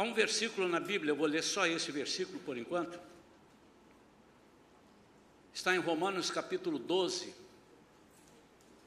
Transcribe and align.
Há 0.00 0.02
um 0.02 0.14
versículo 0.14 0.66
na 0.66 0.80
Bíblia, 0.80 1.10
eu 1.10 1.14
vou 1.14 1.26
ler 1.26 1.42
só 1.42 1.66
esse 1.66 1.92
versículo 1.92 2.38
por 2.38 2.56
enquanto. 2.56 2.98
Está 5.52 5.76
em 5.76 5.78
Romanos 5.78 6.30
capítulo 6.30 6.78
12, 6.78 7.34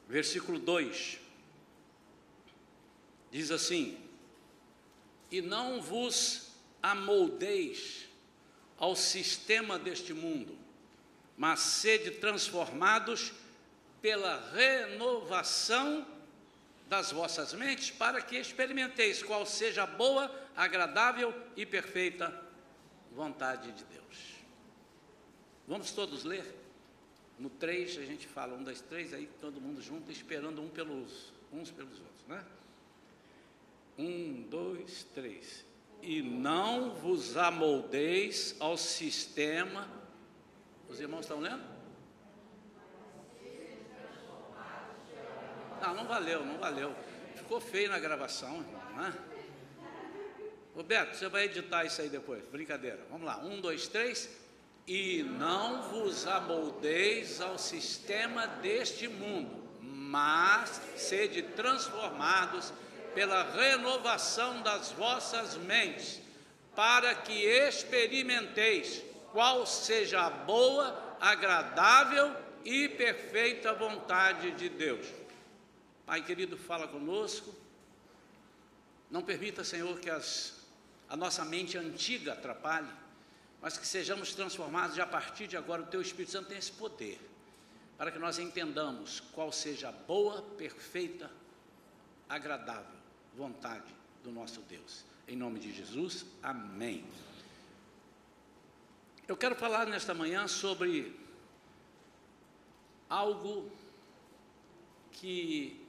versículo 0.10 0.58
2. 0.58 1.20
Diz 3.30 3.52
assim: 3.52 3.96
E 5.30 5.40
não 5.40 5.80
vos 5.84 6.48
amoldeis 6.82 8.10
ao 8.80 8.96
sistema 8.96 9.78
deste 9.78 10.16
mundo, 10.16 10.58
mas 11.38 11.60
sede 11.60 12.10
transformados 12.10 13.34
pela 14.02 14.52
renovação 14.52 16.08
das 16.90 17.12
vossas 17.12 17.54
mentes, 17.54 17.92
para 17.92 18.20
que 18.20 18.36
experimenteis 18.36 19.22
qual 19.22 19.46
seja 19.46 19.84
a 19.84 19.86
boa, 19.86 20.43
agradável 20.56 21.34
e 21.56 21.66
perfeita 21.66 22.44
vontade 23.12 23.72
de 23.72 23.84
Deus. 23.86 24.36
Vamos 25.68 25.92
todos 25.92 26.24
ler? 26.24 26.62
No 27.40 27.50
3 27.50 27.98
a 27.98 28.06
gente 28.06 28.28
fala 28.28 28.54
um, 28.54 28.64
dois, 28.64 28.82
três, 28.82 29.14
aí 29.14 29.28
todo 29.40 29.60
mundo 29.60 29.82
junto, 29.82 30.12
esperando 30.12 30.62
um 30.62 30.70
pelos, 30.70 31.34
uns 31.52 31.72
pelos 31.72 32.00
outros, 32.00 32.28
né? 32.28 32.46
Um, 33.98 34.44
dois, 34.50 35.04
três. 35.16 35.66
E 36.02 36.22
não 36.22 36.92
vos 36.92 37.38
amoldeis 37.38 38.56
ao 38.60 38.78
sistema. 38.78 39.88
Os 40.90 41.00
irmãos 41.00 41.22
estão 41.22 41.40
lendo? 41.40 41.64
Não, 45.82 45.96
não 45.96 46.06
valeu, 46.06 46.46
não 46.46 46.58
valeu. 46.58 46.96
Ficou 47.36 47.60
feio 47.60 47.90
na 47.90 48.00
gravação, 48.00 48.58
irmão, 48.58 48.96
né? 48.96 49.33
Roberto, 50.76 51.16
você 51.16 51.28
vai 51.30 51.46
editar 51.46 51.86
isso 51.86 52.02
aí 52.02 52.10
depois. 52.10 52.44
Brincadeira. 52.48 53.00
Vamos 53.10 53.26
lá. 53.26 53.38
Um, 53.40 53.62
dois, 53.62 53.88
três. 53.88 54.30
E 54.88 55.24
não 55.24 55.84
vos 55.90 56.28
amoldeis 56.28 57.40
ao 57.40 57.58
sistema 57.58 58.48
deste 58.48 59.08
mundo, 59.08 59.64
mas 59.82 60.82
sede 60.98 61.42
transformados 61.42 62.74
pela 63.14 63.44
renovação 63.44 64.62
das 64.62 64.92
vossas 64.92 65.56
mentes, 65.56 66.20
para 66.76 67.16
que 67.16 67.46
experimenteis 67.46 69.02
qual 69.32 69.66
seja 69.66 70.22
a 70.22 70.30
boa, 70.30 71.16
agradável 71.22 72.36
e 72.66 72.90
perfeita 72.90 73.74
vontade 73.74 74.52
de 74.52 74.70
Deus. 74.70 75.08
Pai 76.06 76.22
querido, 76.24 76.58
fala 76.58 76.88
conosco. 76.88 77.54
Não 79.10 79.22
permita, 79.22 79.64
Senhor, 79.64 80.00
que 80.00 80.10
as, 80.10 80.63
a 81.14 81.16
nossa 81.16 81.46
mente 81.46 81.78
antiga 81.78 82.34
atrapalhe, 82.34 82.90
mas 83.62 83.78
que 83.78 83.86
sejamos 83.86 84.34
transformados 84.34 84.98
e 84.98 85.02
a 85.02 85.06
partir 85.06 85.46
de 85.46 85.56
agora 85.56 85.84
o 85.84 85.86
Teu 85.86 86.02
Espírito 86.02 86.32
Santo 86.32 86.48
tem 86.48 86.58
esse 86.58 86.72
poder, 86.72 87.22
para 88.00 88.12
que 88.12 88.18
nós 88.18 88.40
entendamos 88.40 89.20
qual 89.32 89.52
seja 89.52 89.90
a 89.90 89.92
boa, 89.92 90.42
perfeita, 90.58 91.30
agradável 92.28 92.98
vontade 93.36 93.94
do 94.24 94.32
nosso 94.32 94.62
Deus. 94.62 95.06
Em 95.28 95.36
nome 95.36 95.60
de 95.60 95.72
Jesus, 95.72 96.26
amém. 96.42 97.06
Eu 99.28 99.38
quero 99.38 99.54
falar 99.56 99.86
nesta 99.86 100.16
manhã 100.16 100.48
sobre 100.48 101.16
algo 103.08 103.72
que 105.12 105.80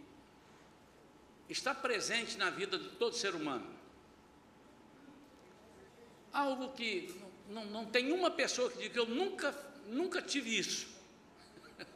está 1.48 1.74
presente 1.74 2.36
na 2.36 2.50
vida 2.50 2.78
de 2.78 2.90
todo 2.90 3.16
ser 3.16 3.34
humano. 3.34 3.73
Algo 6.34 6.70
que 6.72 7.14
não, 7.48 7.64
não 7.66 7.86
tem 7.86 8.10
uma 8.10 8.28
pessoa 8.28 8.68
que 8.68 8.78
diga 8.78 8.98
eu 8.98 9.06
nunca, 9.06 9.54
nunca 9.86 10.20
tive 10.20 10.58
isso. 10.58 10.88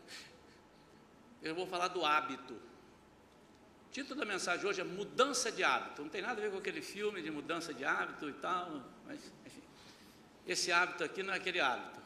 Eu 1.43 1.57
vou 1.57 1.67
falar 1.67 1.89
do 1.89 2.05
hábito. 2.05 2.55
O 2.55 3.91
título 3.91 4.21
da 4.21 4.25
mensagem 4.25 4.65
hoje 4.65 4.81
é 4.81 4.85
Mudança 4.85 5.51
de 5.51 5.65
Hábito. 5.65 6.03
Não 6.03 6.09
tem 6.09 6.23
nada 6.23 6.41
a 6.41 6.45
ver 6.45 6.53
com 6.53 6.59
aquele 6.59 6.81
filme 6.81 7.21
de 7.21 7.33
mudança 7.33 7.75
de 7.75 7.85
hábito 7.85 8.29
e 8.29 8.33
tal, 8.35 8.85
mas 9.05 9.19
enfim. 9.45 9.63
Esse 10.47 10.71
hábito 10.71 11.03
aqui 11.03 11.23
não 11.23 11.35
é 11.35 11.37
aquele 11.37 11.59
hábito. 11.59 12.01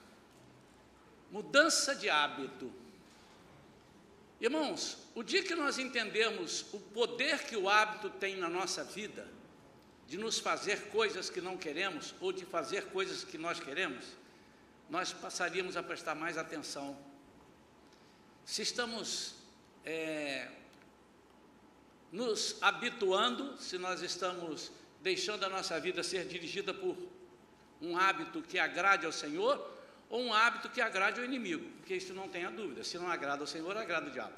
Mudança 1.30 1.94
de 1.94 2.08
hábito. 2.08 2.72
Irmãos, 4.40 4.98
o 5.14 5.22
dia 5.22 5.42
que 5.42 5.54
nós 5.54 5.78
entendemos 5.78 6.72
o 6.72 6.80
poder 6.80 7.44
que 7.44 7.56
o 7.56 7.68
hábito 7.68 8.08
tem 8.08 8.36
na 8.36 8.48
nossa 8.48 8.82
vida, 8.82 9.28
de 10.06 10.18
nos 10.18 10.38
fazer 10.38 10.88
coisas 10.88 11.30
que 11.30 11.40
não 11.40 11.56
queremos 11.56 12.14
ou 12.20 12.32
de 12.32 12.44
fazer 12.44 12.86
coisas 12.86 13.24
que 13.24 13.38
nós 13.38 13.58
queremos, 13.58 14.04
nós 14.90 15.12
passaríamos 15.12 15.76
a 15.76 15.82
prestar 15.82 16.14
mais 16.14 16.36
atenção. 16.36 16.98
Se 18.44 18.62
estamos 18.62 19.34
é, 19.84 20.48
nos 22.10 22.58
habituando, 22.60 23.56
se 23.58 23.78
nós 23.78 24.02
estamos 24.02 24.70
deixando 25.00 25.44
a 25.44 25.48
nossa 25.48 25.80
vida 25.80 26.02
ser 26.02 26.26
dirigida 26.26 26.74
por 26.74 26.96
um 27.80 27.96
hábito 27.96 28.42
que 28.42 28.58
agrade 28.58 29.06
ao 29.06 29.12
Senhor 29.12 29.70
ou 30.10 30.20
um 30.22 30.34
hábito 30.34 30.68
que 30.68 30.80
agrade 30.80 31.20
ao 31.20 31.24
inimigo, 31.24 31.68
porque 31.78 31.96
isso 31.96 32.12
não 32.12 32.28
tenha 32.28 32.50
dúvida, 32.50 32.84
se 32.84 32.98
não 32.98 33.08
agrada 33.08 33.42
ao 33.42 33.46
Senhor, 33.46 33.76
agrada 33.76 34.08
o 34.08 34.10
diabo. 34.10 34.36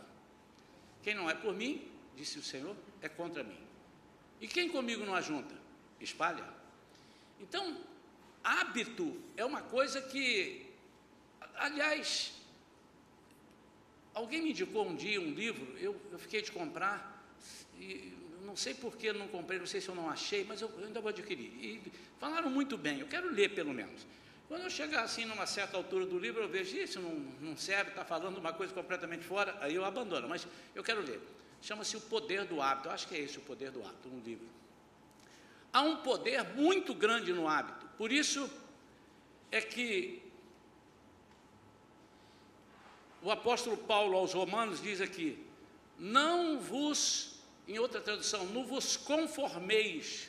Quem 1.03 1.15
não 1.15 1.29
é 1.29 1.35
por 1.35 1.53
mim, 1.53 1.91
disse 2.17 2.39
o 2.39 2.43
Senhor, 2.43 2.77
é 3.03 3.09
contra 3.09 3.43
mim. 3.43 3.64
E 4.45 4.47
quem 4.47 4.69
comigo 4.69 5.07
não 5.07 5.15
ajunta? 5.15 5.55
Espalha. 5.99 6.45
Então, 7.41 7.79
hábito 8.45 9.19
é 9.39 9.43
uma 9.43 9.63
coisa 9.63 10.03
que, 10.03 10.67
aliás, 11.57 12.35
alguém 14.13 14.43
me 14.43 14.51
indicou 14.51 14.87
um 14.87 14.95
dia 14.95 15.19
um 15.19 15.33
livro, 15.33 15.67
eu, 15.79 15.99
eu 16.13 16.19
fiquei 16.19 16.43
de 16.43 16.53
comprar, 16.53 17.25
e 17.81 18.13
não 18.45 18.55
sei 18.55 18.75
por 18.75 18.99
que 18.99 19.15
não 19.15 19.29
comprei, 19.29 19.59
não 19.59 19.67
sei 19.67 19.81
se 19.81 19.89
eu 19.89 19.95
não 19.95 20.11
achei, 20.11 20.45
mas 20.45 20.61
eu, 20.61 20.71
eu 20.79 20.89
ainda 20.89 21.01
vou 21.01 21.09
adquirir. 21.09 21.51
E 21.65 21.81
falaram 22.21 22.51
muito 22.51 22.77
bem, 22.77 23.01
eu 23.01 23.07
quero 23.07 23.33
ler 23.33 23.55
pelo 23.55 23.73
menos. 23.73 24.07
Quando 24.47 24.65
eu 24.65 24.71
chegar 24.71 25.05
assim 25.05 25.25
numa 25.25 25.47
certa 25.47 25.79
altura 25.79 26.05
do 26.05 26.19
livro, 26.19 26.43
eu 26.43 26.51
vejo 26.51 26.77
isso, 26.77 27.01
não, 27.01 27.15
não 27.41 27.57
serve, 27.57 27.93
está 27.93 28.05
falando 28.05 28.37
uma 28.37 28.53
coisa 28.53 28.75
completamente 28.75 29.25
fora, 29.25 29.57
aí 29.63 29.75
eu 29.75 29.87
abandono, 29.87 30.29
mas 30.29 30.47
eu 30.75 30.85
quero 30.85 31.01
ler. 31.01 31.19
Chama-se 31.65 31.97
O 31.97 32.01
Poder 32.03 32.45
do 32.45 32.61
Hábito, 32.61 32.89
eu 32.89 32.93
acho 32.93 33.09
que 33.09 33.15
é 33.15 33.21
esse 33.21 33.39
o 33.39 33.41
poder 33.41 33.71
do 33.71 33.83
hábito, 33.83 34.11
um 34.11 34.21
livro. 34.21 34.47
Há 35.73 35.81
um 35.81 35.97
poder 36.03 36.45
muito 36.55 36.95
grande 36.95 37.33
no 37.33 37.49
hábito, 37.49 37.89
por 37.97 38.13
isso 38.13 38.51
é 39.51 39.63
que 39.63 40.23
o 43.23 43.31
apóstolo 43.31 43.79
Paulo 43.79 44.19
aos 44.19 44.35
Romanos 44.35 44.83
diz 44.83 45.01
aqui: 45.01 45.43
Não 45.99 46.61
vos 46.61 47.41
em 47.67 47.79
outra 47.79 47.99
tradução, 47.99 48.45
não 48.45 48.63
vos 48.67 48.99
conformeis, 48.99 50.29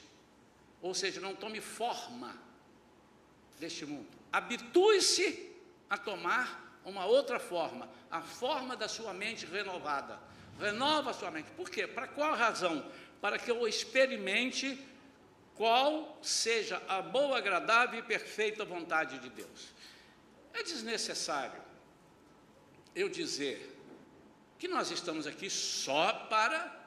ou 0.81 0.93
seja, 0.93 1.19
não 1.19 1.35
tome 1.35 1.59
forma 1.59 2.33
deste 3.59 3.85
mundo. 3.85 4.07
Habitue-se 4.31 5.51
a 5.89 5.97
tomar 5.97 6.79
uma 6.85 7.05
outra 7.05 7.39
forma, 7.41 7.89
a 8.09 8.21
forma 8.21 8.77
da 8.77 8.87
sua 8.87 9.13
mente 9.13 9.45
renovada. 9.45 10.17
Renova 10.59 11.13
sua 11.13 11.31
mente. 11.31 11.49
Por 11.51 11.69
quê? 11.69 11.85
Para 11.85 12.07
qual 12.07 12.33
razão? 12.35 12.89
Para 13.21 13.37
que 13.37 13.49
eu 13.49 13.67
experimente 13.67 14.79
qual 15.55 16.17
seja 16.21 16.81
a 16.87 17.01
boa, 17.01 17.37
agradável 17.37 17.99
e 17.99 18.03
perfeita 18.03 18.65
vontade 18.65 19.19
de 19.19 19.29
Deus. 19.29 19.73
É 20.53 20.63
desnecessário 20.63 21.61
eu 22.93 23.09
dizer 23.09 23.77
que 24.57 24.67
nós 24.67 24.91
estamos 24.91 25.27
aqui 25.27 25.49
só 25.49 26.13
para 26.29 26.83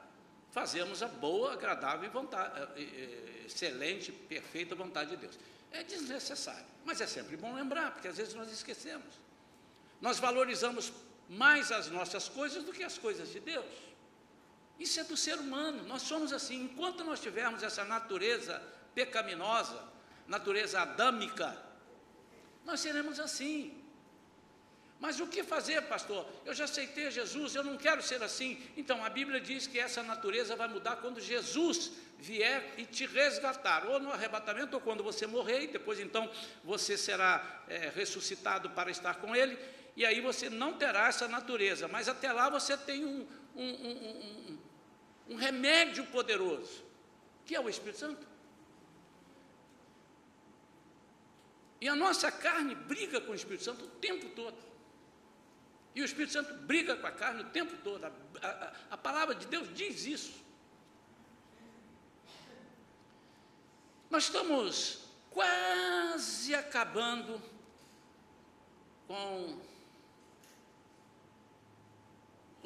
fazemos 0.51 1.03
a 1.03 1.07
boa, 1.07 1.53
agradável 1.53 2.09
e 2.09 2.11
vontade, 2.11 2.59
eh, 2.75 2.81
eh, 2.81 3.43
excelente, 3.45 4.11
perfeita 4.11 4.75
vontade 4.75 5.11
de 5.11 5.17
Deus. 5.17 5.37
É 5.71 5.83
desnecessário, 5.83 6.65
mas 6.83 6.99
é 6.99 7.07
sempre 7.07 7.37
bom 7.37 7.53
lembrar, 7.53 7.91
porque 7.91 8.07
às 8.07 8.17
vezes 8.17 8.33
nós 8.33 8.51
esquecemos. 8.51 9.19
Nós 10.01 10.17
valorizamos 10.17 10.91
mais 11.29 11.71
as 11.71 11.89
nossas 11.89 12.27
coisas 12.27 12.63
do 12.63 12.73
que 12.73 12.83
as 12.83 12.97
coisas 12.97 13.31
de 13.31 13.39
Deus. 13.39 13.65
Isso 14.79 14.99
é 14.99 15.03
do 15.03 15.15
ser 15.15 15.35
humano, 15.35 15.83
nós 15.83 16.01
somos 16.01 16.33
assim. 16.33 16.63
Enquanto 16.63 17.03
nós 17.03 17.19
tivermos 17.19 17.61
essa 17.61 17.85
natureza 17.85 18.61
pecaminosa, 18.95 19.79
natureza 20.27 20.81
adâmica, 20.81 21.55
nós 22.65 22.79
seremos 22.79 23.19
assim. 23.19 23.75
Mas 24.99 25.19
o 25.19 25.27
que 25.27 25.43
fazer, 25.43 25.81
pastor? 25.83 26.27
Eu 26.45 26.53
já 26.53 26.65
aceitei 26.65 27.09
Jesus, 27.09 27.55
eu 27.55 27.63
não 27.63 27.77
quero 27.77 28.01
ser 28.01 28.21
assim. 28.21 28.61
Então, 28.75 29.03
a 29.03 29.09
Bíblia 29.09 29.39
diz 29.39 29.65
que 29.65 29.79
essa 29.79 30.03
natureza 30.03 30.55
vai 30.57 30.67
mudar 30.67 30.97
quando 30.97 31.21
Jesus 31.21 31.91
vier 32.17 32.73
e 32.77 32.85
te 32.85 33.05
resgatar, 33.05 33.85
ou 33.85 33.97
no 33.97 34.11
arrebatamento, 34.11 34.75
ou 34.75 34.81
quando 34.81 35.01
você 35.01 35.25
morrer, 35.25 35.63
e 35.63 35.67
depois 35.67 35.99
então 35.99 36.29
você 36.65 36.97
será 36.97 37.63
é, 37.69 37.89
ressuscitado 37.95 38.69
para 38.71 38.91
estar 38.91 39.15
com 39.15 39.33
Ele, 39.33 39.57
e 39.99 40.05
aí 40.05 40.21
você 40.21 40.49
não 40.49 40.77
terá 40.77 41.09
essa 41.09 41.27
natureza, 41.27 41.85
mas 41.85 42.07
até 42.07 42.31
lá 42.31 42.49
você 42.49 42.77
tem 42.77 43.03
um, 43.05 43.27
um, 43.53 43.69
um, 43.69 44.59
um 45.31 45.35
remédio 45.35 46.05
poderoso, 46.05 46.85
que 47.45 47.53
é 47.53 47.59
o 47.59 47.67
Espírito 47.67 47.99
Santo. 47.99 48.25
E 51.81 51.89
a 51.89 51.97
nossa 51.97 52.31
carne 52.31 52.75
briga 52.75 53.19
com 53.19 53.33
o 53.33 53.35
Espírito 53.35 53.65
Santo 53.65 53.83
o 53.83 53.89
tempo 53.89 54.29
todo. 54.29 54.57
E 55.93 56.01
o 56.01 56.05
Espírito 56.05 56.31
Santo 56.31 56.53
briga 56.61 56.95
com 56.95 57.05
a 57.05 57.11
carne 57.11 57.41
o 57.41 57.49
tempo 57.49 57.75
todo. 57.83 58.05
A, 58.05 58.11
a, 58.41 58.73
a 58.91 58.97
palavra 58.97 59.35
de 59.35 59.47
Deus 59.47 59.67
diz 59.75 60.05
isso. 60.05 60.41
Nós 64.09 64.23
estamos 64.23 65.09
quase 65.29 66.55
acabando 66.55 67.41
com 69.05 69.67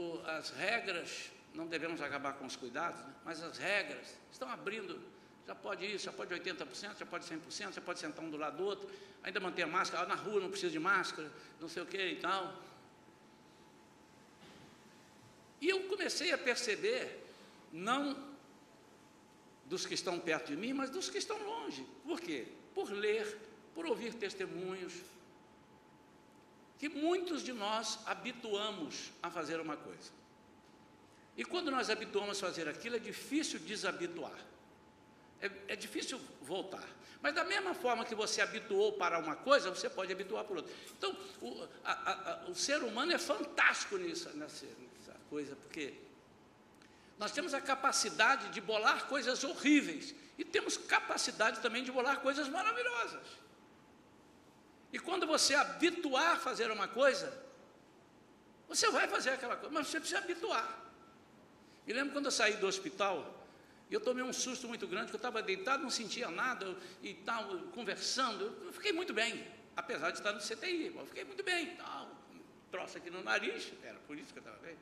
o, 0.04 0.26
as 0.26 0.50
regras, 0.52 1.32
não 1.54 1.68
devemos 1.68 2.02
acabar 2.02 2.34
com 2.34 2.46
os 2.46 2.56
cuidados, 2.56 3.00
né? 3.00 3.14
mas 3.24 3.42
as 3.42 3.58
regras 3.58 4.18
estão 4.32 4.50
abrindo 4.50 5.14
já 5.46 5.54
pode 5.54 5.86
isso, 5.86 6.06
já 6.06 6.14
pode 6.14 6.34
80%, 6.34 6.98
já 6.98 7.06
pode 7.06 7.26
100%, 7.26 7.74
já 7.74 7.82
pode 7.82 8.00
sentar 8.00 8.24
um 8.24 8.30
do 8.30 8.38
lado 8.38 8.58
do 8.58 8.64
outro, 8.64 8.90
ainda 9.22 9.40
manter 9.40 9.64
a 9.64 9.68
máscara, 9.68 10.08
na 10.08 10.16
rua 10.16 10.40
não 10.40 10.50
precisa 10.50 10.72
de 10.72 10.80
máscara, 10.80 11.30
não 11.60 11.68
sei 11.68 11.84
o 11.84 11.86
que 11.86 11.98
e 11.98 12.16
tal. 12.16 12.62
E 15.60 15.70
eu 15.70 15.84
comecei 15.84 16.32
a 16.32 16.38
perceber, 16.38 17.26
não 17.72 18.32
dos 19.66 19.86
que 19.86 19.94
estão 19.94 20.20
perto 20.20 20.48
de 20.48 20.58
mim, 20.58 20.74
mas 20.74 20.90
dos 20.90 21.10
que 21.10 21.18
estão 21.18 21.38
longe. 21.44 21.86
Por 22.04 22.20
quê? 22.22 22.48
Por 22.74 22.92
ler, 22.92 23.38
por 23.74 23.86
ouvir 23.86 24.14
testemunhos, 24.14 24.94
que 26.84 26.90
muitos 26.90 27.42
de 27.42 27.54
nós 27.54 27.98
habituamos 28.06 29.14
a 29.22 29.32
fazer 29.32 29.58
uma 29.62 29.78
coisa. 29.78 30.12
E 31.38 31.46
quando 31.46 31.72
nós 31.72 31.90
habituamos 31.90 32.44
a 32.44 32.48
fazer 32.48 32.68
aquilo, 32.68 32.98
é 32.98 33.00
difícil 33.00 33.58
desabituar 33.60 34.38
é, 35.40 35.50
é 35.70 35.76
difícil 35.78 36.20
voltar. 36.42 36.86
Mas 37.22 37.34
da 37.34 37.46
mesma 37.46 37.74
forma 37.74 38.04
que 38.04 38.14
você 38.14 38.42
habituou 38.42 38.92
para 38.94 39.18
uma 39.18 39.34
coisa, 39.34 39.70
você 39.70 39.90
pode 39.90 40.12
habituar 40.12 40.44
para 40.44 40.58
outra. 40.58 40.74
Então, 40.98 41.16
o, 41.42 41.68
a, 41.86 41.92
a, 42.12 42.50
o 42.50 42.54
ser 42.54 42.84
humano 42.84 43.14
é 43.14 43.18
fantástico 43.18 43.96
nisso, 43.96 44.30
nessa, 44.36 44.66
nessa 44.66 45.18
coisa, 45.30 45.56
porque 45.56 45.94
nós 47.18 47.32
temos 47.32 47.54
a 47.54 47.62
capacidade 47.62 48.50
de 48.50 48.60
bolar 48.60 49.08
coisas 49.08 49.42
horríveis 49.46 50.14
e 50.38 50.44
temos 50.44 50.76
capacidade 50.76 51.62
também 51.62 51.82
de 51.82 51.94
bolar 51.94 52.20
coisas 52.20 52.50
maravilhosas. 52.50 53.22
E 54.94 55.00
quando 55.00 55.26
você 55.26 55.56
habituar 55.56 56.34
a 56.34 56.40
fazer 56.40 56.70
uma 56.70 56.88
coisa, 56.88 57.36
você 58.70 58.92
vai 58.92 59.08
fazer 59.08 59.32
aquela 59.32 59.56
coisa, 59.56 59.74
mas 59.74 59.88
você 59.88 60.00
precisa 60.00 60.20
habituar. 60.20 60.82
Me 61.88 61.94
lembro 61.94 62.14
quando 62.14 62.26
eu 62.26 62.32
saí 62.32 62.58
do 62.58 62.68
hospital, 62.68 63.44
eu 63.90 64.00
tomei 64.00 64.24
um 64.24 64.32
susto 64.32 64.68
muito 64.68 64.88
grande, 64.88 65.06
porque 65.06 65.16
eu 65.16 65.30
estava 65.30 65.42
deitado, 65.42 65.82
não 65.82 65.90
sentia 65.90 66.30
nada 66.30 66.78
e 67.02 67.16
tal, 67.16 67.58
conversando. 67.74 68.46
Eu 68.64 68.72
fiquei 68.72 68.94
muito 68.94 69.14
bem, 69.14 69.46
apesar 69.76 70.12
de 70.12 70.20
estar 70.20 70.32
no 70.32 70.40
CTI, 70.40 70.94
eu 70.96 71.06
fiquei 71.08 71.24
muito 71.24 71.44
bem. 71.44 71.76
Tal, 71.76 72.10
troço 72.70 72.98
aqui 72.98 73.10
no 73.10 73.24
nariz, 73.24 73.74
era 73.84 73.98
por 74.08 74.16
isso 74.16 74.32
que 74.32 74.38
eu 74.38 74.44
estava 74.44 74.58
bem. 74.60 74.78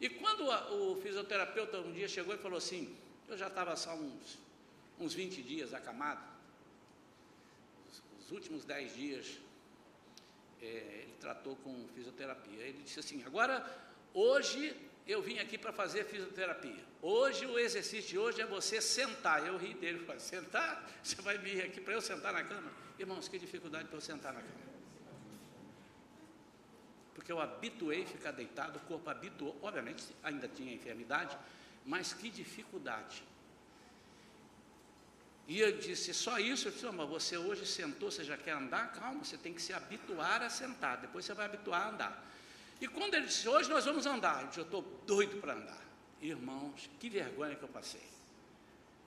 E 0.00 0.08
quando 0.10 0.50
a, 0.50 0.70
o 0.70 1.00
fisioterapeuta 1.00 1.78
um 1.78 1.92
dia 1.92 2.08
chegou 2.08 2.34
e 2.34 2.38
falou 2.38 2.58
assim, 2.58 2.94
eu 3.26 3.38
já 3.38 3.46
estava 3.46 3.74
só 3.74 3.94
uns, 3.94 4.38
uns 4.98 5.14
20 5.14 5.42
dias 5.42 5.72
acamado, 5.72 6.31
os, 8.22 8.26
os 8.26 8.30
últimos 8.30 8.64
10 8.64 8.94
dias 8.94 9.38
é, 10.60 10.66
ele 10.66 11.14
tratou 11.20 11.56
com 11.56 11.88
fisioterapia. 11.94 12.62
Ele 12.62 12.82
disse 12.82 13.00
assim, 13.00 13.22
agora 13.24 13.64
hoje 14.14 14.74
eu 15.06 15.20
vim 15.20 15.38
aqui 15.38 15.58
para 15.58 15.72
fazer 15.72 16.04
fisioterapia. 16.04 16.84
Hoje 17.00 17.44
o 17.46 17.58
exercício 17.58 18.10
de 18.10 18.18
hoje 18.18 18.40
é 18.40 18.46
você 18.46 18.80
sentar. 18.80 19.44
Eu 19.46 19.56
ri 19.56 19.74
dele, 19.74 19.98
falei, 20.00 20.20
sentar? 20.20 20.88
Você 21.02 21.20
vai 21.20 21.36
vir 21.38 21.64
aqui 21.64 21.80
para 21.80 21.94
eu 21.94 22.00
sentar 22.00 22.32
na 22.32 22.44
cama? 22.44 22.70
Irmãos, 22.98 23.28
que 23.28 23.38
dificuldade 23.38 23.88
para 23.88 23.96
eu 23.96 24.00
sentar 24.00 24.32
na 24.32 24.40
cama. 24.40 24.72
Porque 27.14 27.30
eu 27.30 27.40
habituei 27.40 28.06
ficar 28.06 28.32
deitado, 28.32 28.78
o 28.78 28.82
corpo 28.82 29.08
habituou, 29.10 29.56
obviamente 29.62 30.04
ainda 30.22 30.48
tinha 30.48 30.72
enfermidade, 30.74 31.36
mas 31.84 32.12
que 32.12 32.30
dificuldade. 32.30 33.22
E 35.48 35.58
eu 35.60 35.78
disse, 35.78 36.14
só 36.14 36.38
isso? 36.38 36.68
Eu 36.68 36.72
disse, 36.72 36.86
oh, 36.86 36.92
mas 36.92 37.08
você 37.08 37.36
hoje 37.36 37.66
sentou, 37.66 38.10
você 38.10 38.24
já 38.24 38.36
quer 38.36 38.52
andar? 38.52 38.92
Calma, 38.92 39.24
você 39.24 39.36
tem 39.36 39.52
que 39.52 39.60
se 39.60 39.72
habituar 39.72 40.42
a 40.42 40.48
sentar, 40.48 40.98
depois 40.98 41.24
você 41.24 41.34
vai 41.34 41.46
habituar 41.46 41.82
a 41.82 41.88
andar. 41.90 42.32
E 42.80 42.88
quando 42.88 43.14
ele 43.14 43.26
disse, 43.26 43.48
hoje 43.48 43.68
nós 43.68 43.84
vamos 43.84 44.06
andar, 44.06 44.42
eu 44.42 44.48
disse, 44.48 44.60
eu 44.60 44.64
estou 44.64 44.82
doido 45.06 45.40
para 45.40 45.54
andar. 45.54 45.82
Irmãos, 46.20 46.88
que 47.00 47.10
vergonha 47.10 47.56
que 47.56 47.62
eu 47.62 47.68
passei. 47.68 48.12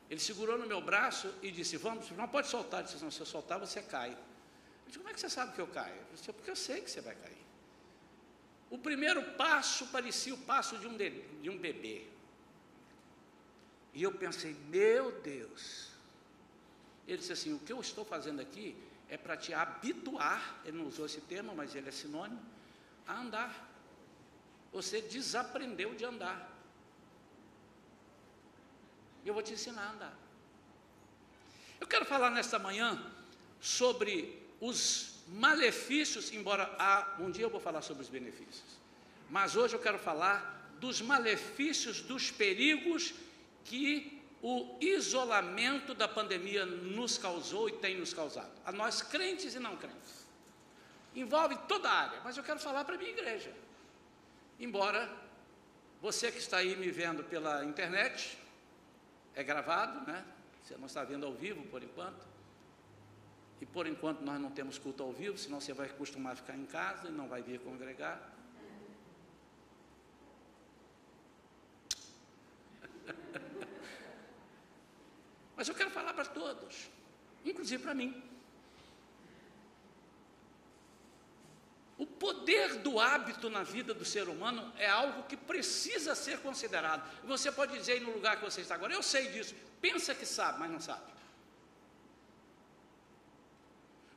Ele 0.09 0.19
segurou 0.19 0.57
no 0.57 0.67
meu 0.67 0.81
braço 0.81 1.33
e 1.41 1.49
disse, 1.49 1.77
vamos, 1.77 2.11
não 2.11 2.27
pode 2.27 2.47
soltar. 2.47 2.83
Disse, 2.83 3.01
não, 3.03 3.09
se 3.09 3.19
eu 3.19 3.25
soltar 3.25 3.59
você 3.59 3.81
cai. 3.81 4.11
Eu 4.11 4.17
disse, 4.87 4.97
como 4.99 5.09
é 5.09 5.13
que 5.13 5.19
você 5.19 5.29
sabe 5.29 5.53
que 5.55 5.61
eu 5.61 5.67
caio? 5.67 5.95
Eu 5.95 6.15
disse, 6.15 6.31
porque 6.31 6.51
eu 6.51 6.55
sei 6.55 6.81
que 6.81 6.91
você 6.91 7.01
vai 7.01 7.15
cair. 7.15 7.45
O 8.69 8.77
primeiro 8.77 9.23
passo 9.33 9.87
parecia 9.87 10.33
o 10.33 10.37
passo 10.37 10.77
de 10.77 10.87
um, 10.87 10.95
de, 10.95 11.09
de 11.41 11.49
um 11.49 11.57
bebê. 11.57 12.05
E 13.93 14.03
eu 14.03 14.11
pensei, 14.11 14.55
meu 14.69 15.11
Deus. 15.21 15.94
Ele 17.07 17.17
disse 17.17 17.33
assim: 17.33 17.53
o 17.53 17.59
que 17.59 17.71
eu 17.71 17.79
estou 17.79 18.03
fazendo 18.03 18.39
aqui 18.41 18.75
é 19.09 19.17
para 19.17 19.37
te 19.37 19.53
habituar, 19.53 20.61
ele 20.65 20.77
não 20.77 20.87
usou 20.87 21.05
esse 21.05 21.21
termo, 21.21 21.55
mas 21.55 21.75
ele 21.75 21.89
é 21.89 21.91
sinônimo, 21.91 22.41
a 23.07 23.19
andar. 23.19 23.71
Você 24.73 25.01
desaprendeu 25.01 25.93
de 25.93 26.03
andar. 26.03 26.51
Eu 29.25 29.33
vou 29.33 29.43
te 29.43 29.53
ensinar 29.53 29.83
a 29.83 29.91
andar. 29.91 30.19
Eu 31.79 31.87
quero 31.87 32.05
falar 32.05 32.29
nesta 32.29 32.57
manhã 32.57 33.11
sobre 33.59 34.41
os 34.59 35.15
malefícios, 35.27 36.31
embora 36.31 36.75
um 37.19 37.31
dia 37.31 37.43
eu 37.45 37.49
vou 37.49 37.59
falar 37.59 37.81
sobre 37.81 38.03
os 38.03 38.09
benefícios, 38.09 38.63
mas 39.29 39.55
hoje 39.55 39.75
eu 39.75 39.79
quero 39.79 39.97
falar 39.97 40.75
dos 40.79 41.01
malefícios, 41.01 42.01
dos 42.01 42.31
perigos 42.31 43.13
que 43.63 44.14
o 44.47 44.77
isolamento 44.79 45.93
da 45.93 46.07
pandemia 46.07 46.65
nos 46.65 47.17
causou 47.17 47.67
e 47.67 47.73
tem 47.73 47.97
nos 47.97 48.13
causado, 48.13 48.51
a 48.63 48.71
nós 48.71 49.01
crentes 49.01 49.55
e 49.55 49.59
não 49.59 49.75
crentes 49.75 50.25
envolve 51.15 51.55
toda 51.67 51.89
a 51.89 51.93
área, 51.93 52.21
mas 52.23 52.35
eu 52.37 52.43
quero 52.43 52.59
falar 52.59 52.83
para 52.83 52.95
a 52.95 52.97
minha 52.97 53.09
igreja. 53.09 53.51
Embora 54.59 55.09
você 56.01 56.31
que 56.31 56.37
está 56.37 56.57
aí 56.57 56.75
me 56.75 56.91
vendo 56.91 57.23
pela 57.23 57.63
internet, 57.63 58.37
é 59.33 59.43
gravado, 59.43 60.05
né? 60.05 60.23
Você 60.61 60.75
não 60.77 60.87
está 60.87 61.03
vendo 61.03 61.25
ao 61.25 61.33
vivo 61.33 61.63
por 61.67 61.81
enquanto. 61.81 62.25
E 63.61 63.65
por 63.65 63.87
enquanto 63.87 64.21
nós 64.21 64.39
não 64.39 64.51
temos 64.51 64.77
culto 64.77 65.03
ao 65.03 65.13
vivo, 65.13 65.37
senão 65.37 65.61
você 65.61 65.73
vai 65.73 65.87
acostumar 65.87 66.33
a 66.33 66.35
ficar 66.35 66.55
em 66.55 66.65
casa 66.65 67.07
e 67.07 67.11
não 67.11 67.27
vai 67.27 67.41
vir 67.41 67.59
congregar. 67.61 68.34
Mas 75.55 75.67
eu 75.67 75.75
quero 75.75 75.89
falar 75.89 76.13
para 76.13 76.25
todos, 76.25 76.89
inclusive 77.43 77.81
para 77.81 77.93
mim. 77.93 78.21
O 81.97 82.05
poder 82.05 82.75
do 82.79 82.99
hábito 82.99 83.49
na 83.49 83.63
vida 83.63 83.93
do 83.93 84.03
ser 84.03 84.27
humano 84.27 84.73
é 84.77 84.89
algo 84.89 85.23
que 85.23 85.37
precisa 85.37 86.13
ser 86.13 86.39
considerado. 86.39 87.09
Você 87.23 87.49
pode 87.51 87.77
dizer 87.77 87.93
aí 87.93 87.99
no 88.01 88.11
lugar 88.11 88.37
que 88.37 88.43
você 88.43 88.61
está 88.61 88.75
agora, 88.75 88.93
eu 88.93 89.01
sei 89.01 89.29
disso, 89.29 89.55
pensa 89.79 90.13
que 90.13 90.25
sabe, 90.25 90.59
mas 90.59 90.69
não 90.69 90.81
sabe. 90.81 91.13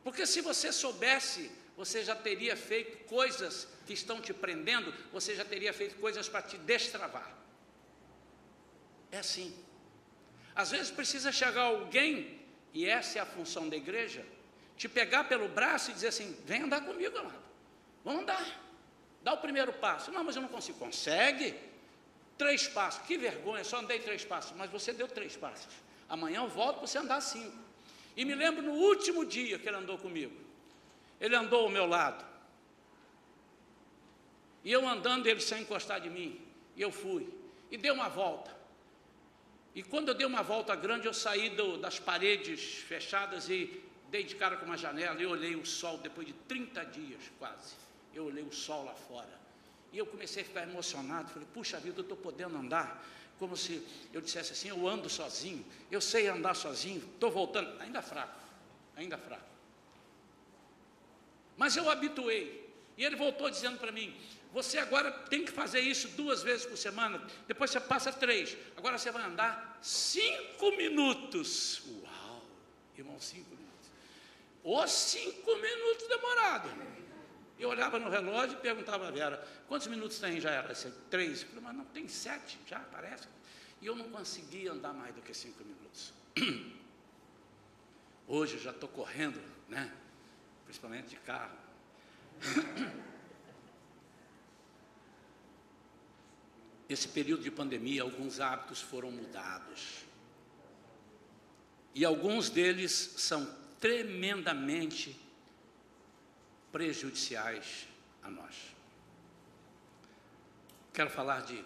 Porque 0.02 0.26
se 0.26 0.40
você 0.40 0.72
soubesse, 0.72 1.52
você 1.76 2.02
já 2.02 2.16
teria 2.16 2.56
feito 2.56 3.04
coisas 3.04 3.68
que 3.86 3.92
estão 3.92 4.20
te 4.20 4.34
prendendo, 4.34 4.92
você 5.12 5.36
já 5.36 5.44
teria 5.44 5.72
feito 5.72 5.94
coisas 5.96 6.28
para 6.28 6.42
te 6.42 6.58
destravar. 6.58 7.32
É 9.12 9.18
assim. 9.18 9.54
Às 10.54 10.70
vezes 10.70 10.90
precisa 10.90 11.30
chegar 11.30 11.62
alguém, 11.62 12.40
e 12.74 12.86
essa 12.86 13.18
é 13.18 13.22
a 13.22 13.26
função 13.26 13.68
da 13.68 13.76
igreja, 13.76 14.24
te 14.76 14.88
pegar 14.88 15.24
pelo 15.24 15.48
braço 15.48 15.90
e 15.90 15.94
dizer 15.94 16.08
assim: 16.08 16.36
vem 16.44 16.62
andar 16.62 16.82
comigo, 16.82 17.16
amado. 17.18 17.42
Vamos 18.04 18.22
andar. 18.22 18.46
Dá 19.22 19.34
o 19.34 19.38
primeiro 19.38 19.72
passo. 19.72 20.10
Não, 20.10 20.24
mas 20.24 20.36
eu 20.36 20.42
não 20.42 20.48
consigo. 20.48 20.78
Consegue? 20.78 21.54
Três 22.36 22.68
passos. 22.68 23.04
Que 23.06 23.18
vergonha, 23.18 23.64
só 23.64 23.78
andei 23.78 23.98
três 23.98 24.24
passos. 24.24 24.56
Mas 24.56 24.70
você 24.70 24.92
deu 24.92 25.08
três 25.08 25.36
passos. 25.36 25.72
Amanhã 26.08 26.40
eu 26.40 26.48
volto 26.48 26.78
para 26.78 26.86
você 26.86 26.98
andar 26.98 27.20
cinco. 27.20 27.56
E 28.16 28.24
me 28.24 28.34
lembro 28.34 28.62
no 28.62 28.72
último 28.72 29.24
dia 29.24 29.58
que 29.58 29.68
ele 29.68 29.76
andou 29.76 29.98
comigo. 29.98 30.34
Ele 31.20 31.34
andou 31.34 31.64
ao 31.64 31.68
meu 31.68 31.86
lado. 31.86 32.24
E 34.64 34.72
eu 34.72 34.88
andando, 34.88 35.26
ele 35.26 35.40
sem 35.40 35.62
encostar 35.62 36.00
de 36.00 36.08
mim. 36.08 36.40
E 36.76 36.82
eu 36.82 36.90
fui. 36.90 37.28
E 37.70 37.76
dei 37.76 37.90
uma 37.90 38.08
volta. 38.08 38.56
E 39.78 39.82
quando 39.82 40.08
eu 40.08 40.14
dei 40.14 40.26
uma 40.26 40.42
volta 40.42 40.74
grande, 40.74 41.06
eu 41.06 41.14
saí 41.14 41.50
do, 41.50 41.76
das 41.78 42.00
paredes 42.00 42.60
fechadas 42.90 43.48
e 43.48 43.80
dei 44.10 44.24
de 44.24 44.34
cara 44.34 44.56
com 44.56 44.66
uma 44.66 44.76
janela 44.76 45.22
e 45.22 45.26
olhei 45.26 45.54
o 45.54 45.64
sol 45.64 45.98
depois 45.98 46.26
de 46.26 46.32
30 46.32 46.84
dias 46.86 47.22
quase 47.38 47.88
eu 48.18 48.24
olhei 48.24 48.42
o 48.42 48.52
sol 48.52 48.84
lá 48.84 48.94
fora. 48.94 49.38
E 49.92 49.98
eu 49.98 50.04
comecei 50.04 50.42
a 50.42 50.44
ficar 50.44 50.62
emocionado. 50.64 51.30
Falei, 51.30 51.46
puxa 51.54 51.78
vida, 51.78 52.00
eu 52.00 52.02
estou 52.02 52.16
podendo 52.16 52.56
andar. 52.56 53.04
Como 53.38 53.56
se 53.56 53.86
eu 54.12 54.20
dissesse 54.20 54.52
assim: 54.52 54.68
eu 54.68 54.86
ando 54.86 55.08
sozinho, 55.08 55.64
eu 55.90 56.00
sei 56.00 56.26
andar 56.26 56.54
sozinho, 56.54 57.02
estou 57.14 57.30
voltando. 57.30 57.80
Ainda 57.80 58.02
fraco, 58.02 58.40
ainda 58.96 59.16
fraco. 59.16 59.46
Mas 61.56 61.76
eu 61.76 61.88
habituei. 61.88 62.68
E 62.96 63.04
ele 63.04 63.14
voltou 63.14 63.48
dizendo 63.48 63.78
para 63.78 63.92
mim: 63.92 64.14
você 64.52 64.78
agora 64.78 65.10
tem 65.10 65.44
que 65.44 65.52
fazer 65.52 65.80
isso 65.80 66.08
duas 66.08 66.42
vezes 66.42 66.64
por 66.64 66.76
semana, 66.76 67.22
depois 67.46 67.70
você 67.70 67.80
passa 67.80 68.12
três, 68.12 68.56
agora 68.76 68.96
você 68.96 69.10
vai 69.10 69.24
andar 69.24 69.78
cinco 69.82 70.70
minutos. 70.76 71.82
Uau, 72.02 72.42
irmão, 72.96 73.20
cinco 73.20 73.50
minutos. 73.50 73.90
Os 74.64 74.90
cinco 74.90 75.54
minutos 75.56 76.08
demorado. 76.08 76.70
Eu 77.58 77.70
olhava 77.70 77.98
no 77.98 78.08
relógio 78.08 78.56
e 78.56 78.60
perguntava 78.60 79.08
a 79.08 79.10
Vera, 79.10 79.44
quantos 79.66 79.88
minutos 79.88 80.18
tem 80.18 80.40
já 80.40 80.50
era? 80.50 80.72
Assim, 80.72 80.92
três. 81.10 81.42
Eu 81.42 81.48
falei, 81.48 81.64
mas 81.64 81.76
não, 81.76 81.84
tem 81.86 82.06
sete 82.06 82.58
já, 82.66 82.78
parece. 82.78 83.26
E 83.80 83.86
eu 83.86 83.96
não 83.96 84.08
conseguia 84.10 84.72
andar 84.72 84.92
mais 84.92 85.14
do 85.14 85.20
que 85.20 85.34
cinco 85.34 85.62
minutos. 85.64 86.12
Hoje 88.28 88.54
eu 88.54 88.60
já 88.60 88.70
estou 88.70 88.88
correndo, 88.88 89.40
né? 89.68 89.92
Principalmente 90.64 91.08
de 91.08 91.16
carro. 91.16 91.56
Esse 96.88 97.08
período 97.08 97.42
de 97.42 97.50
pandemia, 97.50 98.02
alguns 98.02 98.40
hábitos 98.40 98.80
foram 98.80 99.10
mudados. 99.10 100.04
E 101.94 102.04
alguns 102.04 102.48
deles 102.48 102.92
são 103.18 103.46
tremendamente 103.78 105.18
prejudiciais 106.72 107.86
a 108.22 108.30
nós. 108.30 108.54
Quero 110.92 111.10
falar 111.10 111.42
de 111.42 111.62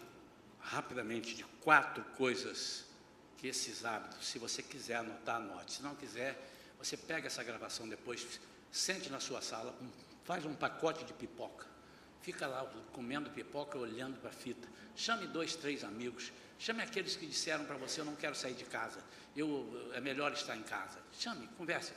rapidamente 0.61 1.35
de 1.35 1.45
quatro 1.61 2.05
coisas 2.17 2.85
que 3.39 3.47
esses 3.49 3.85
hábitos, 3.85 4.27
se 4.27 4.39
você 4.39 4.63
quiser 4.63 4.97
anotar, 4.97 5.37
anote. 5.37 5.73
Se 5.73 5.83
não 5.83 5.95
quiser, 5.95 6.39
você 6.79 6.97
pega 6.97 7.27
essa 7.27 7.43
gravação 7.43 7.89
depois, 7.89 8.41
sente 8.71 9.11
na 9.11 9.21
sua 9.21 9.41
sala, 9.41 9.77
faz 10.25 10.45
um 10.45 10.55
pacote 10.55 11.05
de 11.05 11.13
pipoca. 11.13 11.67
Fica 12.23 12.47
lá 12.47 12.65
comendo 12.93 13.31
pipoca, 13.31 13.77
olhando 13.77 14.17
para 14.21 14.31
a 14.31 14.33
fita. 14.33 14.69
Chame 14.95 15.27
dois, 15.27 15.57
três 15.57 15.83
amigos. 15.83 16.33
Chame 16.57 16.81
aqueles 16.81 17.17
que 17.17 17.27
disseram 17.27 17.65
para 17.65 17.77
você: 17.77 18.01
Eu 18.01 18.05
não 18.05 18.15
quero 18.15 18.37
sair 18.37 18.55
de 18.55 18.65
casa. 18.65 19.03
Eu, 19.37 19.91
é 19.93 20.01
melhor 20.01 20.33
estar 20.33 20.57
em 20.57 20.63
casa. 20.63 21.01
Chame, 21.19 21.49
converse. 21.59 21.93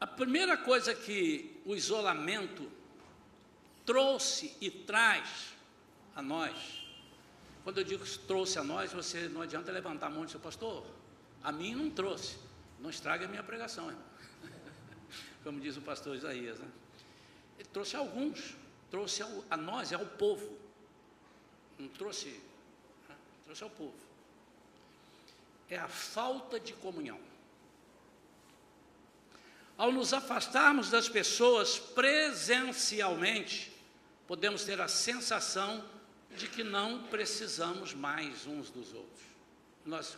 A 0.00 0.06
primeira 0.06 0.56
coisa 0.56 0.94
que 0.94 1.60
o 1.66 1.76
isolamento 1.76 2.68
trouxe 3.84 4.56
e 4.60 4.70
traz 4.70 5.52
a 6.16 6.22
nós, 6.22 6.86
quando 7.62 7.78
eu 7.78 7.84
digo 7.84 8.04
trouxe 8.26 8.58
a 8.58 8.64
nós, 8.64 8.92
você 8.92 9.28
não 9.28 9.42
adianta 9.42 9.70
levantar 9.70 10.06
a 10.06 10.10
mão 10.10 10.22
e 10.24 10.26
dizer, 10.26 10.38
pastor, 10.38 10.84
a 11.42 11.52
mim 11.52 11.74
não 11.74 11.90
trouxe, 11.90 12.36
não 12.80 12.90
estrague 12.90 13.24
a 13.24 13.28
minha 13.28 13.42
pregação, 13.42 13.88
irmão 13.88 14.11
como 15.42 15.60
diz 15.60 15.76
o 15.76 15.82
pastor 15.82 16.16
Isaías. 16.16 16.58
Né? 16.58 16.68
Ele 17.58 17.68
trouxe 17.72 17.96
alguns, 17.96 18.54
trouxe 18.90 19.22
ao, 19.22 19.44
a 19.50 19.56
nós, 19.56 19.92
ao 19.92 20.04
povo. 20.06 20.58
Não 21.78 21.88
trouxe, 21.88 22.28
né? 23.08 23.16
trouxe 23.44 23.64
ao 23.64 23.70
povo. 23.70 23.94
É 25.68 25.78
a 25.78 25.88
falta 25.88 26.60
de 26.60 26.72
comunhão. 26.74 27.18
Ao 29.76 29.90
nos 29.90 30.12
afastarmos 30.12 30.90
das 30.90 31.08
pessoas 31.08 31.78
presencialmente, 31.78 33.72
podemos 34.26 34.64
ter 34.64 34.80
a 34.80 34.88
sensação 34.88 35.84
de 36.36 36.48
que 36.48 36.62
não 36.62 37.04
precisamos 37.04 37.94
mais 37.94 38.46
uns 38.46 38.70
dos 38.70 38.92
outros. 38.92 39.22
Nós 39.84 40.16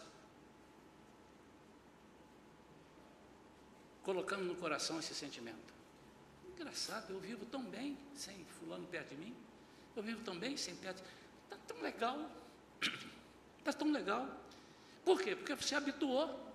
colocando 4.04 4.44
no 4.44 4.54
coração 4.54 4.99
esse 5.00 5.14
sentimento. 5.14 5.75
Engraçado, 6.54 7.12
eu 7.12 7.18
vivo 7.18 7.44
tão 7.46 7.62
bem 7.62 7.99
sem 8.14 8.44
fulano 8.58 8.87
perto 8.87 9.08
de 9.08 9.16
mim. 9.16 9.34
Eu 9.96 10.02
vivo 10.02 10.23
tão 10.23 10.38
bem 10.38 10.56
sem 10.56 10.76
perto. 10.76 11.02
Está 11.44 11.56
tão 11.66 11.82
legal. 11.82 12.30
Está 13.58 13.73
tão 13.75 13.90
legal. 13.90 14.28
Por 15.04 15.20
quê? 15.20 15.34
Porque 15.34 15.54
você 15.54 15.75
habituou. 15.75 16.52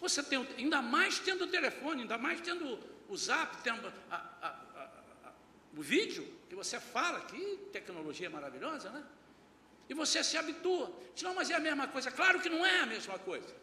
Você 0.00 0.22
tem, 0.22 0.46
ainda 0.58 0.82
mais 0.82 1.18
tendo 1.18 1.44
o 1.44 1.46
telefone, 1.46 2.02
ainda 2.02 2.18
mais 2.18 2.40
tendo 2.40 2.78
o 3.08 3.16
zap, 3.16 3.62
tendo 3.62 3.92
a, 4.10 4.16
a, 4.16 4.48
a, 4.48 5.32
o 5.76 5.82
vídeo, 5.82 6.26
que 6.48 6.54
você 6.54 6.78
fala, 6.80 7.20
que 7.20 7.56
tecnologia 7.72 8.28
maravilhosa, 8.28 8.90
né? 8.90 9.04
E 9.88 9.94
você 9.94 10.22
se 10.22 10.36
habitua. 10.36 10.92
Diz, 11.14 11.22
não, 11.22 11.34
mas 11.34 11.50
é 11.50 11.54
a 11.54 11.60
mesma 11.60 11.88
coisa. 11.88 12.10
Claro 12.10 12.40
que 12.40 12.48
não 12.48 12.64
é 12.64 12.80
a 12.80 12.86
mesma 12.86 13.18
coisa. 13.18 13.61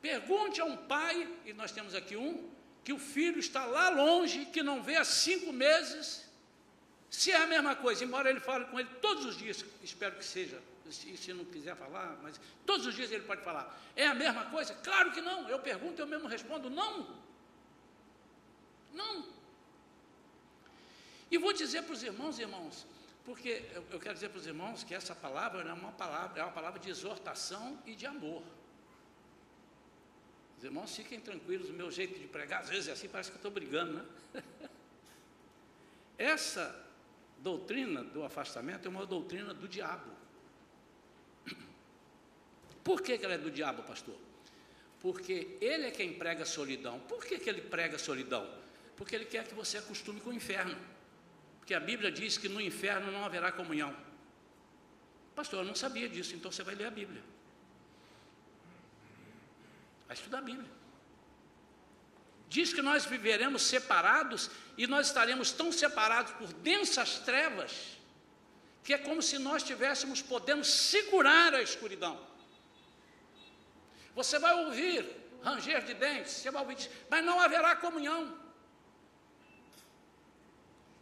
Pergunte 0.00 0.60
a 0.60 0.64
um 0.64 0.76
pai, 0.76 1.28
e 1.44 1.52
nós 1.52 1.72
temos 1.72 1.94
aqui 1.94 2.16
um, 2.16 2.50
que 2.84 2.92
o 2.92 2.98
filho 2.98 3.38
está 3.38 3.64
lá 3.64 3.88
longe, 3.88 4.46
que 4.46 4.62
não 4.62 4.82
vê 4.82 4.96
há 4.96 5.04
cinco 5.04 5.52
meses, 5.52 6.26
se 7.10 7.32
é 7.32 7.36
a 7.36 7.46
mesma 7.46 7.74
coisa, 7.74 8.04
embora 8.04 8.28
ele 8.28 8.40
fale 8.40 8.64
com 8.66 8.78
ele 8.78 8.88
todos 9.00 9.24
os 9.24 9.36
dias, 9.36 9.64
espero 9.82 10.16
que 10.16 10.24
seja, 10.24 10.60
se, 10.90 11.16
se 11.16 11.32
não 11.32 11.44
quiser 11.44 11.74
falar, 11.76 12.18
mas 12.22 12.40
todos 12.64 12.86
os 12.86 12.94
dias 12.94 13.10
ele 13.10 13.24
pode 13.24 13.42
falar. 13.42 13.76
É 13.94 14.06
a 14.06 14.14
mesma 14.14 14.44
coisa? 14.46 14.74
Claro 14.74 15.12
que 15.12 15.20
não. 15.20 15.48
Eu 15.48 15.58
pergunto, 15.58 16.00
eu 16.00 16.06
mesmo 16.06 16.28
respondo, 16.28 16.68
não. 16.68 17.08
Não. 18.92 19.26
E 21.30 21.38
vou 21.38 21.52
dizer 21.52 21.82
para 21.82 21.92
os 21.92 22.02
irmãos, 22.02 22.38
irmãos, 22.38 22.86
porque 23.24 23.64
eu, 23.74 23.84
eu 23.90 23.98
quero 23.98 24.14
dizer 24.14 24.28
para 24.28 24.38
os 24.38 24.46
irmãos 24.46 24.84
que 24.84 24.94
essa 24.94 25.14
palavra 25.14 25.62
é 25.62 25.72
uma 25.72 25.92
palavra, 25.92 26.40
é 26.40 26.44
uma 26.44 26.52
palavra 26.52 26.78
de 26.78 26.88
exortação 26.88 27.82
e 27.84 27.94
de 27.94 28.06
amor. 28.06 28.42
Os 30.56 30.64
irmãos 30.64 30.94
fiquem 30.96 31.20
tranquilos, 31.20 31.68
o 31.68 31.72
meu 31.72 31.90
jeito 31.90 32.18
de 32.18 32.26
pregar, 32.26 32.62
às 32.62 32.68
vezes 32.68 32.88
é 32.88 32.92
assim, 32.92 33.08
parece 33.08 33.30
que 33.30 33.36
eu 33.36 33.38
estou 33.38 33.50
brigando, 33.50 33.92
né? 33.92 34.04
Essa 36.18 36.84
doutrina 37.38 38.02
do 38.02 38.24
afastamento 38.24 38.86
é 38.86 38.88
uma 38.88 39.04
doutrina 39.04 39.52
do 39.52 39.68
diabo. 39.68 40.10
Por 42.82 43.02
que, 43.02 43.18
que 43.18 43.24
ela 43.24 43.34
é 43.34 43.38
do 43.38 43.50
diabo, 43.50 43.82
pastor? 43.82 44.16
Porque 45.00 45.58
ele 45.60 45.86
é 45.86 45.90
quem 45.90 46.14
prega 46.14 46.46
solidão. 46.46 47.00
Por 47.00 47.24
que, 47.24 47.38
que 47.38 47.50
ele 47.50 47.60
prega 47.60 47.98
solidão? 47.98 48.50
Porque 48.96 49.14
ele 49.14 49.26
quer 49.26 49.46
que 49.46 49.54
você 49.54 49.76
acostume 49.76 50.20
com 50.20 50.30
o 50.30 50.34
inferno. 50.34 50.76
Porque 51.58 51.74
a 51.74 51.80
Bíblia 51.80 52.10
diz 52.10 52.38
que 52.38 52.48
no 52.48 52.60
inferno 52.60 53.12
não 53.12 53.24
haverá 53.24 53.52
comunhão. 53.52 53.94
Pastor, 55.34 55.60
eu 55.60 55.66
não 55.66 55.74
sabia 55.74 56.08
disso, 56.08 56.34
então 56.34 56.50
você 56.50 56.62
vai 56.62 56.74
ler 56.74 56.86
a 56.86 56.90
Bíblia. 56.90 57.22
Vai 60.06 60.16
estudar 60.16 60.38
a 60.38 60.42
Bíblia. 60.42 60.70
Diz 62.48 62.72
que 62.72 62.82
nós 62.82 63.04
viveremos 63.04 63.62
separados 63.62 64.50
e 64.78 64.86
nós 64.86 65.08
estaremos 65.08 65.50
tão 65.50 65.72
separados 65.72 66.32
por 66.32 66.52
densas 66.52 67.18
trevas 67.18 67.96
que 68.84 68.94
é 68.94 68.98
como 68.98 69.20
se 69.20 69.36
nós 69.36 69.64
tivéssemos 69.64 70.22
podendo 70.22 70.64
segurar 70.64 71.52
a 71.52 71.60
escuridão. 71.60 72.16
Você 74.14 74.38
vai 74.38 74.54
ouvir 74.64 75.04
ranger 75.42 75.84
de 75.84 75.94
dentes, 75.94 76.32
você 76.32 76.50
vai 76.52 76.62
ouvir, 76.62 76.88
mas 77.10 77.24
não 77.24 77.40
haverá 77.40 77.74
comunhão. 77.74 78.45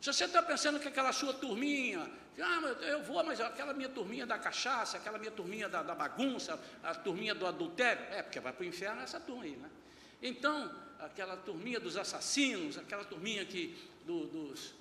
Se 0.04 0.12
você 0.12 0.26
está 0.26 0.42
pensando 0.42 0.78
que 0.78 0.86
aquela 0.86 1.14
sua 1.14 1.32
turminha 1.32 2.06
ah, 2.38 2.60
eu 2.82 3.02
vou, 3.02 3.24
mas 3.24 3.40
aquela 3.40 3.72
minha 3.72 3.88
turminha 3.88 4.26
da 4.26 4.38
cachaça, 4.38 4.98
aquela 4.98 5.16
minha 5.16 5.30
turminha 5.30 5.66
da, 5.66 5.82
da 5.82 5.94
bagunça, 5.94 6.60
a 6.82 6.94
turminha 6.94 7.34
do 7.34 7.46
adultério, 7.46 8.04
é, 8.10 8.22
porque 8.22 8.38
vai 8.38 8.52
para 8.52 8.64
o 8.64 8.66
inferno 8.66 9.00
essa 9.00 9.18
turma 9.18 9.44
aí, 9.44 9.56
né? 9.56 9.70
Então, 10.20 10.70
aquela 10.98 11.38
turminha 11.38 11.80
dos 11.80 11.96
assassinos, 11.96 12.76
aquela 12.76 13.02
turminha 13.02 13.46
que, 13.46 13.74
do, 14.04 14.26
dos, 14.26 14.74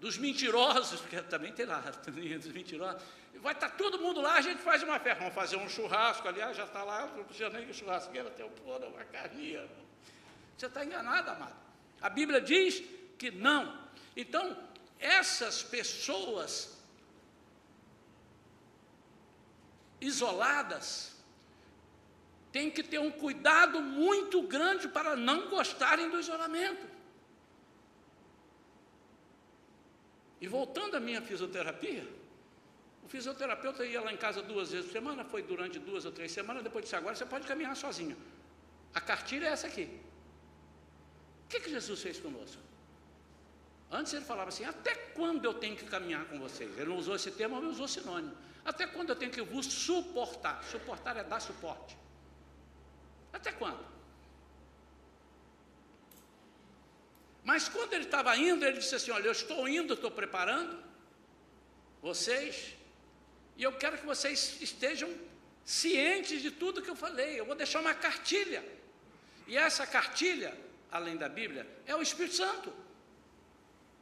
dos 0.00 0.18
mentirosos, 0.18 1.00
porque 1.02 1.22
também 1.22 1.52
tem 1.52 1.66
lá 1.66 1.78
a 1.78 1.92
turminha 1.92 2.36
dos 2.36 2.48
mentirosos, 2.48 3.00
vai 3.36 3.52
estar 3.52 3.68
tá 3.68 3.76
todo 3.76 4.00
mundo 4.00 4.20
lá, 4.20 4.34
a 4.34 4.40
gente 4.40 4.60
faz 4.60 4.82
uma 4.82 4.98
festa, 4.98 5.20
vamos 5.20 5.36
fazer 5.36 5.54
um 5.54 5.68
churrasco, 5.68 6.26
aliás, 6.26 6.56
já 6.56 6.64
está 6.64 6.82
lá, 6.82 7.06
não 7.16 7.22
precisa 7.22 7.48
nem 7.48 7.64
que 7.64 7.72
churrasqueira 7.72 8.28
tem 8.30 8.44
um 8.44 8.50
pôr, 8.50 8.82
uma 8.82 9.04
carninha. 9.04 9.68
Você 10.56 10.66
está 10.66 10.84
enganado, 10.84 11.30
amado. 11.30 11.54
A 12.02 12.10
Bíblia 12.10 12.40
diz 12.40 12.82
que 13.16 13.30
não. 13.30 13.83
Então, 14.16 14.56
essas 14.98 15.62
pessoas 15.62 16.74
isoladas, 20.00 21.14
tem 22.52 22.70
que 22.70 22.82
ter 22.82 23.00
um 23.00 23.10
cuidado 23.10 23.80
muito 23.80 24.42
grande 24.42 24.86
para 24.86 25.16
não 25.16 25.48
gostarem 25.48 26.08
do 26.08 26.20
isolamento. 26.20 26.86
E 30.40 30.46
voltando 30.46 30.96
à 30.96 31.00
minha 31.00 31.20
fisioterapia, 31.22 32.06
o 33.02 33.08
fisioterapeuta 33.08 33.84
ia 33.84 34.00
lá 34.00 34.12
em 34.12 34.16
casa 34.16 34.42
duas 34.42 34.70
vezes 34.70 34.86
por 34.86 34.92
semana, 34.92 35.24
foi 35.24 35.42
durante 35.42 35.78
duas 35.78 36.04
ou 36.04 36.12
três 36.12 36.30
semanas, 36.30 36.62
depois 36.62 36.84
disse, 36.84 36.96
agora 36.96 37.16
você 37.16 37.26
pode 37.26 37.46
caminhar 37.46 37.74
sozinho. 37.74 38.16
A 38.94 39.00
cartilha 39.00 39.46
é 39.46 39.50
essa 39.50 39.66
aqui. 39.66 39.88
O 41.44 41.48
que, 41.48 41.60
que 41.60 41.70
Jesus 41.70 42.00
fez 42.00 42.20
conosco? 42.20 42.62
Antes 43.94 44.12
ele 44.12 44.24
falava 44.24 44.48
assim, 44.48 44.64
até 44.64 44.92
quando 44.92 45.44
eu 45.44 45.54
tenho 45.54 45.76
que 45.76 45.84
caminhar 45.84 46.24
com 46.24 46.36
vocês? 46.40 46.68
Ele 46.76 46.88
não 46.90 46.96
usou 46.96 47.14
esse 47.14 47.30
termo, 47.30 47.62
mas 47.62 47.74
usou 47.74 47.86
sinônimo. 47.86 48.36
Até 48.64 48.88
quando 48.88 49.10
eu 49.10 49.16
tenho 49.16 49.30
que 49.30 49.40
vos 49.40 49.66
suportar? 49.66 50.64
Suportar 50.64 51.16
é 51.16 51.22
dar 51.22 51.38
suporte. 51.38 51.96
Até 53.32 53.52
quando? 53.52 53.78
Mas 57.44 57.68
quando 57.68 57.92
ele 57.92 58.02
estava 58.02 58.36
indo, 58.36 58.64
ele 58.64 58.78
disse 58.78 58.96
assim: 58.96 59.12
Olha, 59.12 59.26
eu 59.26 59.32
estou 59.32 59.68
indo, 59.68 59.94
estou 59.94 60.10
preparando 60.10 60.82
vocês, 62.02 62.74
e 63.56 63.62
eu 63.62 63.72
quero 63.74 63.98
que 63.98 64.06
vocês 64.06 64.60
estejam 64.60 65.08
cientes 65.64 66.42
de 66.42 66.50
tudo 66.50 66.82
que 66.82 66.90
eu 66.90 66.96
falei. 66.96 67.38
Eu 67.38 67.44
vou 67.44 67.54
deixar 67.54 67.78
uma 67.80 67.94
cartilha. 67.94 68.64
E 69.46 69.56
essa 69.56 69.86
cartilha, 69.86 70.52
além 70.90 71.16
da 71.16 71.28
Bíblia, 71.28 71.64
é 71.86 71.94
o 71.94 72.02
Espírito 72.02 72.34
Santo. 72.34 72.83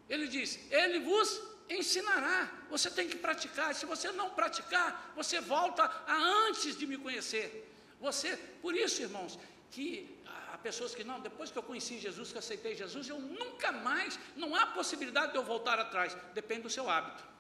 Ele 0.09 0.27
diz: 0.29 0.59
Ele 0.71 1.01
vos 1.01 1.41
ensinará. 1.69 2.51
Você 2.71 2.91
tem 2.91 3.09
que 3.09 3.17
praticar. 3.17 3.75
Se 3.75 3.87
você 3.87 4.11
não 4.13 4.31
praticar, 4.31 5.13
você 5.15 5.41
volta 5.41 5.85
a 6.07 6.15
antes 6.47 6.77
de 6.77 6.87
me 6.87 6.97
conhecer. 6.97 7.71
Você, 8.01 8.37
por 8.61 8.75
isso, 8.75 9.03
irmãos, 9.03 9.39
que 9.71 10.19
há 10.53 10.59
pessoas 10.59 10.95
que 10.95 11.05
não, 11.05 11.21
depois 11.21 11.51
que 11.51 11.59
eu 11.59 11.63
conheci 11.63 11.99
Jesus, 11.99 12.33
que 12.33 12.39
aceitei 12.39 12.75
Jesus, 12.75 13.09
eu 13.09 13.19
nunca 13.19 13.73
mais, 13.73 14.19
não 14.37 14.55
há 14.55 14.67
possibilidade 14.67 15.33
de 15.33 15.39
eu 15.39 15.45
voltar 15.45 15.79
atrás. 15.79 16.17
Depende 16.35 16.63
do 16.63 16.71
seu 16.71 16.91
hábito. 16.91 17.32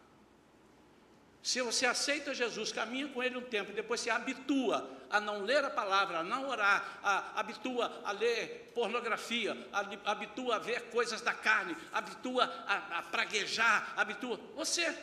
Se 1.42 1.60
você 1.60 1.86
aceita 1.86 2.32
Jesus, 2.32 2.70
caminha 2.70 3.08
com 3.08 3.20
Ele 3.20 3.36
um 3.36 3.42
tempo, 3.42 3.72
e 3.72 3.74
depois 3.74 4.00
se 4.00 4.08
habitua 4.08 4.88
a 5.10 5.20
não 5.20 5.42
ler 5.42 5.64
a 5.64 5.70
palavra, 5.70 6.20
a 6.20 6.22
não 6.22 6.48
orar, 6.48 7.00
a, 7.02 7.40
habitua 7.40 8.00
a 8.04 8.12
ler 8.12 8.70
pornografia, 8.72 9.56
a, 9.72 10.12
habitua 10.12 10.56
a 10.56 10.58
ver 10.60 10.90
coisas 10.90 11.20
da 11.20 11.34
carne, 11.34 11.76
habitua 11.92 12.44
a, 12.44 12.98
a 12.98 13.02
praguejar, 13.02 13.92
habitua, 13.96 14.38
você 14.54 14.96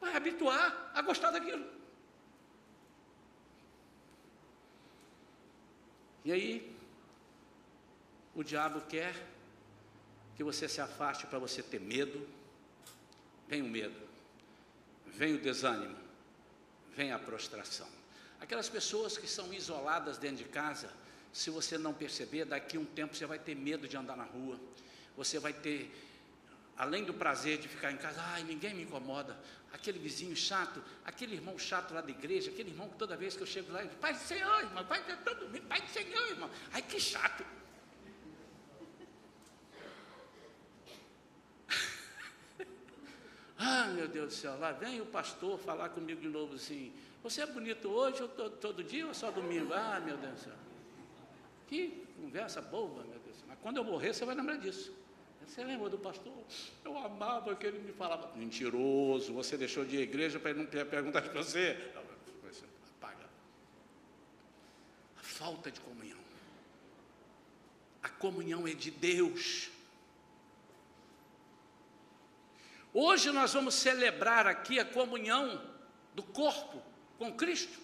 vai 0.00 0.16
habituar 0.16 0.90
a 0.94 1.02
gostar 1.02 1.30
daquilo. 1.30 1.66
E 6.24 6.32
aí, 6.32 6.74
o 8.34 8.42
diabo 8.42 8.80
quer 8.88 9.14
que 10.36 10.42
você 10.42 10.66
se 10.66 10.80
afaste 10.80 11.26
para 11.26 11.38
você 11.38 11.62
ter 11.62 11.78
medo, 11.78 12.26
vem 13.46 13.60
o 13.60 13.68
medo 13.68 14.13
vem 15.16 15.34
o 15.34 15.38
desânimo, 15.38 15.96
vem 16.94 17.12
a 17.12 17.18
prostração. 17.18 17.88
Aquelas 18.40 18.68
pessoas 18.68 19.16
que 19.16 19.26
são 19.26 19.52
isoladas 19.54 20.18
dentro 20.18 20.38
de 20.38 20.44
casa, 20.44 20.90
se 21.32 21.50
você 21.50 21.78
não 21.78 21.94
perceber, 21.94 22.44
daqui 22.44 22.76
a 22.76 22.80
um 22.80 22.84
tempo 22.84 23.14
você 23.14 23.26
vai 23.26 23.38
ter 23.38 23.54
medo 23.54 23.88
de 23.88 23.96
andar 23.96 24.16
na 24.16 24.24
rua, 24.24 24.58
você 25.16 25.38
vai 25.38 25.52
ter, 25.52 25.90
além 26.76 27.04
do 27.04 27.14
prazer 27.14 27.58
de 27.58 27.68
ficar 27.68 27.92
em 27.92 27.96
casa, 27.96 28.20
ai, 28.20 28.42
ninguém 28.42 28.74
me 28.74 28.82
incomoda, 28.82 29.38
aquele 29.72 29.98
vizinho 29.98 30.36
chato, 30.36 30.82
aquele 31.04 31.34
irmão 31.34 31.58
chato 31.58 31.94
lá 31.94 32.00
da 32.00 32.10
igreja, 32.10 32.50
aquele 32.50 32.70
irmão 32.70 32.88
que 32.88 32.96
toda 32.96 33.16
vez 33.16 33.36
que 33.36 33.42
eu 33.42 33.46
chego 33.46 33.72
lá, 33.72 33.80
ele 33.80 33.88
diz, 33.88 33.98
Pai 33.98 34.12
do 34.12 34.20
Senhor, 34.20 34.60
irmão, 34.60 34.84
Pai, 34.84 35.02
Pai 35.68 35.80
do 35.80 35.90
Senhor, 35.90 36.28
irmão, 36.28 36.50
ai 36.72 36.82
que 36.82 37.00
chato. 37.00 37.44
Ah, 43.66 43.86
meu 43.86 44.06
Deus 44.06 44.26
do 44.26 44.34
céu, 44.34 44.58
lá 44.58 44.72
vem 44.72 45.00
o 45.00 45.06
pastor 45.06 45.58
falar 45.58 45.88
comigo 45.88 46.20
de 46.20 46.28
novo 46.28 46.56
assim: 46.56 46.92
Você 47.22 47.40
é 47.40 47.46
bonito 47.46 47.88
hoje 47.88 48.22
ou 48.22 48.28
todo, 48.28 48.56
todo 48.58 48.84
dia 48.84 49.06
ou 49.06 49.14
só 49.14 49.30
domingo? 49.30 49.72
Ah, 49.72 50.00
meu 50.04 50.18
Deus 50.18 50.34
do 50.34 50.40
céu. 50.40 50.52
Que 51.66 52.04
conversa 52.20 52.60
boba, 52.60 53.02
meu 53.04 53.18
Deus. 53.20 53.38
Mas 53.48 53.58
quando 53.62 53.78
eu 53.78 53.84
morrer, 53.84 54.12
você 54.12 54.24
vai 54.26 54.34
lembrar 54.34 54.56
disso. 54.56 54.92
Você 55.46 55.64
lembra 55.64 55.88
do 55.88 55.98
pastor? 55.98 56.32
Eu 56.84 56.96
amava 56.98 57.54
que 57.54 57.66
ele 57.66 57.78
me 57.78 57.92
falava. 57.92 58.34
Mentiroso, 58.36 59.32
você 59.32 59.56
deixou 59.56 59.84
de 59.84 59.96
ir 59.96 59.98
à 60.00 60.02
igreja 60.02 60.38
para 60.38 60.50
ele 60.50 60.60
não 60.60 60.66
perguntar 60.66 61.22
para 61.22 61.42
você. 61.42 61.76
Apaga. 62.98 63.24
A 65.18 65.22
falta 65.22 65.70
de 65.70 65.80
comunhão. 65.80 66.18
A 68.02 68.08
comunhão 68.08 68.66
é 68.66 68.74
de 68.74 68.90
Deus. 68.90 69.70
Hoje 72.96 73.32
nós 73.32 73.52
vamos 73.52 73.74
celebrar 73.74 74.46
aqui 74.46 74.78
a 74.78 74.84
comunhão 74.84 75.60
do 76.14 76.22
corpo 76.22 76.80
com 77.18 77.34
Cristo. 77.34 77.80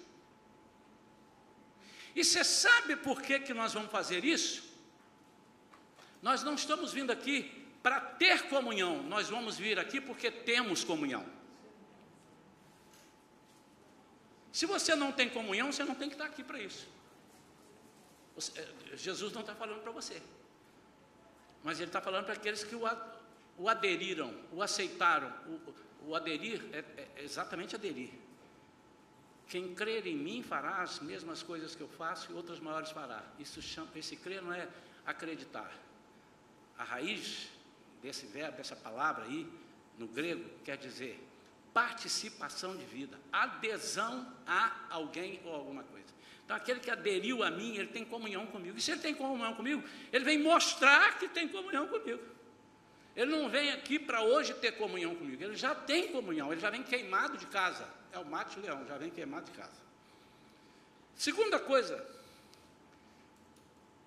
E 2.14 2.24
você 2.24 2.44
sabe 2.44 2.94
por 2.94 3.20
que, 3.20 3.40
que 3.40 3.52
nós 3.52 3.74
vamos 3.74 3.90
fazer 3.90 4.24
isso? 4.24 4.70
Nós 6.22 6.44
não 6.44 6.54
estamos 6.54 6.92
vindo 6.92 7.10
aqui 7.10 7.66
para 7.82 8.00
ter 8.00 8.48
comunhão, 8.48 9.02
nós 9.02 9.28
vamos 9.28 9.58
vir 9.58 9.80
aqui 9.80 10.00
porque 10.00 10.30
temos 10.30 10.84
comunhão. 10.84 11.26
Se 14.52 14.64
você 14.64 14.94
não 14.94 15.10
tem 15.10 15.28
comunhão, 15.28 15.72
você 15.72 15.82
não 15.82 15.94
tem 15.96 16.08
que 16.08 16.14
estar 16.14 16.26
aqui 16.26 16.44
para 16.44 16.60
isso. 16.60 16.88
Eh, 18.56 18.96
Jesus 18.96 19.32
não 19.32 19.40
está 19.40 19.56
falando 19.56 19.80
para 19.80 19.90
você, 19.90 20.22
mas 21.64 21.80
Ele 21.80 21.88
está 21.88 22.00
falando 22.00 22.26
para 22.26 22.34
aqueles 22.34 22.62
que 22.62 22.74
o, 22.74 22.86
o 23.60 23.68
aderiram, 23.68 24.34
o 24.52 24.62
aceitaram. 24.62 25.30
O, 25.46 26.08
o 26.08 26.16
aderir 26.16 26.64
é, 26.72 26.78
é 27.18 27.22
exatamente 27.22 27.76
aderir. 27.76 28.10
Quem 29.46 29.74
crer 29.74 30.06
em 30.06 30.16
mim 30.16 30.42
fará 30.42 30.80
as 30.80 30.98
mesmas 31.00 31.42
coisas 31.42 31.74
que 31.74 31.82
eu 31.82 31.88
faço 31.88 32.32
e 32.32 32.34
outras 32.34 32.58
maiores 32.58 32.90
fará. 32.90 33.22
Isso 33.38 33.60
chama, 33.60 33.90
esse 33.94 34.16
crer 34.16 34.40
não 34.40 34.52
é 34.52 34.66
acreditar. 35.04 35.70
A 36.78 36.84
raiz 36.84 37.50
desse 38.02 38.24
verbo, 38.26 38.56
dessa 38.56 38.74
palavra 38.74 39.24
aí, 39.24 39.46
no 39.98 40.08
grego, 40.08 40.48
quer 40.64 40.78
dizer 40.78 41.22
participação 41.74 42.76
de 42.76 42.84
vida, 42.84 43.16
adesão 43.30 44.26
a 44.46 44.86
alguém 44.88 45.40
ou 45.44 45.54
alguma 45.54 45.84
coisa. 45.84 46.08
Então, 46.44 46.56
aquele 46.56 46.80
que 46.80 46.90
aderiu 46.90 47.44
a 47.44 47.50
mim, 47.50 47.76
ele 47.76 47.88
tem 47.88 48.04
comunhão 48.04 48.46
comigo. 48.46 48.76
E 48.76 48.80
se 48.80 48.90
ele 48.90 49.00
tem 49.00 49.14
comunhão 49.14 49.54
comigo, 49.54 49.84
ele 50.12 50.24
vem 50.24 50.38
mostrar 50.38 51.18
que 51.18 51.28
tem 51.28 51.46
comunhão 51.46 51.86
comigo. 51.86 52.39
Ele 53.20 53.32
não 53.32 53.50
vem 53.50 53.70
aqui 53.70 53.98
para 53.98 54.22
hoje 54.22 54.54
ter 54.54 54.78
comunhão 54.78 55.14
comigo, 55.14 55.42
ele 55.42 55.54
já 55.54 55.74
tem 55.74 56.10
comunhão, 56.10 56.50
ele 56.50 56.58
já 56.58 56.70
vem 56.70 56.82
queimado 56.82 57.36
de 57.36 57.46
casa. 57.48 57.86
É 58.10 58.18
o 58.18 58.24
mate 58.24 58.58
leão, 58.58 58.86
já 58.86 58.96
vem 58.96 59.10
queimado 59.10 59.44
de 59.44 59.58
casa. 59.58 59.76
Segunda 61.14 61.58
coisa, 61.58 62.02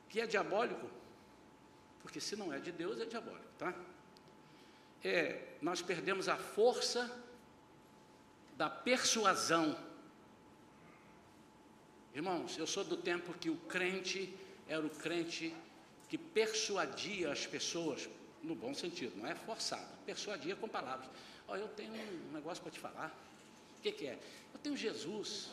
que 0.09 0.19
é 0.19 0.25
diabólico, 0.25 0.89
porque 2.01 2.19
se 2.19 2.35
não 2.35 2.51
é 2.51 2.57
de 2.59 2.71
Deus, 2.71 2.99
é 2.99 3.05
diabólico, 3.05 3.45
tá? 3.59 3.71
É, 5.03 5.57
nós 5.61 5.79
perdemos 5.79 6.27
a 6.27 6.35
força 6.35 7.15
da 8.57 8.67
persuasão. 8.67 9.77
Irmãos, 12.15 12.57
eu 12.57 12.65
sou 12.65 12.83
do 12.83 12.97
tempo 12.97 13.31
que 13.35 13.51
o 13.51 13.57
crente 13.57 14.35
era 14.67 14.83
o 14.83 14.89
crente 14.89 15.55
que 16.09 16.17
persuadia 16.17 17.31
as 17.31 17.45
pessoas 17.45 18.09
no 18.43 18.55
bom 18.55 18.73
sentido, 18.73 19.17
não 19.17 19.25
é 19.25 19.33
forçado, 19.33 19.87
persuadia 20.05 20.55
com 20.55 20.67
palavras. 20.67 21.09
Olha, 21.47 21.61
eu 21.61 21.69
tenho 21.69 21.93
um 21.93 22.33
negócio 22.33 22.61
para 22.61 22.71
te 22.71 22.79
falar. 22.79 23.15
O 23.77 23.81
que, 23.81 23.91
que, 23.91 24.07
é? 24.07 24.19
Eu 24.53 24.59
tenho 24.59 24.75
Jesus. 24.75 25.49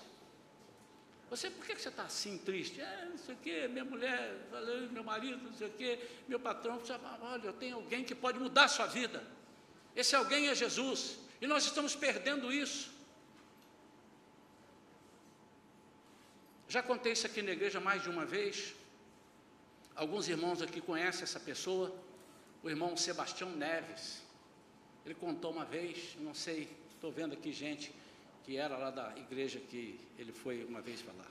Você, 1.31 1.49
por 1.49 1.65
que, 1.65 1.77
que 1.77 1.81
você 1.81 1.89
está 1.89 2.03
assim 2.03 2.39
triste? 2.39 2.81
É, 2.81 3.07
não 3.09 3.17
sei 3.17 3.35
o 3.35 3.39
quê, 3.39 3.69
minha 3.69 3.85
mulher, 3.85 4.35
meu 4.91 5.05
marido, 5.05 5.41
não 5.43 5.55
sei 5.55 5.69
o 5.69 5.71
quê, 5.71 5.99
meu 6.27 6.41
patrão, 6.41 6.81
olha, 7.23 7.47
eu 7.47 7.53
tenho 7.53 7.77
alguém 7.77 8.03
que 8.03 8.15
pode 8.15 8.39
mudar 8.39 8.65
a 8.65 8.69
sua 8.69 8.87
vida. 8.87 9.25
Esse 9.95 10.17
alguém 10.17 10.49
é 10.49 10.55
Jesus. 10.55 11.19
E 11.41 11.47
nós 11.47 11.65
estamos 11.65 11.95
perdendo 11.95 12.53
isso. 12.53 12.91
Já 16.69 16.83
contei 16.83 17.13
isso 17.13 17.27
aqui 17.27 17.43
na 17.43 17.53
igreja 17.53 17.81
mais 17.81 18.03
de 18.03 18.11
uma 18.11 18.25
vez. 18.25 18.75
Alguns 19.95 20.29
irmãos 20.29 20.63
aqui 20.63 20.81
conhecem 20.81 21.23
essa 21.23 21.41
pessoa 21.41 21.93
o 22.63 22.69
irmão 22.69 22.97
Sebastião 22.97 23.51
Neves. 23.51 24.23
Ele 25.05 25.15
contou 25.15 25.51
uma 25.51 25.65
vez, 25.65 26.17
não 26.21 26.35
sei, 26.35 26.69
estou 26.95 27.11
vendo 27.11 27.33
aqui 27.33 27.53
gente 27.53 27.93
que 28.45 28.57
era 28.57 28.77
lá 28.77 28.91
da 28.91 29.17
igreja 29.17 29.61
que 29.61 29.99
ele 30.19 30.33
foi 30.33 30.65
uma 30.65 30.81
vez 30.81 31.01
falar. 31.01 31.31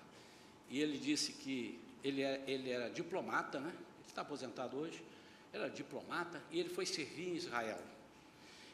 E 0.70 0.82
ele 0.82 0.98
disse 0.98 1.34
que 1.34 1.80
ele, 2.04 2.22
é, 2.22 2.44
ele 2.48 2.70
era 2.70 2.89
diplomata, 2.89 3.60
né? 3.60 3.70
Ele 3.70 4.08
está 4.08 4.22
aposentado 4.22 4.78
hoje. 4.78 5.04
Era 5.52 5.70
diplomata 5.70 6.42
e 6.52 6.60
ele 6.60 6.70
foi 6.70 6.86
servir 6.86 7.30
em 7.30 7.36
Israel. 7.36 7.80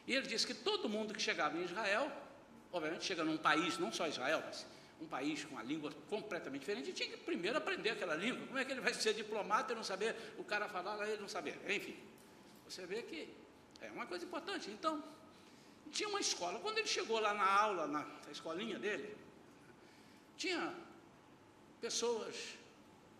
E 0.06 0.14
ele 0.14 0.26
disse 0.26 0.46
que 0.46 0.54
todo 0.54 0.88
mundo 0.88 1.14
que 1.14 1.20
chegava 1.20 1.56
em 1.56 1.64
Israel, 1.64 2.12
obviamente 2.70 3.04
chega 3.04 3.24
num 3.24 3.38
país, 3.38 3.78
não 3.78 3.90
só 3.90 4.06
Israel, 4.06 4.42
mas 4.44 4.66
um 5.00 5.06
país 5.06 5.44
com 5.44 5.54
uma 5.54 5.62
língua 5.62 5.90
completamente 6.08 6.60
diferente, 6.60 6.92
tinha 6.92 7.08
que 7.08 7.16
primeiro 7.16 7.58
aprender 7.58 7.90
aquela 7.90 8.14
língua. 8.14 8.46
Como 8.46 8.58
é 8.58 8.64
que 8.64 8.72
ele 8.72 8.80
vai 8.80 8.94
ser 8.94 9.14
diplomata 9.14 9.72
e 9.72 9.76
não 9.76 9.84
saber 9.84 10.14
o 10.38 10.44
cara 10.44 10.68
falar, 10.68 11.06
ele 11.08 11.20
não 11.20 11.28
saber? 11.28 11.58
Enfim. 11.68 11.96
Você 12.68 12.84
vê 12.86 13.02
que 13.02 13.28
é 13.80 13.90
uma 13.90 14.06
coisa 14.06 14.24
importante. 14.24 14.70
Então, 14.70 15.02
tinha 15.90 16.08
uma 16.08 16.20
escola. 16.20 16.58
Quando 16.60 16.78
ele 16.78 16.88
chegou 16.88 17.20
lá 17.20 17.32
na 17.32 17.46
aula, 17.46 17.86
na, 17.86 18.06
escolinha 18.30 18.78
dele, 18.78 19.16
tinha 20.36 20.74
pessoas 21.80 22.54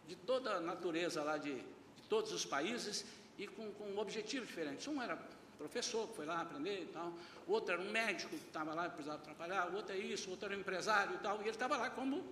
de 0.08 0.16
toda 0.16 0.56
a 0.56 0.60
natureza 0.60 1.22
lá 1.22 1.36
de, 1.36 1.54
de 1.54 2.02
todos 2.08 2.32
os 2.32 2.44
países 2.44 3.04
e 3.38 3.46
com, 3.46 3.72
com 3.72 3.96
objetivos 3.98 4.48
diferentes. 4.48 4.86
Um 4.86 5.00
era 5.00 5.16
professor, 5.56 6.06
que 6.08 6.16
foi 6.16 6.26
lá 6.26 6.42
aprender 6.42 6.82
e 6.82 6.86
tal, 6.86 7.12
o 7.46 7.52
outro 7.52 7.72
era 7.72 7.82
um 7.82 7.90
médico 7.90 8.36
que 8.36 8.46
estava 8.46 8.74
lá 8.74 8.86
e 8.86 8.90
precisava 8.90 9.22
trabalhar, 9.22 9.70
o 9.70 9.76
outro 9.76 9.94
é 9.94 9.98
isso, 9.98 10.28
o 10.28 10.32
outro 10.32 10.46
era 10.46 10.56
um 10.56 10.60
empresário 10.60 11.14
e 11.14 11.18
tal, 11.18 11.38
e 11.38 11.42
ele 11.42 11.50
estava 11.50 11.76
lá 11.76 11.88
como. 11.88 12.22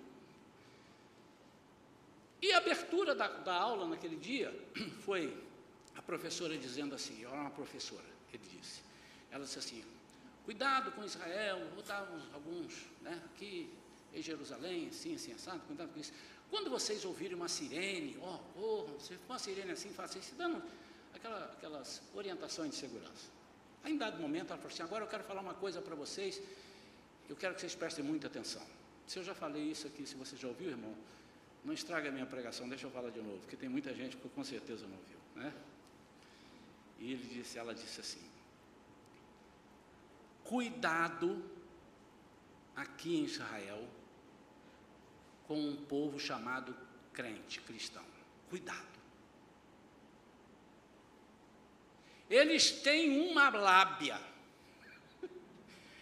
E 2.42 2.52
a 2.52 2.58
abertura 2.58 3.14
da, 3.14 3.28
da 3.28 3.54
aula 3.54 3.86
naquele 3.86 4.16
dia 4.16 4.54
foi 5.04 5.34
a 5.96 6.02
professora 6.02 6.56
dizendo 6.56 6.94
assim, 6.94 7.20
eu 7.22 7.30
era 7.30 7.40
uma 7.40 7.50
professora, 7.50 8.04
ele 8.32 8.42
disse, 8.58 8.80
ela 9.30 9.44
disse 9.44 9.58
assim, 9.58 9.84
cuidado 10.44 10.92
com 10.92 11.04
Israel, 11.04 11.60
vou 11.74 11.82
dar 11.82 12.02
uns, 12.12 12.34
alguns, 12.34 12.86
né, 13.02 13.20
aqui 13.26 13.70
em 14.12 14.22
Jerusalém, 14.22 14.88
assim, 14.88 15.14
assim, 15.14 15.32
assado, 15.32 15.60
cuidado 15.66 15.92
com 15.92 16.00
isso. 16.00 16.12
Quando 16.50 16.70
vocês 16.70 17.04
ouvirem 17.04 17.34
uma 17.34 17.48
sirene, 17.48 18.16
ó, 18.20 18.38
oh, 18.56 18.84
for 18.88 19.18
uma 19.28 19.38
sirene 19.38 19.72
assim, 19.72 19.90
faça 19.90 20.18
isso, 20.18 20.34
dando 20.36 20.62
aquela, 21.14 21.46
aquelas 21.46 22.02
orientações 22.14 22.70
de 22.70 22.76
segurança. 22.76 23.32
Aí, 23.82 23.92
em 23.92 23.96
dado 23.96 24.20
momento, 24.20 24.48
ela 24.50 24.56
falou 24.56 24.72
assim, 24.72 24.82
agora 24.82 25.04
eu 25.04 25.08
quero 25.08 25.24
falar 25.24 25.40
uma 25.40 25.54
coisa 25.54 25.82
para 25.82 25.94
vocês, 25.94 26.40
eu 27.28 27.36
quero 27.36 27.54
que 27.54 27.60
vocês 27.60 27.74
prestem 27.74 28.04
muita 28.04 28.28
atenção. 28.28 28.62
Se 29.06 29.18
eu 29.18 29.24
já 29.24 29.34
falei 29.34 29.62
isso 29.62 29.86
aqui, 29.86 30.06
se 30.06 30.14
você 30.14 30.36
já 30.36 30.48
ouviu, 30.48 30.70
irmão, 30.70 30.94
não 31.64 31.72
estraga 31.72 32.08
a 32.08 32.12
minha 32.12 32.26
pregação, 32.26 32.68
deixa 32.68 32.86
eu 32.86 32.90
falar 32.90 33.10
de 33.10 33.20
novo, 33.20 33.38
porque 33.40 33.56
tem 33.56 33.68
muita 33.68 33.92
gente 33.94 34.16
que 34.16 34.28
com 34.28 34.44
certeza 34.44 34.86
não 34.86 34.96
ouviu, 34.96 35.18
né? 35.34 35.52
E 37.04 37.12
ele 37.12 37.26
disse, 37.26 37.58
ela 37.58 37.74
disse 37.74 38.00
assim: 38.00 38.24
Cuidado 40.42 41.44
aqui 42.74 43.14
em 43.14 43.24
Israel 43.24 43.86
com 45.46 45.60
um 45.60 45.76
povo 45.84 46.18
chamado 46.18 46.74
crente 47.12 47.60
cristão. 47.60 48.02
Cuidado. 48.48 48.94
Eles 52.30 52.70
têm 52.70 53.30
uma 53.30 53.50
lábia. 53.50 54.18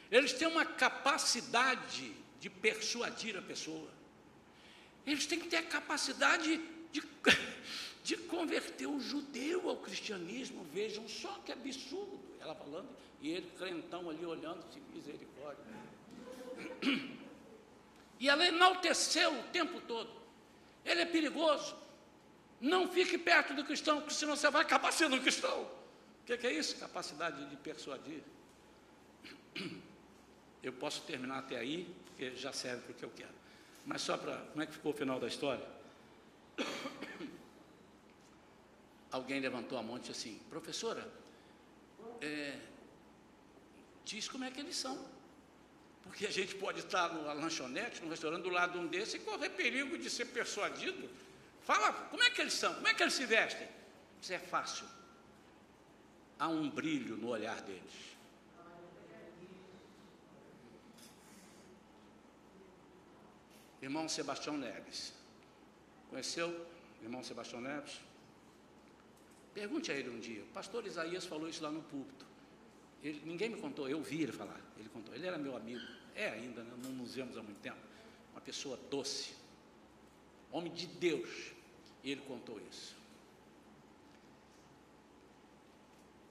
Eles 0.09 0.33
têm 0.33 0.47
uma 0.47 0.65
capacidade 0.65 2.15
de 2.39 2.49
persuadir 2.49 3.37
a 3.37 3.43
pessoa. 3.43 3.91
Eles 5.05 5.27
têm 5.27 5.41
que 5.41 5.49
ter 5.49 5.57
a 5.57 5.63
capacidade 5.65 6.59
de, 6.93 7.03
de 8.03 8.17
converter 8.17 8.87
o 8.87 9.01
judeu 9.01 9.69
ao 9.69 9.77
cristianismo. 9.77 10.67
Vejam 10.73 11.09
só 11.09 11.39
que 11.45 11.53
absurdo. 11.53 12.19
Ela 12.41 12.55
falando, 12.55 12.89
e 13.21 13.31
ele 13.31 13.49
crentão 13.57 14.11
ali 14.11 14.25
olhando, 14.27 14.65
de 14.71 14.81
misericórdia. 14.95 15.65
E 18.19 18.29
ela 18.29 18.47
enalteceu 18.47 19.33
o 19.33 19.43
tempo 19.45 19.81
todo. 19.81 20.11
Ele 20.85 21.01
é 21.01 21.07
perigoso. 21.07 21.77
Não 22.61 22.89
fique 22.89 23.19
perto 23.19 23.55
do 23.55 23.65
cristão, 23.65 24.01
porque 24.01 24.15
senão 24.15 24.37
você 24.37 24.49
vai 24.49 24.63
acabar 24.63 24.93
sendo 24.93 25.17
um 25.17 25.21
cristão. 25.21 25.63
O 25.63 26.25
que, 26.25 26.37
que 26.37 26.47
é 26.47 26.53
isso? 26.53 26.77
Capacidade 26.77 27.45
de 27.47 27.57
persuadir. 27.57 28.23
Eu 30.63 30.73
posso 30.73 31.03
terminar 31.03 31.39
até 31.39 31.57
aí, 31.57 31.93
porque 32.07 32.37
já 32.37 32.53
serve 32.53 32.83
para 32.83 32.93
o 32.93 32.95
que 32.95 33.05
eu 33.05 33.11
quero. 33.11 33.35
Mas 33.85 34.03
só 34.03 34.17
para. 34.17 34.37
Como 34.37 34.63
é 34.63 34.67
que 34.67 34.73
ficou 34.73 34.93
o 34.93 34.95
final 34.95 35.19
da 35.19 35.27
história? 35.27 35.67
Alguém 39.13 39.39
levantou 39.41 39.79
a 39.79 39.83
mão 39.83 39.99
e 39.99 40.01
disse 40.01 40.13
assim: 40.13 40.41
professora, 40.49 41.07
é, 42.21 42.59
diz 44.05 44.29
como 44.29 44.45
é 44.45 44.51
que 44.51 44.61
eles 44.61 44.75
são. 44.75 44.99
Porque 46.03 46.27
a 46.27 46.31
gente 46.31 46.55
pode 46.57 46.81
estar 46.81 47.13
numa 47.13 47.33
lanchonete, 47.33 48.03
num 48.03 48.09
restaurante 48.09 48.43
do 48.43 48.51
lado 48.51 48.73
de 48.73 48.79
um 48.79 48.87
desses 48.89 49.15
e 49.15 49.19
correr 49.21 49.51
perigo 49.51 49.97
de 49.97 50.11
ser 50.11 50.27
persuadido. 50.27 51.09
Fala, 51.63 51.93
como 52.11 52.23
é 52.25 52.31
que 52.31 52.41
eles 52.41 52.55
são? 52.55 52.75
Como 52.75 52.89
é 52.89 52.95
que 52.95 53.03
eles 53.03 53.15
se 53.15 53.25
vestem? 53.25 53.69
Isso 54.21 54.33
é 54.33 54.39
fácil. 54.39 54.87
Há 56.39 56.49
um 56.49 56.69
brilho 56.69 57.17
no 57.17 57.29
olhar 57.29 57.61
deles. 57.63 58.13
irmão 63.83 64.09
Sebastião 64.09 64.57
Neves. 64.57 65.13
Conheceu 66.09 66.67
irmão 67.03 67.23
Sebastião 67.25 67.61
Neves? 67.61 68.01
Pergunte 69.55 69.93
a 69.93 69.95
ele 69.95 70.11
um 70.11 70.19
dia. 70.19 70.43
O 70.43 70.47
pastor 70.49 70.87
Isaías 70.87 71.27
falou 71.27 71.49
isso 71.49 71.63
lá 71.63 71.71
no 71.71 71.83
púlpito. 71.83 72.27
Ele, 73.03 73.21
ninguém 73.25 73.51
me 73.51 73.61
contou, 73.61 73.89
eu 73.89 74.01
vi 74.03 74.23
ele 74.23 74.33
falar. 74.33 74.61
Ele 74.79 74.89
contou. 74.89 75.15
Ele 75.15 75.27
era 75.27 75.37
meu 75.37 75.57
amigo. 75.57 75.85
É 76.15 76.29
ainda, 76.29 76.63
né? 76.63 76.73
não 76.83 76.93
nos 76.93 77.15
vemos 77.15 77.37
há 77.37 77.43
muito 77.43 77.61
tempo. 77.61 77.79
Uma 78.33 78.41
pessoa 78.41 78.79
doce. 78.91 79.35
Homem 80.51 80.73
de 80.73 80.87
Deus. 80.87 81.53
E 82.03 82.11
ele 82.11 82.23
contou 82.23 82.61
isso. 82.71 83.03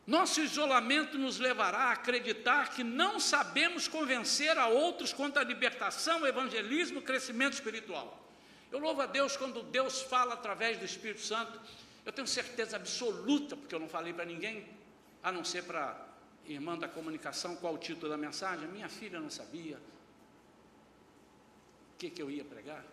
Nosso 0.06 0.42
isolamento 0.42 1.18
nos 1.18 1.40
levará 1.40 1.78
a 1.78 1.92
acreditar 1.92 2.72
que 2.72 2.84
não 2.84 3.20
sabemos 3.20 3.88
convencer 3.88 4.58
a 4.58 4.68
outros 4.68 5.14
contra 5.14 5.42
a 5.42 5.46
libertação, 5.46 6.26
evangelismo, 6.26 7.02
crescimento 7.02 7.54
espiritual. 7.54 8.20
Eu 8.72 8.80
louvo 8.80 9.02
a 9.02 9.06
Deus 9.06 9.38
quando 9.38 9.62
Deus 9.64 10.02
fala 10.02 10.34
através 10.34 10.78
do 10.78 10.86
Espírito 10.86 11.22
Santo. 11.22 11.60
Eu 12.06 12.12
tenho 12.12 12.28
certeza 12.28 12.76
absoluta, 12.78 13.56
porque 13.56 13.74
eu 13.74 13.80
não 13.80 13.88
falei 13.88 14.14
para 14.14 14.26
ninguém, 14.26 14.68
a 15.22 15.32
não 15.32 15.44
ser 15.44 15.64
para 15.64 16.08
a 16.46 16.50
irmã 16.50 16.78
da 16.78 16.88
comunicação, 16.88 17.56
qual 17.56 17.76
o 17.76 17.78
título 17.78 18.10
da 18.10 18.18
mensagem. 18.18 18.68
Minha 18.68 18.90
filha 18.90 19.20
não 19.20 19.30
sabia 19.30 19.78
o 21.94 21.98
que, 21.98 22.10
que 22.10 22.22
eu 22.22 22.32
ia 22.32 22.44
pregar. 22.44 22.84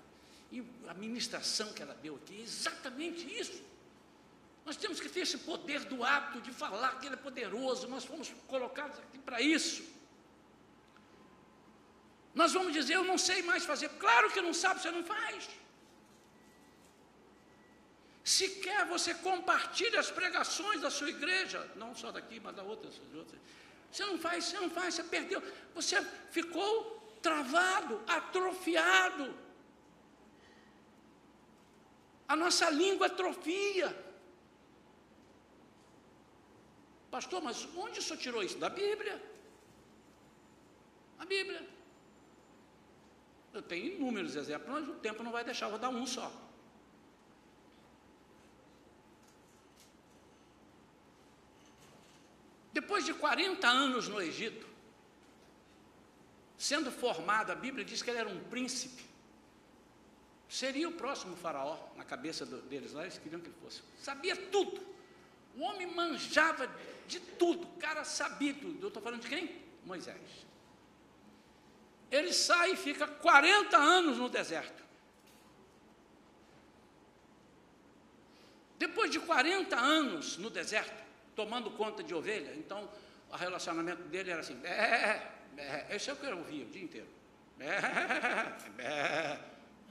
E 0.53 0.63
a 0.87 0.95
ministração 0.95 1.73
que 1.73 1.83
ela 1.83 1.95
deu 1.95 2.17
aqui, 2.17 2.41
exatamente 2.41 3.27
isso. 3.39 3.63
Nós 4.65 4.77
temos 4.77 5.01
que 5.01 5.09
ter 5.09 5.21
esse 5.21 5.39
poder 5.39 5.85
do 5.85 6.05
hábito 6.05 6.43
de 6.43 6.53
falar 6.53 6.99
que 6.99 7.07
Ele 7.07 7.15
é 7.15 7.19
poderoso, 7.19 7.89
nós 7.89 8.05
fomos 8.05 8.31
colocados 8.47 8.99
aqui 8.99 9.19
para 9.19 9.41
isso. 9.41 9.83
Nós 12.35 12.53
vamos 12.53 12.73
dizer, 12.73 12.95
eu 12.95 13.05
não 13.05 13.17
sei 13.17 13.43
mais 13.43 13.65
fazer. 13.65 13.89
Claro 13.99 14.31
que 14.31 14.41
não 14.43 14.53
sabe, 14.53 14.81
você 14.81 14.91
não 14.91 15.03
faz. 15.03 15.49
Se 18.29 18.47
quer, 18.65 18.85
você 18.85 19.15
compartilha 19.15 19.99
as 19.99 20.11
pregações 20.11 20.83
da 20.83 20.91
sua 20.91 21.09
igreja, 21.09 21.59
não 21.77 21.95
só 21.95 22.09
daqui, 22.13 22.39
mas 22.39 22.55
da 22.55 22.63
outra. 22.63 22.91
Você 23.91 24.05
não 24.05 24.19
faz, 24.19 24.45
você 24.45 24.61
não 24.61 24.69
faz, 24.69 24.95
você 24.95 25.03
perdeu. 25.03 25.43
Você 25.75 25.97
ficou 26.31 26.71
travado, 27.23 28.03
atrofiado. 28.07 29.35
A 32.29 32.37
nossa 32.37 32.69
língua 32.69 33.07
atrofia. 33.07 33.89
Pastor, 37.11 37.41
mas 37.41 37.67
onde 37.75 38.01
o 38.01 38.03
senhor 38.03 38.19
tirou 38.19 38.43
isso? 38.43 38.59
Da 38.59 38.69
Bíblia. 38.69 39.17
A 41.19 41.25
Bíblia. 41.25 41.67
Eu 43.55 43.63
tenho 43.63 43.87
inúmeros 43.95 44.37
exemplos, 44.37 44.71
mas 44.71 44.87
o 44.87 44.97
tempo 44.97 45.23
não 45.23 45.33
vai 45.33 45.45
deixar, 45.45 45.65
eu 45.65 45.71
vou 45.71 45.79
dar 45.79 45.89
um 45.89 46.05
só. 46.05 46.31
Depois 52.79 53.05
de 53.05 53.13
40 53.13 53.67
anos 53.67 54.07
no 54.07 54.23
Egito, 54.23 54.65
sendo 56.57 56.93
formado, 56.93 57.51
a 57.51 57.57
Bíblia 57.57 57.85
diz 57.85 58.03
que 58.03 58.09
ele 58.09 58.21
era 58.21 58.29
um 58.29 58.39
príncipe. 58.45 59.05
Seria 60.49 60.89
o 60.89 60.93
próximo 60.93 61.35
faraó, 61.35 61.77
na 61.97 62.05
cabeça 62.05 62.47
deles 62.47 62.93
lá, 62.93 63.03
eles 63.03 63.19
queriam 63.19 63.41
que 63.41 63.49
ele 63.49 63.57
fosse. 63.61 63.83
Sabia 64.01 64.37
tudo. 64.37 64.81
O 65.57 65.63
homem 65.63 65.89
manjava 65.89 66.71
de 67.09 67.19
tudo, 67.19 67.65
o 67.65 67.81
cara 67.81 68.05
sabia 68.05 68.55
tudo. 68.55 68.81
Eu 68.81 68.89
estou 68.89 69.03
falando 69.03 69.23
de 69.23 69.29
quem? 69.29 69.61
Moisés. 69.85 70.47
Ele 72.13 72.33
sai 72.33 72.75
e 72.75 72.77
fica 72.77 73.09
40 73.09 73.77
anos 73.77 74.19
no 74.19 74.29
deserto. 74.29 74.85
Depois 78.79 79.11
de 79.11 79.19
40 79.19 79.77
anos 79.77 80.37
no 80.37 80.49
deserto, 80.49 81.08
tomando 81.39 81.71
conta 81.71 82.03
de 82.03 82.13
ovelha, 82.13 82.53
então 82.57 82.91
o 83.31 83.37
relacionamento 83.37 84.03
dele 84.09 84.33
era 84.33 84.41
assim: 84.41 84.57
bé, 84.57 85.31
bé, 85.55 85.87
esse 85.91 86.11
é 86.11 86.13
o 86.13 86.17
que 86.17 86.27
eu 86.27 86.37
ouvia 86.37 86.65
o 86.65 86.69
dia 86.69 86.83
inteiro. 86.83 87.07
Bé, 87.57 87.81
bé, 88.77 89.41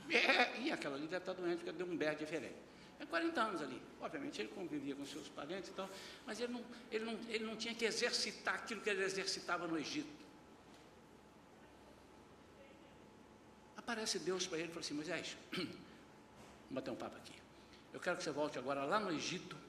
bé. 0.08 0.60
E 0.60 0.72
aquela 0.74 0.98
ali 0.98 1.08
deve 1.08 1.24
estar 1.24 1.32
doente, 1.32 1.60
porque 1.60 1.72
deu 1.72 1.88
um 1.88 1.96
bé 1.96 2.14
diferente. 2.16 2.68
É 3.00 3.06
40 3.06 3.42
anos 3.42 3.62
ali. 3.62 3.82
Obviamente 4.02 4.42
ele 4.42 4.50
convivia 4.50 4.94
com 4.94 5.06
seus 5.06 5.30
parentes, 5.30 5.70
então, 5.70 5.90
mas 6.26 6.38
ele 6.42 6.52
não, 6.52 6.66
ele, 6.92 7.06
não, 7.06 7.20
ele 7.30 7.46
não 7.46 7.56
tinha 7.56 7.74
que 7.74 7.86
exercitar 7.86 8.56
aquilo 8.56 8.82
que 8.82 8.90
ele 8.90 9.04
exercitava 9.06 9.68
no 9.68 9.80
Egito. 9.80 10.28
Aparece 13.78 14.20
Deus 14.20 14.46
para 14.46 14.58
ele 14.58 14.68
e 14.68 14.72
fala 14.72 14.82
assim: 14.82 14.96
Moisés, 14.96 15.38
vamos 15.56 15.78
bater 16.72 16.92
um 16.92 16.96
papo 16.96 17.16
aqui. 17.16 17.36
Eu 17.94 18.02
quero 18.02 18.18
que 18.18 18.24
você 18.24 18.32
volte 18.32 18.60
agora 18.60 18.84
lá 18.84 19.00
no 19.00 19.14
Egito 19.14 19.67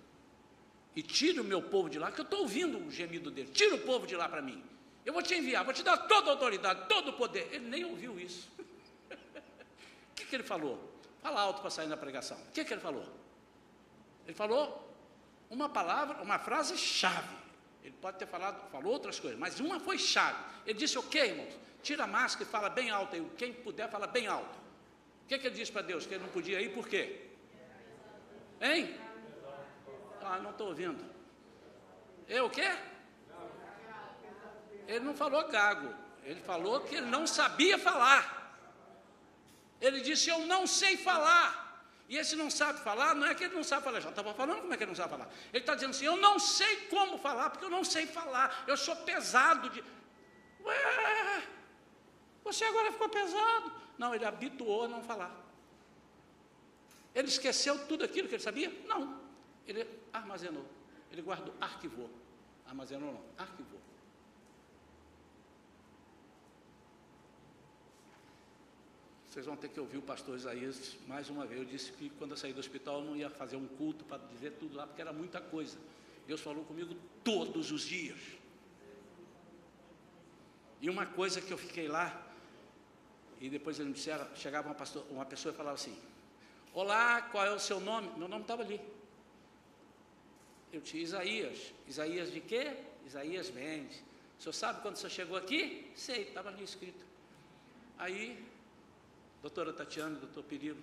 e 0.99 1.03
tire 1.03 1.39
o 1.39 1.45
meu 1.45 1.63
povo 1.63 1.89
de 1.89 1.97
lá, 1.97 2.11
que 2.11 2.21
eu 2.21 2.25
estou 2.25 2.41
ouvindo 2.41 2.77
o 2.77 2.91
gemido 2.91 3.31
dele. 3.31 3.49
Tira 3.53 3.77
o 3.77 3.79
povo 3.79 4.05
de 4.05 4.17
lá 4.17 4.29
para 4.29 4.43
mim. 4.43 4.61
Eu 5.07 5.13
vou 5.13 5.23
te 5.23 5.33
enviar, 5.33 5.65
vou 5.65 5.73
te 5.73 5.85
dar 5.85 5.97
toda 5.97 6.31
a 6.31 6.33
autoridade, 6.33 6.89
todo 6.89 7.11
o 7.11 7.13
poder. 7.13 7.49
Ele 7.53 7.69
nem 7.69 7.85
ouviu 7.85 8.19
isso. 8.19 8.49
o 9.09 10.15
que, 10.17 10.25
que 10.25 10.35
ele 10.35 10.43
falou? 10.43 10.93
Fala 11.23 11.41
alto 11.41 11.61
para 11.61 11.71
sair 11.71 11.87
na 11.87 11.97
pregação. 11.97 12.37
O 12.37 12.51
que, 12.51 12.65
que 12.65 12.75
ele 12.75 12.81
falou? 12.81 13.07
Ele 14.27 14.35
falou 14.35 14.93
uma 15.49 15.69
palavra, 15.69 16.21
uma 16.21 16.37
frase 16.37 16.77
chave. 16.77 17.37
Ele 17.85 17.95
pode 18.01 18.19
ter 18.19 18.27
falado, 18.27 18.69
falou 18.69 18.93
outras 18.93 19.21
coisas, 19.21 19.39
mas 19.39 19.61
uma 19.61 19.79
foi 19.79 19.99
chave. 19.99 20.43
Ele 20.67 20.77
disse: 20.77 20.99
Ok, 20.99 21.23
irmãos, 21.23 21.55
tira 21.81 22.03
a 22.03 22.07
máscara 22.09 22.43
e 22.43 22.51
fala 22.51 22.69
bem 22.69 22.91
alto. 22.91 23.15
Aí, 23.15 23.25
quem 23.37 23.53
puder, 23.53 23.89
fala 23.89 24.09
bem 24.09 24.27
alto. 24.27 24.59
O 25.25 25.29
que, 25.29 25.39
que 25.39 25.47
ele 25.47 25.55
disse 25.55 25.71
para 25.71 25.83
Deus? 25.83 26.07
Que 26.07 26.15
ele 26.15 26.25
não 26.25 26.31
podia 26.31 26.61
ir, 26.61 26.75
por 26.75 26.89
quê? 26.89 27.21
Hein? 28.61 28.99
Falar, 30.19 30.41
não 30.41 30.51
estou 30.51 30.69
ouvindo. 30.69 31.05
Eu 32.29 32.47
o 32.47 32.51
quê? 32.51 32.71
Ele 34.87 35.01
não 35.01 35.15
falou 35.15 35.47
gago, 35.49 35.95
ele 36.25 36.41
falou 36.41 36.81
que 36.81 36.95
ele 36.97 37.07
não 37.07 37.27
sabia 37.27 37.79
falar. 37.79 38.39
Ele 39.81 40.01
disse: 40.01 40.29
Eu 40.31 40.41
não 40.47 40.67
sei 40.67 40.97
falar. 40.97 41.67
E 42.09 42.17
esse 42.17 42.35
não 42.37 42.51
sabe 42.51 42.81
falar, 42.81 43.15
não 43.15 43.27
é 43.27 43.35
que 43.35 43.45
ele 43.45 43.55
não 43.55 43.63
sabe 43.63 43.85
falar, 43.85 44.01
já 44.01 44.09
estava 44.09 44.33
falando 44.33 44.63
como 44.63 44.73
é 44.73 44.79
que 44.79 44.83
ele 44.83 44.93
não 44.93 44.97
sabe 44.97 45.11
falar. 45.11 45.29
Ele 45.53 45.63
está 45.63 45.75
dizendo 45.75 45.91
assim: 45.91 46.07
Eu 46.07 46.17
não 46.17 46.39
sei 46.39 46.87
como 46.87 47.19
falar, 47.19 47.51
porque 47.51 47.65
eu 47.65 47.71
não 47.71 47.85
sei 47.85 48.07
falar, 48.07 48.65
eu 48.67 48.77
sou 48.77 48.97
pesado 48.97 49.69
de. 49.69 49.85
Ué, 50.65 51.43
você 52.43 52.65
agora 52.65 52.91
ficou 52.93 53.09
pesado. 53.11 53.73
Não, 53.99 54.15
ele 54.15 54.25
habituou 54.25 54.85
a 54.85 54.89
não 54.89 55.03
falar. 55.03 55.35
Ele 57.15 57.29
esqueceu 57.29 57.87
tudo 57.87 58.05
aquilo 58.05 58.29
que 58.29 58.37
ele 58.37 58.43
sabia? 58.43 58.73
Não. 58.87 59.28
Ele 59.69 59.87
armazenou, 60.13 60.65
ele 61.13 61.21
guardou, 61.21 61.55
arquivou. 61.61 62.11
Armazenou 62.67 63.13
não, 63.13 63.23
arquivou. 63.37 63.79
Vocês 69.29 69.45
vão 69.45 69.57
ter 69.57 69.69
que 69.69 69.79
ouvir 69.79 69.99
o 69.99 70.03
pastor 70.03 70.37
Isaías 70.37 70.97
mais 71.07 71.29
uma 71.29 71.47
vez. 71.47 71.61
Eu 71.61 71.67
disse 71.67 71.93
que 71.93 72.09
quando 72.11 72.31
eu 72.31 72.37
saí 72.37 72.53
do 72.55 72.61
hospital 72.61 73.01
eu 73.01 73.05
não 73.05 73.17
ia 73.17 73.29
fazer 73.29 73.57
um 73.57 73.69
culto 73.69 74.05
para 74.07 74.19
dizer 74.33 74.53
tudo 74.53 74.75
lá, 74.75 74.87
porque 74.87 75.03
era 75.03 75.13
muita 75.13 75.39
coisa. 75.39 75.79
Deus 76.27 76.41
falou 76.41 76.65
comigo 76.65 76.97
todos 77.23 77.71
os 77.71 77.83
dias. 77.83 78.19
E 80.81 80.89
uma 80.89 81.05
coisa 81.05 81.43
que 81.43 81.53
eu 81.53 81.59
fiquei 81.59 81.89
lá, 81.89 82.27
e 83.39 83.51
depois 83.51 83.79
ele 83.79 83.89
me 83.89 83.95
disseram, 83.95 84.27
chegava 84.35 84.69
uma, 84.69 84.75
pastor, 84.75 85.05
uma 85.11 85.27
pessoa 85.27 85.53
e 85.53 85.57
falava 85.57 85.75
assim, 85.75 85.97
Olá, 86.73 87.21
qual 87.23 87.45
é 87.45 87.51
o 87.51 87.59
seu 87.59 87.81
nome? 87.81 88.09
Meu 88.17 88.29
nome 88.29 88.43
estava 88.43 88.63
ali. 88.63 88.81
Eu 90.73 90.81
tinha 90.81 91.03
Isaías. 91.03 91.73
Isaías 91.87 92.33
de 92.33 92.41
quê? 92.41 92.77
Isaías 93.07 93.51
Mendes. 93.51 94.03
O 94.39 94.43
senhor 94.43 94.53
sabe 94.53 94.83
quando 94.83 94.95
o 94.95 94.99
senhor 94.99 95.11
chegou 95.11 95.37
aqui? 95.37 95.91
Sei, 95.97 96.23
estava 96.29 96.49
ali 96.49 96.63
escrito. 96.63 97.05
Aí 97.99 98.47
doutora 99.43 99.73
Tatiana, 99.73 100.19
doutor 100.19 100.45
Perilo, 100.45 100.83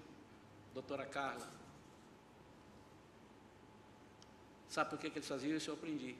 doutora 0.74 1.06
Carla. 1.06 1.50
Sabe 4.68 4.90
por 4.90 5.00
que, 5.00 5.10
que 5.10 5.20
eles 5.20 5.28
faziam 5.28 5.56
isso? 5.56 5.70
Eu 5.70 5.76
aprendi. 5.76 6.16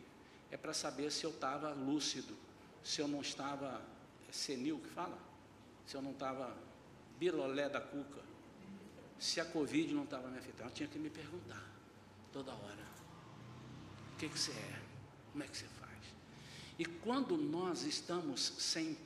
É 0.50 0.58
para 0.58 0.74
saber 0.74 1.12
se 1.12 1.26
eu 1.26 1.32
estava 1.32 1.74
lúcido, 1.74 2.38
se 2.84 3.02
eu 3.02 3.08
não 3.08 3.20
estava 3.20 3.82
é 4.30 4.32
senil 4.32 4.80
que 4.80 4.90
fala, 4.90 5.18
se 5.86 5.96
eu 5.96 6.02
não 6.02 6.12
estava 6.12 6.56
bilolé 7.18 7.68
da 7.68 7.82
cuca, 7.82 8.22
se 9.20 9.42
a 9.42 9.46
Covid 9.46 9.94
não 9.94 10.04
estava 10.04 10.28
me 10.30 10.38
afetando. 10.38 10.70
Eu 10.70 10.74
tinha 10.74 10.90
que 10.90 11.00
me 11.00 11.10
perguntar 11.10 11.64
toda 12.32 12.54
hora: 12.54 12.86
o 14.16 14.18
que, 14.18 14.30
que 14.30 14.40
você 14.40 14.52
é? 14.52 14.80
Como 15.34 15.44
é 15.44 15.48
que 15.48 15.58
você 15.58 15.66
faz? 15.80 15.92
E 16.80 16.86
quando 16.86 17.36
nós 17.36 17.84
estamos 17.84 18.54
sem 18.58 18.98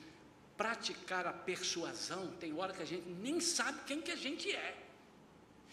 praticar 0.55 1.25
a 1.25 1.33
persuasão, 1.33 2.27
tem 2.39 2.53
hora 2.53 2.73
que 2.73 2.83
a 2.83 2.85
gente 2.85 3.09
nem 3.09 3.39
sabe 3.39 3.79
quem 3.87 4.01
que 4.01 4.11
a 4.11 4.15
gente 4.15 4.51
é. 4.51 4.77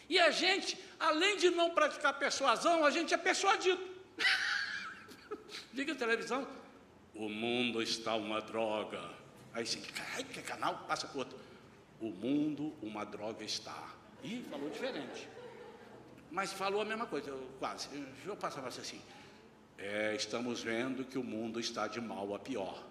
E 0.09 0.19
a 0.19 0.31
gente, 0.31 0.79
além 0.99 1.37
de 1.37 1.51
não 1.51 1.71
praticar 1.71 2.19
persuasão, 2.19 2.85
a 2.85 2.91
gente 2.91 3.13
é 3.13 3.17
persuadido. 3.17 3.83
Liga 5.75 5.93
a 5.93 5.97
televisão, 5.97 6.49
o 7.15 7.29
mundo 7.29 7.83
está 7.83 8.15
uma 8.15 8.41
droga. 8.41 9.03
Aí 9.53 9.67
você, 9.67 9.83
ai, 10.15 10.25
que 10.25 10.41
canal, 10.41 10.85
passa 10.89 11.07
para 11.07 11.19
outro. 11.19 11.39
O 12.01 12.11
mundo, 12.11 12.73
uma 12.81 13.05
droga 13.05 13.45
está. 13.45 13.91
Ih, 14.23 14.43
falou 14.51 14.71
diferente. 14.71 15.29
Mas 16.31 16.53
falou 16.53 16.81
a 16.81 16.85
mesma 16.85 17.07
coisa, 17.07 17.31
eu, 17.31 17.51
quase. 17.59 17.89
Eu 18.25 18.37
passar 18.37 18.61
para 18.61 18.71
você 18.71 18.81
assim. 18.81 19.01
É, 19.79 20.15
estamos 20.15 20.63
vendo 20.63 21.05
que 21.05 21.19
o 21.19 21.25
mundo 21.25 21.61
está 21.61 21.87
de 21.87 22.01
mal 22.01 22.35
a 22.35 22.39
pior 22.39 22.87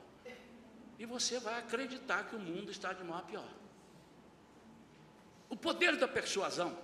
e 0.98 1.06
você 1.06 1.40
vai 1.40 1.60
acreditar 1.60 2.24
que 2.26 2.36
o 2.36 2.40
mundo 2.40 2.72
está 2.72 2.94
de 2.94 3.04
mal 3.04 3.20
a 3.20 3.22
pior. 3.22 3.48
O 5.50 5.56
poder 5.56 5.98
da 5.98 6.08
persuasão. 6.08 6.78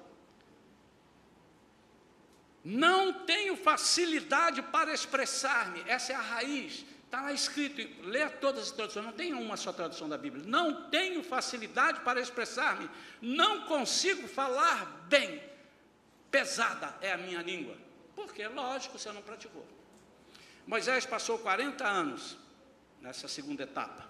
Não 2.63 3.25
tenho 3.25 3.55
facilidade 3.55 4.61
para 4.61 4.93
expressar-me, 4.93 5.81
essa 5.87 6.11
é 6.11 6.15
a 6.15 6.21
raiz. 6.21 6.85
Está 7.05 7.21
lá 7.21 7.33
escrito, 7.33 7.81
lê 8.05 8.29
todas 8.29 8.65
as 8.65 8.71
traduções, 8.71 9.05
não 9.05 9.11
tem 9.11 9.33
uma 9.33 9.57
só 9.57 9.73
tradução 9.73 10.07
da 10.07 10.17
Bíblia. 10.17 10.43
Não 10.45 10.89
tenho 10.89 11.23
facilidade 11.23 12.01
para 12.01 12.21
expressar-me, 12.21 12.89
não 13.21 13.65
consigo 13.65 14.27
falar 14.27 15.05
bem. 15.07 15.41
Pesada 16.29 16.95
é 17.01 17.11
a 17.11 17.17
minha 17.17 17.41
língua. 17.41 17.75
Porque, 18.15 18.47
lógico, 18.47 18.97
você 18.97 19.11
não 19.11 19.21
praticou. 19.21 19.65
Moisés 20.65 21.05
passou 21.05 21.39
40 21.39 21.87
anos 21.87 22.37
nessa 23.01 23.27
segunda 23.27 23.63
etapa. 23.63 24.07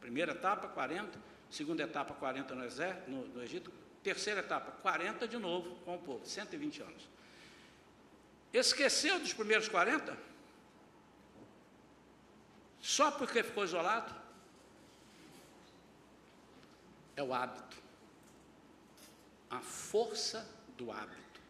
Primeira 0.00 0.32
etapa, 0.32 0.68
40, 0.68 1.18
segunda 1.50 1.82
etapa, 1.82 2.14
40 2.14 2.54
no, 2.54 2.64
exército, 2.64 3.10
no, 3.10 3.26
no 3.28 3.42
Egito, 3.42 3.72
terceira 4.02 4.40
etapa, 4.40 4.72
40 4.82 5.28
de 5.28 5.38
novo 5.38 5.76
com 5.84 5.94
o 5.94 5.98
povo, 5.98 6.26
120 6.26 6.82
anos. 6.82 7.08
Esqueceu 8.52 9.18
dos 9.18 9.32
primeiros 9.32 9.68
40? 9.68 10.16
Só 12.80 13.12
porque 13.12 13.42
ficou 13.42 13.64
isolado? 13.64 14.12
É 17.14 17.22
o 17.22 17.32
hábito. 17.32 17.76
A 19.48 19.60
força 19.60 20.46
do 20.76 20.90
hábito. 20.90 21.40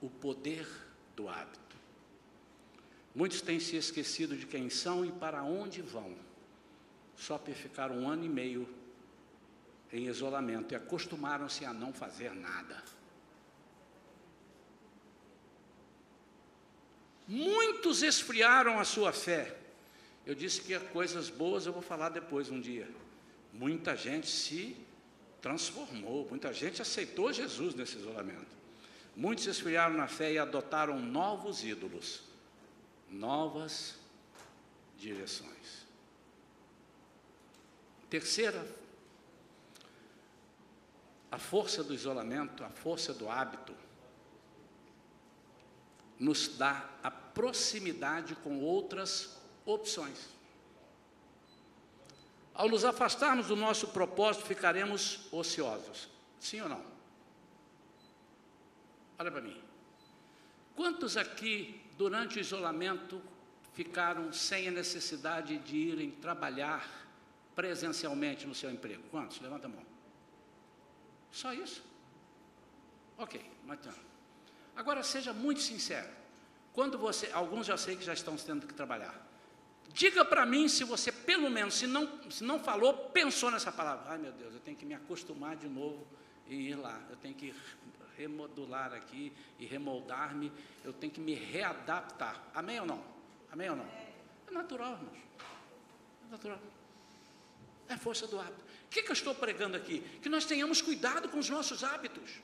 O 0.00 0.08
poder 0.08 0.66
do 1.16 1.28
hábito. 1.28 1.65
Muitos 3.16 3.40
têm 3.40 3.58
se 3.58 3.76
esquecido 3.76 4.36
de 4.36 4.46
quem 4.46 4.68
são 4.68 5.02
e 5.02 5.10
para 5.10 5.42
onde 5.42 5.80
vão 5.80 6.14
só 7.16 7.38
para 7.38 7.54
ficar 7.54 7.90
um 7.90 8.06
ano 8.06 8.26
e 8.26 8.28
meio 8.28 8.68
em 9.90 10.06
isolamento 10.06 10.72
e 10.72 10.76
acostumaram-se 10.76 11.64
a 11.64 11.72
não 11.72 11.94
fazer 11.94 12.34
nada. 12.34 12.84
Muitos 17.26 18.02
esfriaram 18.02 18.78
a 18.78 18.84
sua 18.84 19.14
fé. 19.14 19.56
Eu 20.26 20.34
disse 20.34 20.60
que 20.60 20.78
coisas 20.78 21.30
boas 21.30 21.64
eu 21.64 21.72
vou 21.72 21.80
falar 21.80 22.10
depois 22.10 22.50
um 22.50 22.60
dia. 22.60 22.86
Muita 23.50 23.96
gente 23.96 24.26
se 24.26 24.76
transformou, 25.40 26.26
muita 26.28 26.52
gente 26.52 26.82
aceitou 26.82 27.32
Jesus 27.32 27.74
nesse 27.74 27.96
isolamento. 27.96 28.54
Muitos 29.16 29.46
esfriaram 29.46 29.96
na 29.96 30.06
fé 30.06 30.34
e 30.34 30.38
adotaram 30.38 31.00
novos 31.00 31.64
ídolos, 31.64 32.20
novas 33.18 33.96
direções. 34.96 35.86
Terceira, 38.08 38.66
a 41.30 41.38
força 41.38 41.82
do 41.82 41.92
isolamento, 41.92 42.64
a 42.64 42.70
força 42.70 43.12
do 43.12 43.28
hábito, 43.28 43.74
nos 46.18 46.48
dá 46.56 46.88
a 47.02 47.10
proximidade 47.10 48.34
com 48.36 48.60
outras 48.62 49.36
opções. 49.66 50.28
Ao 52.54 52.68
nos 52.68 52.86
afastarmos 52.86 53.48
do 53.48 53.56
nosso 53.56 53.88
propósito, 53.88 54.46
ficaremos 54.46 55.30
ociosos. 55.30 56.08
Sim 56.40 56.62
ou 56.62 56.68
não? 56.70 56.82
Olha 59.18 59.30
para 59.30 59.42
mim. 59.42 59.60
Quantos 60.74 61.16
aqui, 61.16 61.82
durante 61.96 62.38
o 62.38 62.40
isolamento, 62.40 63.22
ficaram 63.72 64.32
sem 64.32 64.68
a 64.68 64.70
necessidade 64.70 65.58
de 65.58 65.76
irem 65.76 66.10
trabalhar 66.10 66.88
presencialmente 67.54 68.46
no 68.46 68.54
seu 68.54 68.70
emprego? 68.70 69.02
Quantos? 69.10 69.40
Levanta 69.40 69.66
a 69.66 69.70
mão. 69.70 69.84
Só 71.30 71.52
isso? 71.52 71.84
Ok, 73.18 73.40
mas 73.64 73.80
tá. 73.80 73.92
Agora 74.74 75.02
seja 75.02 75.32
muito 75.32 75.60
sincero. 75.60 76.08
Quando 76.72 76.98
você, 76.98 77.30
alguns 77.32 77.66
já 77.66 77.76
sei 77.76 77.96
que 77.96 78.04
já 78.04 78.12
estão 78.12 78.36
tendo 78.36 78.66
que 78.66 78.74
trabalhar. 78.74 79.26
Diga 79.92 80.24
para 80.24 80.44
mim 80.44 80.68
se 80.68 80.84
você, 80.84 81.10
pelo 81.10 81.48
menos, 81.48 81.74
se 81.74 81.86
não, 81.86 82.30
se 82.30 82.44
não 82.44 82.58
falou, 82.60 82.92
pensou 83.10 83.50
nessa 83.50 83.72
palavra. 83.72 84.12
Ai 84.12 84.18
meu 84.18 84.32
Deus, 84.32 84.52
eu 84.52 84.60
tenho 84.60 84.76
que 84.76 84.84
me 84.84 84.92
acostumar 84.92 85.56
de 85.56 85.68
novo 85.68 86.06
e 86.46 86.68
ir 86.70 86.74
lá. 86.74 87.00
Eu 87.08 87.16
tenho 87.16 87.34
que 87.34 87.54
remodular 88.16 88.92
aqui 88.92 89.32
e 89.58 89.66
remoldar-me. 89.66 90.52
Eu 90.84 90.92
tenho 90.92 91.12
que 91.12 91.20
me 91.20 91.34
readaptar. 91.34 92.42
Amém 92.54 92.80
ou 92.80 92.86
não? 92.86 93.02
Amém 93.50 93.70
ou 93.70 93.76
não? 93.76 93.86
É 94.48 94.50
natural, 94.50 94.92
irmãos. 94.92 95.18
É 96.26 96.30
natural. 96.30 96.60
É 97.88 97.96
força 97.96 98.26
do 98.26 98.38
hábito. 98.38 98.64
O 98.86 98.88
que, 98.88 99.02
que 99.02 99.10
eu 99.10 99.14
estou 99.14 99.34
pregando 99.34 99.76
aqui? 99.76 100.00
Que 100.22 100.28
nós 100.28 100.44
tenhamos 100.44 100.80
cuidado 100.80 101.28
com 101.28 101.38
os 101.38 101.48
nossos 101.48 101.84
hábitos. 101.84 102.40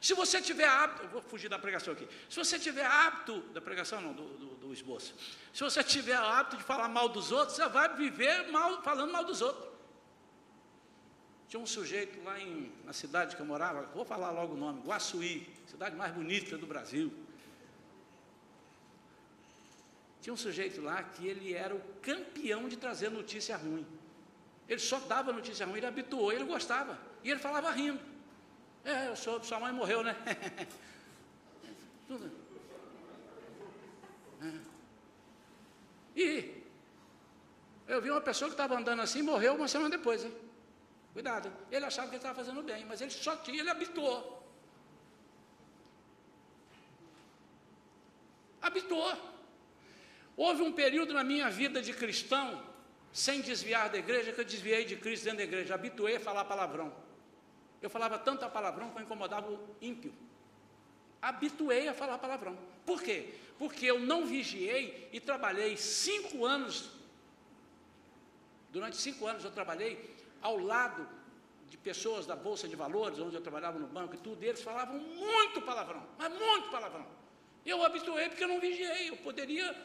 Se 0.00 0.14
você 0.14 0.40
tiver 0.40 0.66
hábito, 0.66 1.08
vou 1.08 1.20
fugir 1.20 1.48
da 1.48 1.58
pregação 1.58 1.92
aqui. 1.92 2.08
Se 2.28 2.36
você 2.36 2.58
tiver 2.58 2.86
hábito, 2.86 3.40
da 3.52 3.60
pregação 3.60 4.00
não, 4.00 4.14
do, 4.14 4.24
do, 4.38 4.46
do 4.56 4.72
esboço. 4.72 5.14
Se 5.52 5.62
você 5.62 5.84
tiver 5.84 6.16
hábito 6.16 6.56
de 6.56 6.62
falar 6.62 6.88
mal 6.88 7.08
dos 7.08 7.30
outros, 7.30 7.56
você 7.56 7.68
vai 7.68 7.94
viver 7.96 8.50
mal, 8.50 8.82
falando 8.82 9.12
mal 9.12 9.24
dos 9.24 9.42
outros. 9.42 9.69
Tinha 11.50 11.60
um 11.60 11.66
sujeito 11.66 12.22
lá 12.22 12.38
em, 12.38 12.72
na 12.84 12.92
cidade 12.92 13.34
que 13.34 13.42
eu 13.42 13.46
morava, 13.46 13.82
vou 13.92 14.04
falar 14.04 14.30
logo 14.30 14.54
o 14.54 14.56
nome, 14.56 14.82
Guaçuí, 14.82 15.52
cidade 15.66 15.96
mais 15.96 16.14
bonita 16.14 16.56
do 16.56 16.64
Brasil. 16.64 17.12
Tinha 20.22 20.32
um 20.32 20.36
sujeito 20.36 20.80
lá 20.80 21.02
que 21.02 21.26
ele 21.26 21.52
era 21.52 21.74
o 21.74 21.80
campeão 22.00 22.68
de 22.68 22.76
trazer 22.76 23.10
notícia 23.10 23.56
ruim. 23.56 23.84
Ele 24.68 24.78
só 24.78 25.00
dava 25.00 25.32
notícia 25.32 25.66
ruim, 25.66 25.78
ele 25.78 25.86
habituou, 25.86 26.32
ele 26.32 26.44
gostava. 26.44 26.96
E 27.24 27.30
ele 27.32 27.40
falava 27.40 27.68
rindo. 27.72 27.98
É, 28.84 29.08
eu 29.08 29.16
sou, 29.16 29.42
sua 29.42 29.58
mãe 29.58 29.72
morreu, 29.72 30.04
né? 30.04 30.14
Tudo. 32.06 32.30
É. 34.40 34.52
E 36.14 36.62
eu 37.88 38.00
vi 38.00 38.08
uma 38.08 38.20
pessoa 38.20 38.48
que 38.48 38.54
estava 38.54 38.78
andando 38.78 39.02
assim, 39.02 39.20
morreu 39.20 39.56
uma 39.56 39.66
semana 39.66 39.90
depois, 39.90 40.24
hein? 40.24 40.49
Cuidado. 41.20 41.52
Ele 41.70 41.84
achava 41.84 42.08
que 42.08 42.14
ele 42.14 42.22
estava 42.22 42.34
fazendo 42.34 42.62
bem, 42.62 42.82
mas 42.86 42.98
ele 43.02 43.10
só 43.10 43.36
tinha, 43.36 43.60
ele 43.60 43.68
habituou. 43.68 44.42
Habituou. 48.62 49.14
Houve 50.34 50.62
um 50.62 50.72
período 50.72 51.12
na 51.12 51.22
minha 51.22 51.50
vida 51.50 51.82
de 51.82 51.92
cristão, 51.92 52.64
sem 53.12 53.42
desviar 53.42 53.90
da 53.90 53.98
igreja, 53.98 54.32
que 54.32 54.40
eu 54.40 54.46
desviei 54.46 54.86
de 54.86 54.96
Cristo 54.96 55.24
dentro 55.24 55.38
da 55.38 55.44
igreja, 55.44 55.74
habituei 55.74 56.16
a 56.16 56.20
falar 56.20 56.46
palavrão. 56.46 56.90
Eu 57.82 57.90
falava 57.90 58.18
tanto 58.18 58.46
a 58.46 58.48
palavrão 58.48 58.88
que 58.90 58.96
eu 58.96 59.02
incomodava 59.02 59.46
o 59.50 59.76
ímpio. 59.82 60.14
Habituei 61.20 61.86
a 61.86 61.92
falar 61.92 62.16
palavrão. 62.16 62.56
Por 62.86 63.02
quê? 63.02 63.34
Porque 63.58 63.84
eu 63.84 64.00
não 64.00 64.24
vigiei 64.24 65.10
e 65.12 65.20
trabalhei 65.20 65.76
cinco 65.76 66.46
anos. 66.46 66.88
Durante 68.70 68.96
cinco 68.96 69.26
anos 69.26 69.44
eu 69.44 69.50
trabalhei 69.50 70.18
ao 70.42 70.58
lado 70.58 71.06
de 71.68 71.76
pessoas 71.76 72.26
da 72.26 72.34
Bolsa 72.34 72.66
de 72.66 72.74
Valores, 72.74 73.18
onde 73.18 73.36
eu 73.36 73.40
trabalhava 73.40 73.78
no 73.78 73.86
banco 73.86 74.14
e 74.14 74.18
tudo, 74.18 74.42
e 74.44 74.48
eles 74.48 74.62
falavam 74.62 74.98
muito 74.98 75.62
palavrão, 75.62 76.02
mas 76.18 76.32
muito 76.32 76.70
palavrão. 76.70 77.06
Eu 77.64 77.84
habituei 77.84 78.28
porque 78.28 78.44
eu 78.44 78.48
não 78.48 78.60
vigiei, 78.60 79.10
eu 79.10 79.16
poderia 79.18 79.76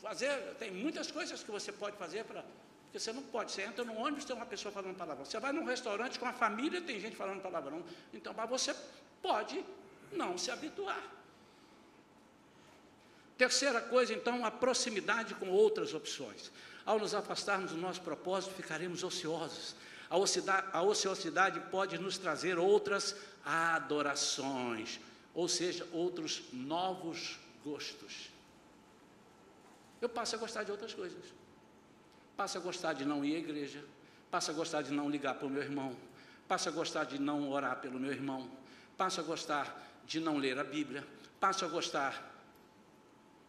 fazer, 0.00 0.54
tem 0.58 0.70
muitas 0.70 1.10
coisas 1.10 1.42
que 1.42 1.50
você 1.50 1.72
pode 1.72 1.96
fazer 1.96 2.24
para. 2.24 2.44
Porque 2.84 2.98
você 2.98 3.12
não 3.12 3.22
pode, 3.22 3.52
você 3.52 3.62
entra 3.62 3.84
no 3.84 3.94
ônibus, 3.98 4.24
tem 4.24 4.34
uma 4.34 4.46
pessoa 4.46 4.72
falando 4.72 4.96
palavrão. 4.96 5.24
Você 5.24 5.38
vai 5.38 5.52
num 5.52 5.64
restaurante 5.64 6.18
com 6.18 6.24
a 6.24 6.32
família, 6.32 6.80
tem 6.80 6.98
gente 6.98 7.16
falando 7.16 7.42
palavrão. 7.42 7.84
Então, 8.14 8.32
mas 8.34 8.48
você 8.48 8.74
pode 9.20 9.62
não 10.12 10.38
se 10.38 10.50
habituar. 10.50 11.02
Terceira 13.36 13.80
coisa, 13.80 14.14
então, 14.14 14.44
a 14.44 14.50
proximidade 14.50 15.34
com 15.34 15.48
outras 15.50 15.92
opções. 15.92 16.50
Ao 16.88 16.98
nos 16.98 17.12
afastarmos 17.14 17.72
do 17.72 17.76
nosso 17.76 18.00
propósito, 18.00 18.54
ficaremos 18.54 19.04
ociosos. 19.04 19.76
A 20.08 20.80
ociosidade 20.80 21.60
pode 21.70 21.98
nos 21.98 22.16
trazer 22.16 22.58
outras 22.58 23.14
adorações, 23.44 24.98
ou 25.34 25.46
seja, 25.48 25.86
outros 25.92 26.44
novos 26.50 27.38
gostos. 27.62 28.30
Eu 30.00 30.08
passo 30.08 30.36
a 30.36 30.38
gostar 30.38 30.64
de 30.64 30.70
outras 30.70 30.94
coisas. 30.94 31.26
Passo 32.34 32.56
a 32.56 32.60
gostar 32.62 32.94
de 32.94 33.04
não 33.04 33.22
ir 33.22 33.36
à 33.36 33.38
igreja, 33.38 33.84
passo 34.30 34.50
a 34.50 34.54
gostar 34.54 34.80
de 34.80 34.90
não 34.90 35.10
ligar 35.10 35.34
para 35.34 35.46
o 35.46 35.50
meu 35.50 35.62
irmão, 35.62 35.94
passo 36.48 36.70
a 36.70 36.72
gostar 36.72 37.04
de 37.04 37.20
não 37.20 37.50
orar 37.50 37.82
pelo 37.82 38.00
meu 38.00 38.12
irmão, 38.12 38.50
passo 38.96 39.20
a 39.20 39.22
gostar 39.22 39.78
de 40.06 40.20
não 40.20 40.38
ler 40.38 40.58
a 40.58 40.64
Bíblia, 40.64 41.06
passo 41.38 41.66
a 41.66 41.68
gostar. 41.68 42.32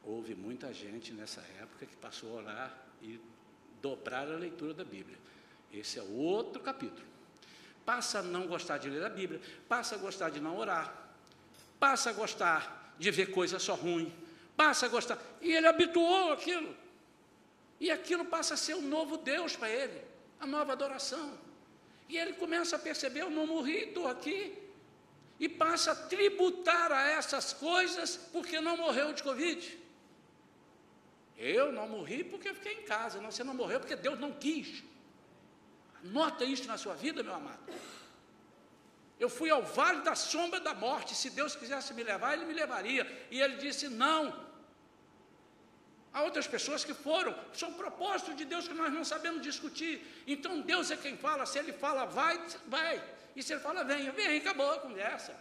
Houve 0.03 0.35
muita 0.35 0.73
gente 0.73 1.13
nessa 1.13 1.39
época 1.61 1.85
que 1.85 1.95
passou 1.95 2.37
a 2.37 2.41
orar 2.41 2.88
e 3.01 3.19
dobrar 3.81 4.27
a 4.27 4.35
leitura 4.35 4.73
da 4.73 4.83
Bíblia. 4.83 5.17
Esse 5.71 5.99
é 5.99 6.03
outro 6.03 6.61
capítulo. 6.61 7.07
Passa 7.85 8.19
a 8.19 8.23
não 8.23 8.47
gostar 8.47 8.77
de 8.77 8.89
ler 8.89 9.03
a 9.03 9.09
Bíblia, 9.09 9.41
passa 9.67 9.95
a 9.95 9.97
gostar 9.97 10.29
de 10.29 10.39
não 10.39 10.57
orar, 10.57 10.93
passa 11.79 12.09
a 12.09 12.13
gostar 12.13 12.93
de 12.99 13.09
ver 13.09 13.31
coisa 13.31 13.57
só 13.57 13.73
ruim, 13.75 14.13
passa 14.55 14.85
a 14.85 14.89
gostar. 14.89 15.17
E 15.41 15.51
ele 15.51 15.67
habituou 15.67 16.33
aquilo. 16.33 16.75
E 17.79 17.89
aquilo 17.89 18.25
passa 18.25 18.55
a 18.55 18.57
ser 18.57 18.75
o 18.75 18.81
novo 18.81 19.17
Deus 19.17 19.55
para 19.55 19.69
ele, 19.69 20.01
a 20.39 20.45
nova 20.45 20.73
adoração. 20.73 21.37
E 22.09 22.17
ele 22.17 22.33
começa 22.33 22.75
a 22.75 22.79
perceber: 22.79 23.21
eu 23.21 23.29
não 23.29 23.47
morri, 23.47 23.85
estou 23.85 24.07
aqui. 24.07 24.57
E 25.39 25.47
passa 25.47 25.93
a 25.93 25.95
tributar 25.95 26.91
a 26.91 27.07
essas 27.07 27.53
coisas 27.53 28.17
porque 28.33 28.59
não 28.59 28.75
morreu 28.75 29.13
de 29.13 29.23
Covid. 29.23 29.78
Eu 31.39 31.71
não 31.71 31.87
morri 31.87 32.21
porque 32.21 32.53
fiquei 32.53 32.73
em 32.73 32.83
casa. 32.83 33.21
Não, 33.21 33.31
você 33.31 33.45
não 33.45 33.53
morreu 33.53 33.79
porque 33.79 33.95
Deus 33.95 34.19
não 34.19 34.33
quis. 34.33 34.83
Nota 36.03 36.43
isso 36.43 36.67
na 36.67 36.77
sua 36.77 36.93
vida, 36.93 37.23
meu 37.23 37.33
amado. 37.33 37.59
Eu 39.17 39.29
fui 39.29 39.49
ao 39.49 39.63
vale 39.63 40.01
da 40.01 40.15
sombra 40.15 40.59
da 40.59 40.73
morte. 40.73 41.15
Se 41.15 41.29
Deus 41.29 41.55
quisesse 41.55 41.93
me 41.93 42.03
levar, 42.03 42.33
Ele 42.33 42.45
me 42.45 42.53
levaria. 42.53 43.03
E 43.31 43.41
Ele 43.41 43.55
disse: 43.55 43.87
não. 43.87 44.47
Há 46.11 46.23
outras 46.23 46.47
pessoas 46.47 46.83
que 46.83 46.93
foram. 46.93 47.33
São 47.53 47.71
propósitos 47.73 48.35
de 48.35 48.43
Deus 48.43 48.67
que 48.67 48.73
nós 48.73 48.91
não 48.91 49.05
sabemos 49.05 49.41
discutir. 49.41 50.23
Então 50.27 50.59
Deus 50.59 50.91
é 50.91 50.97
quem 50.97 51.15
fala. 51.15 51.45
Se 51.45 51.57
Ele 51.57 51.71
fala, 51.71 52.05
vai, 52.05 52.37
vai. 52.67 53.01
E 53.35 53.41
se 53.41 53.53
Ele 53.53 53.61
fala, 53.61 53.83
venha, 53.85 54.11
vem, 54.11 54.37
acabou 54.39 54.71
a 54.71 54.79
conversa. 54.79 55.33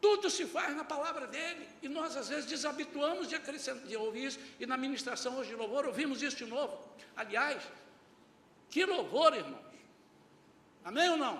Tudo 0.00 0.30
se 0.30 0.46
faz 0.46 0.74
na 0.74 0.84
palavra 0.84 1.26
dele. 1.26 1.68
E 1.82 1.88
nós, 1.88 2.16
às 2.16 2.28
vezes, 2.28 2.46
desabituamos 2.46 3.28
de, 3.28 3.36
de 3.86 3.96
ouvir 3.96 4.26
isso. 4.26 4.40
E 4.58 4.66
na 4.66 4.76
ministração 4.76 5.36
hoje 5.36 5.50
de 5.50 5.56
louvor, 5.56 5.84
ouvimos 5.86 6.22
isso 6.22 6.36
de 6.36 6.46
novo. 6.46 6.78
Aliás, 7.14 7.62
que 8.70 8.84
louvor, 8.84 9.34
irmãos. 9.34 9.70
Amém 10.84 11.10
ou 11.10 11.16
não? 11.16 11.36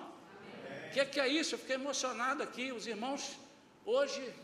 O 0.88 0.92
que, 0.92 1.04
que 1.06 1.20
é 1.20 1.28
isso? 1.28 1.54
Eu 1.54 1.58
fiquei 1.58 1.76
emocionado 1.76 2.42
aqui. 2.42 2.70
Os 2.70 2.86
irmãos, 2.86 3.38
hoje, 3.84 4.34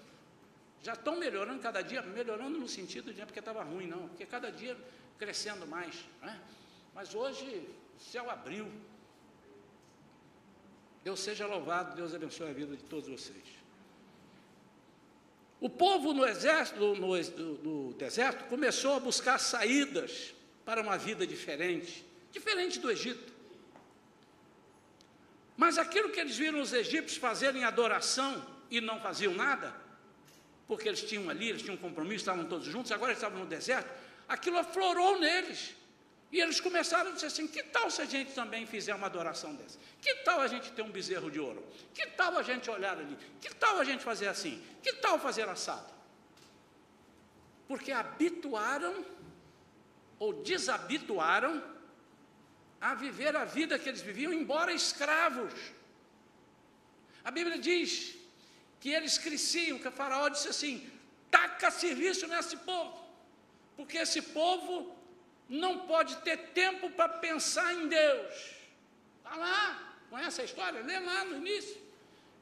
já 0.83 0.95
estão 0.95 1.17
melhorando 1.17 1.61
cada 1.61 1.83
dia. 1.83 2.01
Melhorando 2.01 2.59
no 2.59 2.69
sentido 2.69 3.11
de 3.11 3.19
não 3.19 3.25
é 3.25 3.27
porque 3.27 3.41
estava 3.41 3.63
ruim, 3.63 3.87
não. 3.87 4.09
Porque 4.09 4.25
cada 4.25 4.51
dia 4.51 4.77
crescendo 5.19 5.67
mais. 5.67 5.95
Né? 6.23 6.41
Mas 6.95 7.15
hoje, 7.15 7.69
o 7.99 8.01
céu 8.01 8.31
abriu. 8.31 8.67
Deus 11.05 11.21
seja 11.21 11.47
louvado. 11.47 11.95
Deus 11.95 12.15
abençoe 12.15 12.49
a 12.49 12.55
vida 12.55 12.75
de 12.75 12.85
todos 12.85 13.09
vocês. 13.09 13.66
O 15.61 15.71
povo 15.71 16.13
no, 16.13 16.27
exército, 16.27 16.79
no, 16.79 17.17
no, 17.17 17.95
deserto 17.95 18.45
começou 18.49 18.95
a 18.95 19.01
buscar 19.01 19.39
saídas 19.39 20.35
para 20.65 20.83
uma 20.83 20.99
vida 20.99 21.27
diferente, 21.27 22.05
diferente 22.31 22.79
do 22.79 22.91
Egito. 22.91 23.33
Mas 25.57 25.79
aquilo 25.79 26.11
que 26.11 26.21
eles 26.21 26.37
viram 26.37 26.61
os 26.61 26.73
egípcios 26.73 27.17
fazerem 27.17 27.65
adoração 27.65 28.45
e 28.71 28.81
não 28.81 29.01
faziam 29.01 29.33
nada, 29.33 29.75
porque 30.69 30.89
eles 30.89 31.03
tinham 31.03 31.31
ali, 31.31 31.49
eles 31.49 31.63
tinham 31.63 31.77
um 31.77 31.79
compromisso, 31.79 32.17
estavam 32.17 32.45
todos 32.45 32.67
juntos, 32.67 32.93
agora 32.93 33.13
estavam 33.13 33.39
no 33.39 33.47
deserto, 33.47 33.91
aquilo 34.29 34.59
aflorou 34.59 35.19
neles. 35.19 35.75
E 36.33 36.41
eles 36.41 36.61
começaram 36.61 37.11
a 37.11 37.13
dizer 37.15 37.27
assim: 37.27 37.47
que 37.47 37.63
tal 37.63 37.91
se 37.91 38.03
a 38.03 38.05
gente 38.05 38.33
também 38.33 38.67
fizer 38.67 38.95
uma 38.95 39.07
adoração 39.07 39.55
dessa? 39.55 39.79
Que 40.01 40.15
tal 40.17 40.41
a 40.41 40.49
gente 40.49 40.73
ter 40.73 40.83
um 40.83 40.91
bezerro 40.91 41.31
de 41.31 41.39
ouro? 41.39 41.65
Que 41.95 42.07
tal 42.07 42.37
a 42.37 42.43
gente 42.43 42.71
olhar 42.71 42.99
ali? 42.99 43.17
Que 43.41 43.55
tal 43.55 43.79
a 43.79 43.85
gente 43.85 44.03
fazer 44.03 44.29
assim? 44.29 44.63
Que 44.83 44.95
tal 44.95 45.19
fazer 45.19 45.49
assado? 45.49 45.95
Porque 47.69 47.93
habituaram 47.93 49.05
ou 50.19 50.33
desabituaram 50.43 51.63
a 52.81 52.95
viver 52.95 53.35
a 53.37 53.45
vida 53.45 53.79
que 53.79 53.89
eles 53.89 54.01
viviam, 54.01 54.33
embora 54.33 54.73
escravos. 54.73 55.53
A 57.25 57.31
Bíblia 57.31 57.59
diz 57.59 58.15
que 58.81 58.91
eles 58.91 59.19
cresciam, 59.19 59.79
que 59.79 59.89
o 59.89 59.93
faraó 59.93 60.29
disse 60.29 60.49
assim: 60.49 60.91
taca 61.31 61.71
serviço 61.71 62.27
nesse 62.27 62.57
povo, 62.59 63.05
porque 63.77 63.99
esse 63.99 64.23
povo 64.23 64.96
não 65.49 65.81
pode 65.81 66.17
ter 66.19 66.37
tempo 66.49 66.91
para 66.91 67.09
pensar 67.09 67.73
em 67.75 67.89
Deus. 67.89 68.35
Está 69.19 69.37
lá, 69.37 69.95
conhece 70.11 70.41
a 70.41 70.45
história? 70.45 70.83
Lê 70.83 70.99
lá 70.99 71.25
no 71.25 71.37
início. 71.37 71.77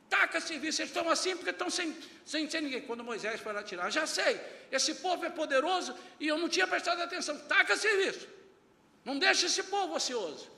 Taca 0.08 0.40
serviço, 0.40 0.80
eles 0.82 0.90
estão 0.90 1.08
assim 1.10 1.36
porque 1.36 1.50
estão 1.50 1.68
sem, 1.70 1.96
sem, 2.24 2.48
sem 2.48 2.60
ninguém. 2.60 2.82
Quando 2.82 3.02
Moisés 3.02 3.40
foi 3.40 3.52
lá 3.52 3.62
tirar, 3.62 3.90
já 3.90 4.06
sei, 4.06 4.40
esse 4.70 4.96
povo 4.96 5.24
é 5.24 5.30
poderoso 5.30 5.94
e 6.20 6.28
eu 6.28 6.38
não 6.38 6.48
tinha 6.48 6.66
prestado 6.66 7.00
atenção. 7.00 7.38
Taca 7.40 7.76
serviço, 7.76 8.28
não 9.04 9.18
deixa 9.18 9.46
esse 9.46 9.62
povo 9.64 9.94
ocioso. 9.94 10.50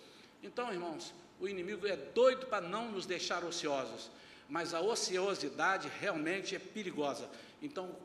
Então, 0.42 0.72
irmãos, 0.72 1.14
o 1.40 1.48
inimigo 1.48 1.86
é 1.86 1.96
doido 1.96 2.46
para 2.46 2.60
não 2.60 2.90
nos 2.90 3.06
deixar 3.06 3.44
ociosos, 3.44 4.10
mas 4.48 4.74
a 4.74 4.80
ociosidade 4.80 5.90
realmente 6.00 6.54
é 6.54 6.58
perigosa. 6.58 7.28
Então, 7.62 7.96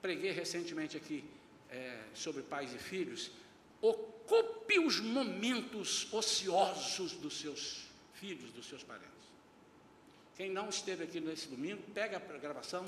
preguei 0.00 0.32
recentemente 0.32 0.96
aqui 0.96 1.24
é, 1.70 1.98
sobre 2.14 2.42
pais 2.42 2.72
e 2.74 2.78
filhos 2.78 3.30
ocupe 3.88 4.78
os 4.78 5.00
momentos 5.00 6.12
ociosos 6.12 7.12
dos 7.12 7.38
seus 7.38 7.84
filhos, 8.14 8.50
dos 8.52 8.66
seus 8.66 8.82
parentes. 8.82 9.10
Quem 10.36 10.50
não 10.50 10.68
esteve 10.68 11.04
aqui 11.04 11.20
nesse 11.20 11.48
domingo, 11.48 11.82
pega 11.92 12.16
a 12.16 12.38
gravação. 12.38 12.84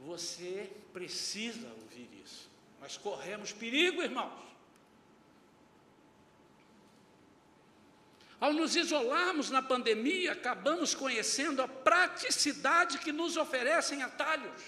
Você 0.00 0.70
precisa 0.92 1.68
ouvir 1.82 2.08
isso. 2.24 2.48
Nós 2.80 2.96
corremos 2.96 3.52
perigo, 3.52 4.02
irmãos. 4.02 4.44
Ao 8.40 8.52
nos 8.52 8.74
isolarmos 8.76 9.50
na 9.50 9.62
pandemia, 9.62 10.32
acabamos 10.32 10.94
conhecendo 10.94 11.62
a 11.62 11.68
praticidade 11.68 12.98
que 12.98 13.12
nos 13.12 13.36
oferecem 13.36 14.02
atalhos. 14.02 14.62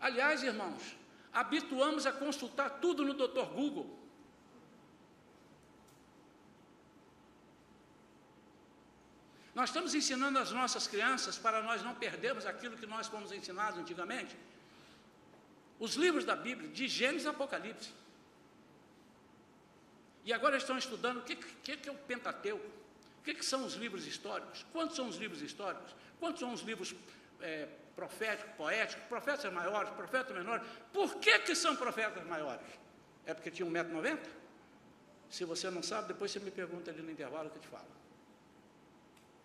Aliás, 0.00 0.42
irmãos, 0.42 0.82
habituamos 1.34 2.06
a 2.06 2.12
consultar 2.12 2.70
tudo 2.80 3.04
no 3.04 3.14
Dr. 3.14 3.46
Google. 3.52 4.04
Nós 9.54 9.70
estamos 9.70 9.94
ensinando 9.94 10.38
as 10.38 10.50
nossas 10.52 10.86
crianças 10.86 11.36
para 11.36 11.62
nós 11.62 11.82
não 11.82 11.94
perdermos 11.94 12.46
aquilo 12.46 12.76
que 12.76 12.86
nós 12.86 13.08
fomos 13.08 13.32
ensinados 13.32 13.78
antigamente. 13.78 14.36
Os 15.78 15.94
livros 15.94 16.24
da 16.24 16.36
Bíblia, 16.36 16.68
de 16.70 16.88
Gênesis 16.88 17.26
a 17.26 17.30
Apocalipse. 17.30 17.90
E 20.24 20.32
agora 20.32 20.56
estão 20.56 20.78
estudando 20.78 21.18
o 21.18 21.22
que, 21.22 21.36
que, 21.36 21.76
que 21.76 21.88
é 21.88 21.92
o 21.92 21.96
Pentateuco, 21.96 22.66
o 23.20 23.22
que, 23.22 23.34
que, 23.34 23.44
são 23.44 23.64
os 23.64 23.74
livros 23.74 24.06
históricos, 24.06 24.64
quantos 24.72 24.96
são 24.96 25.08
os 25.08 25.16
livros 25.16 25.42
históricos, 25.42 25.94
quantos 26.18 26.40
são 26.40 26.52
os 26.52 26.62
livros 26.62 26.94
é, 27.40 27.68
proféticos, 27.94 28.52
poéticos, 28.56 29.04
profetas 29.08 29.52
maiores, 29.52 29.90
profetas 29.90 30.34
menores. 30.36 30.66
Por 30.92 31.16
que, 31.16 31.38
que 31.40 31.54
são 31.54 31.76
profetas 31.76 32.24
maiores? 32.26 32.66
É 33.24 33.32
porque 33.34 33.50
tinha 33.50 33.68
1,90m? 33.68 34.18
Se 35.30 35.44
você 35.44 35.70
não 35.70 35.82
sabe, 35.82 36.08
depois 36.08 36.30
você 36.30 36.40
me 36.40 36.50
pergunta 36.50 36.90
ali 36.90 37.02
no 37.02 37.10
intervalo 37.10 37.50
que 37.50 37.56
eu 37.56 37.62
te 37.62 37.68
falo. 37.68 37.86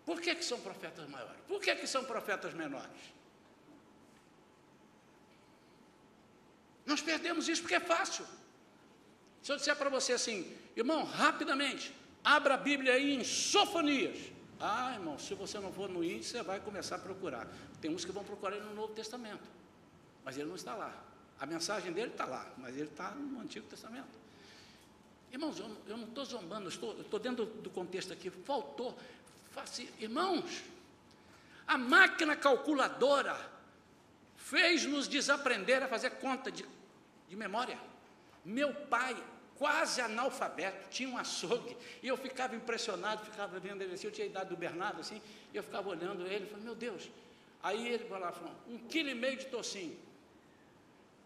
Por 0.04 0.20
que, 0.20 0.34
que 0.34 0.44
são 0.44 0.60
profetas 0.60 1.08
maiores? 1.08 1.40
Por 1.46 1.60
que, 1.60 1.74
que 1.76 1.86
são 1.86 2.04
profetas 2.04 2.54
menores? 2.54 2.90
Nós 6.84 7.00
perdemos 7.00 7.48
isso 7.48 7.62
porque 7.62 7.76
é 7.76 7.80
fácil. 7.80 8.26
Se 9.42 9.52
eu 9.52 9.56
disser 9.56 9.76
para 9.76 9.88
você 9.88 10.12
assim, 10.12 10.56
irmão, 10.76 11.04
rapidamente, 11.04 11.94
abra 12.24 12.54
a 12.54 12.56
Bíblia 12.56 12.94
aí 12.94 13.14
em 13.14 13.24
Sofonias. 13.24 14.18
Ah, 14.60 14.92
irmão, 14.92 15.18
se 15.18 15.34
você 15.34 15.58
não 15.58 15.72
for 15.72 15.88
no 15.88 16.04
índice, 16.04 16.30
você 16.30 16.42
vai 16.42 16.60
começar 16.60 16.96
a 16.96 16.98
procurar. 16.98 17.48
Tem 17.80 17.90
uns 17.94 18.04
que 18.04 18.12
vão 18.12 18.22
procurar 18.22 18.56
ele 18.56 18.66
no 18.66 18.74
Novo 18.74 18.92
Testamento, 18.92 19.48
mas 20.22 20.36
ele 20.36 20.48
não 20.48 20.56
está 20.56 20.74
lá. 20.74 20.94
A 21.38 21.46
mensagem 21.46 21.92
dele 21.92 22.10
está 22.10 22.26
lá, 22.26 22.46
mas 22.58 22.76
ele 22.76 22.88
está 22.88 23.12
no 23.12 23.40
Antigo 23.40 23.66
Testamento. 23.66 24.20
Irmãos, 25.32 25.58
eu, 25.58 25.76
eu 25.86 25.96
não 25.96 26.08
estou 26.08 26.24
zombando, 26.24 26.68
estou, 26.68 27.00
estou 27.00 27.18
dentro 27.18 27.46
do 27.46 27.70
contexto 27.70 28.12
aqui. 28.12 28.28
Faltou. 28.28 28.96
Faci, 29.52 29.88
irmãos, 29.98 30.62
a 31.66 31.78
máquina 31.78 32.36
calculadora 32.36 33.38
fez-nos 34.36 35.08
desaprender 35.08 35.82
a 35.82 35.88
fazer 35.88 36.10
conta 36.10 36.50
de, 36.50 36.66
de 37.28 37.36
memória. 37.36 37.78
Meu 38.44 38.74
pai, 38.74 39.16
quase 39.60 40.00
analfabeto, 40.00 40.88
tinha 40.88 41.06
um 41.06 41.18
açougue, 41.18 41.76
e 42.02 42.08
eu 42.08 42.16
ficava 42.16 42.56
impressionado, 42.56 43.26
ficava 43.26 43.60
vendo 43.60 43.82
ele 43.82 43.92
assim, 43.92 44.06
eu 44.06 44.10
tinha 44.10 44.26
a 44.26 44.30
idade 44.30 44.48
do 44.48 44.56
Bernardo 44.56 45.02
assim, 45.02 45.20
e 45.52 45.56
eu 45.58 45.62
ficava 45.62 45.86
olhando 45.90 46.26
ele, 46.26 46.46
falei, 46.46 46.64
meu 46.64 46.74
Deus. 46.74 47.10
Aí 47.62 47.88
ele 47.88 48.04
falou, 48.04 48.32
falou 48.32 48.54
um 48.66 48.78
quilo 48.78 49.10
e 49.10 49.14
meio 49.14 49.36
de 49.36 49.44
tocinho. 49.44 49.98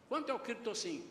Quanto 0.08 0.32
é 0.32 0.34
o 0.34 0.40
quilo 0.40 0.58
de 0.58 0.64
tocinho? 0.64 1.08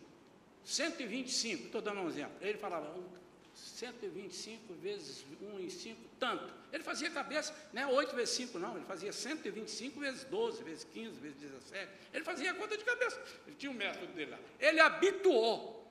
125, 0.65 1.67
estou 1.67 1.81
dando 1.81 2.01
um 2.01 2.09
exemplo. 2.09 2.35
Ele 2.41 2.57
falava, 2.57 2.89
um, 2.89 3.07
125 3.55 4.73
vezes 4.73 5.25
1 5.41 5.59
e 5.61 5.71
5, 5.71 6.01
tanto. 6.19 6.53
Ele 6.73 6.83
fazia 6.83 7.09
cabeça, 7.09 7.55
não 7.71 7.83
é 7.83 7.87
8 7.87 8.13
vezes 8.17 8.35
5, 8.35 8.59
não, 8.59 8.75
ele 8.75 8.85
fazia 8.85 9.13
125 9.13 9.97
vezes 9.97 10.25
12, 10.25 10.61
vezes 10.61 10.83
15, 10.93 11.19
vezes 11.21 11.37
17. 11.37 11.89
Ele 12.13 12.25
fazia 12.25 12.53
conta 12.53 12.77
de 12.77 12.83
cabeça. 12.83 13.23
Ele 13.47 13.55
tinha 13.55 13.71
um 13.71 13.75
método 13.75 14.11
dele 14.11 14.31
lá. 14.31 14.39
Ele 14.59 14.81
habituou 14.81 15.82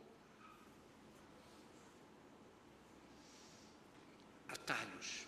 atalhos. 4.53 5.27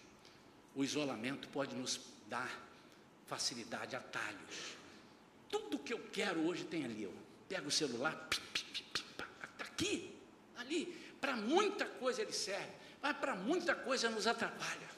O 0.74 0.84
isolamento 0.84 1.48
pode 1.48 1.74
nos 1.74 2.00
dar 2.28 2.50
facilidade, 3.26 3.96
atalhos. 3.96 4.76
Tudo 5.48 5.78
que 5.78 5.92
eu 5.92 6.00
quero 6.10 6.46
hoje 6.46 6.64
tem 6.64 6.84
ali. 6.84 7.04
Eu 7.04 7.14
pego 7.48 7.68
o 7.68 7.70
celular, 7.70 8.28
está 8.30 9.64
aqui, 9.64 10.14
ali. 10.56 10.86
Para 11.20 11.36
muita 11.36 11.86
coisa 11.86 12.22
ele 12.22 12.32
serve, 12.32 12.72
mas 13.00 13.16
para 13.16 13.34
muita 13.34 13.74
coisa 13.74 14.10
nos 14.10 14.26
atrapalha. 14.26 14.94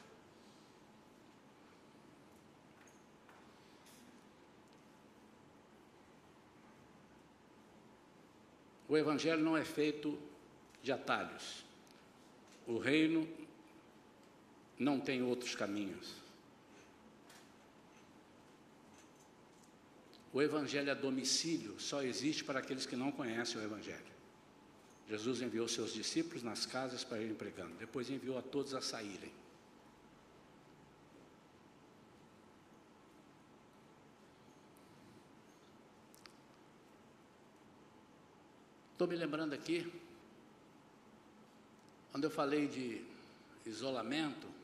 O 8.88 8.96
Evangelho 8.96 9.42
não 9.42 9.56
é 9.56 9.64
feito 9.64 10.18
de 10.82 10.92
atalhos. 10.92 11.64
O 12.66 12.78
reino 12.78 13.28
não 14.78 15.00
tem 15.00 15.22
outros 15.22 15.54
caminhos. 15.54 16.14
O 20.32 20.42
Evangelho 20.42 20.90
a 20.90 20.94
domicílio 20.94 21.80
só 21.80 22.02
existe 22.02 22.44
para 22.44 22.58
aqueles 22.58 22.84
que 22.84 22.94
não 22.94 23.10
conhecem 23.10 23.58
o 23.58 23.64
Evangelho. 23.64 24.16
Jesus 25.08 25.40
enviou 25.40 25.66
seus 25.68 25.94
discípulos 25.94 26.42
nas 26.42 26.66
casas 26.66 27.04
para 27.04 27.20
irem 27.22 27.34
pregando, 27.34 27.74
depois 27.76 28.10
enviou 28.10 28.36
a 28.36 28.42
todos 28.42 28.74
a 28.74 28.82
saírem. 28.82 29.32
Estou 38.92 39.06
me 39.06 39.14
lembrando 39.14 39.52
aqui, 39.52 39.92
quando 42.10 42.24
eu 42.24 42.30
falei 42.30 42.66
de 42.66 43.04
isolamento, 43.64 44.55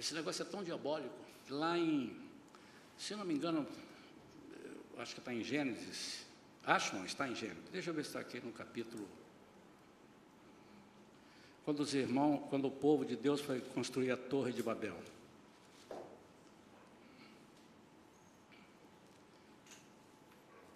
Esse 0.00 0.14
negócio 0.14 0.40
é 0.40 0.46
tão 0.46 0.64
diabólico. 0.64 1.14
Lá 1.50 1.76
em, 1.76 2.16
se 2.96 3.14
não 3.14 3.22
me 3.22 3.34
engano, 3.34 3.66
acho 4.96 5.12
que 5.12 5.20
está 5.20 5.34
em 5.34 5.44
Gênesis. 5.44 6.24
Acho 6.64 6.96
não, 6.96 7.04
está 7.04 7.28
em 7.28 7.34
Gênesis. 7.34 7.68
Deixa 7.70 7.90
eu 7.90 7.94
ver 7.94 8.04
se 8.04 8.08
está 8.08 8.20
aqui 8.20 8.40
no 8.40 8.50
capítulo. 8.50 9.06
Quando 11.66 11.80
os 11.80 11.92
irmãos, 11.92 12.48
quando 12.48 12.66
o 12.66 12.70
povo 12.70 13.04
de 13.04 13.14
Deus 13.14 13.42
foi 13.42 13.60
construir 13.60 14.10
a 14.10 14.16
torre 14.16 14.54
de 14.54 14.62
Babel. 14.62 14.96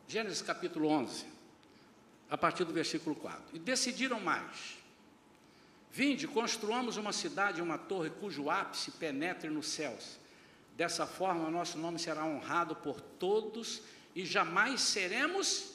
Gênesis 0.07 0.43
capítulo 0.43 0.89
11, 0.89 1.25
a 2.29 2.37
partir 2.37 2.65
do 2.65 2.75
versículo 2.75 3.17
4. 3.17 3.57
E 3.57 3.59
decidiram 3.59 4.21
mais 4.21 4.84
Vinde, 5.95 6.27
construamos 6.27 6.97
uma 6.97 7.13
cidade, 7.13 7.63
uma 7.63 7.79
torre 7.79 8.11
cujo 8.11 8.51
ápice 8.51 8.91
penetre 8.91 9.49
nos 9.49 9.69
céus. 9.69 10.19
Dessa 10.77 11.07
forma, 11.07 11.49
nosso 11.49 11.79
nome 11.79 12.01
será 12.01 12.25
honrado 12.25 12.75
por 12.75 13.01
todos 13.01 13.81
e 14.13 14.27
jamais 14.27 14.81
seremos 14.81 15.71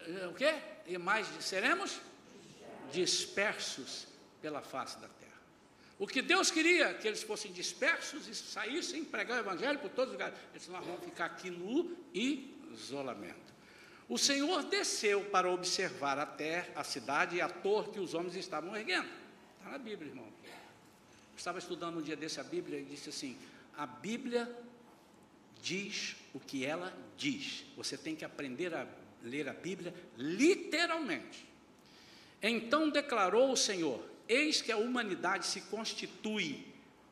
eh, 0.00 0.26
o 0.26 0.34
quê? 0.34 0.52
E 0.84 0.98
mais 0.98 1.28
seremos 1.38 2.00
dispersos 2.90 4.08
pela 4.42 4.60
face 4.62 4.98
da 4.98 5.06
terra. 5.06 5.40
O 5.96 6.04
que 6.04 6.20
Deus 6.20 6.50
queria 6.50 6.92
que 6.94 7.06
eles 7.06 7.22
fossem 7.22 7.52
dispersos 7.52 8.26
e 8.26 8.34
saíssem 8.34 9.04
pregar 9.04 9.36
o 9.36 9.40
evangelho 9.42 9.78
por 9.78 9.90
todos 9.90 10.08
os 10.08 10.14
lugares. 10.14 10.36
Eles 10.52 10.66
nós 10.66 10.84
vamos 10.84 11.04
ficar 11.04 11.26
aqui 11.26 11.50
no 11.50 11.96
isolamento. 12.12 13.54
O 14.08 14.16
Senhor 14.16 14.62
desceu 14.64 15.22
para 15.24 15.50
observar 15.50 16.18
a 16.18 16.24
terra, 16.24 16.68
a 16.74 16.82
cidade 16.82 17.36
e 17.36 17.40
a 17.42 17.48
torre 17.48 17.92
que 17.92 18.00
os 18.00 18.14
homens 18.14 18.34
estavam 18.36 18.74
erguendo. 18.74 19.08
Está 19.58 19.70
na 19.70 19.78
Bíblia, 19.78 20.08
irmão. 20.08 20.24
Eu 20.44 21.36
estava 21.36 21.58
estudando 21.58 21.98
um 21.98 22.02
dia 22.02 22.16
desse 22.16 22.40
a 22.40 22.44
Bíblia 22.44 22.80
e 22.80 22.84
disse 22.84 23.10
assim: 23.10 23.36
a 23.76 23.86
Bíblia 23.86 24.50
diz 25.60 26.16
o 26.32 26.40
que 26.40 26.64
ela 26.64 26.92
diz. 27.18 27.64
Você 27.76 27.98
tem 27.98 28.16
que 28.16 28.24
aprender 28.24 28.74
a 28.74 28.86
ler 29.22 29.48
a 29.48 29.52
Bíblia 29.52 29.94
literalmente. 30.16 31.46
Então 32.42 32.88
declarou 32.88 33.52
o 33.52 33.56
Senhor: 33.56 34.02
Eis 34.26 34.62
que 34.62 34.72
a 34.72 34.78
humanidade 34.78 35.46
se 35.46 35.60
constitui 35.62 36.66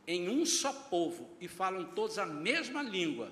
em 0.07 0.28
um 0.28 0.47
só 0.47 0.72
povo 0.72 1.28
e 1.40 1.47
falam 1.47 1.84
todos 1.84 2.18
a 2.18 2.24
mesma 2.24 2.82
língua 2.82 3.30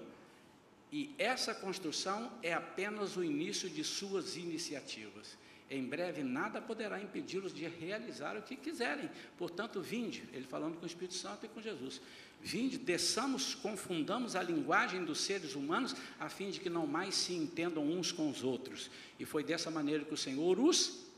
e 0.94 1.12
essa 1.18 1.52
construção 1.52 2.30
é 2.40 2.52
apenas 2.52 3.16
o 3.16 3.24
início 3.24 3.68
de 3.68 3.82
suas 3.82 4.36
iniciativas. 4.36 5.36
Em 5.68 5.84
breve 5.84 6.22
nada 6.22 6.62
poderá 6.62 7.02
impedi-los 7.02 7.52
de 7.52 7.66
realizar 7.66 8.36
o 8.36 8.42
que 8.42 8.54
quiserem. 8.54 9.10
Portanto, 9.36 9.82
vinde, 9.82 10.22
ele 10.32 10.46
falando 10.46 10.76
com 10.76 10.84
o 10.84 10.86
Espírito 10.86 11.14
Santo 11.14 11.46
e 11.46 11.48
com 11.48 11.60
Jesus. 11.60 12.00
Vinde, 12.40 12.78
desçamos, 12.78 13.56
confundamos 13.56 14.36
a 14.36 14.42
linguagem 14.44 15.04
dos 15.04 15.18
seres 15.18 15.56
humanos, 15.56 15.96
a 16.20 16.28
fim 16.28 16.50
de 16.50 16.60
que 16.60 16.70
não 16.70 16.86
mais 16.86 17.16
se 17.16 17.34
entendam 17.34 17.84
uns 17.84 18.12
com 18.12 18.30
os 18.30 18.44
outros. 18.44 18.88
E 19.18 19.24
foi 19.24 19.42
dessa 19.42 19.72
maneira 19.72 20.04
que 20.04 20.14
o 20.14 20.16
Senhor 20.16 20.60
os, 20.60 21.08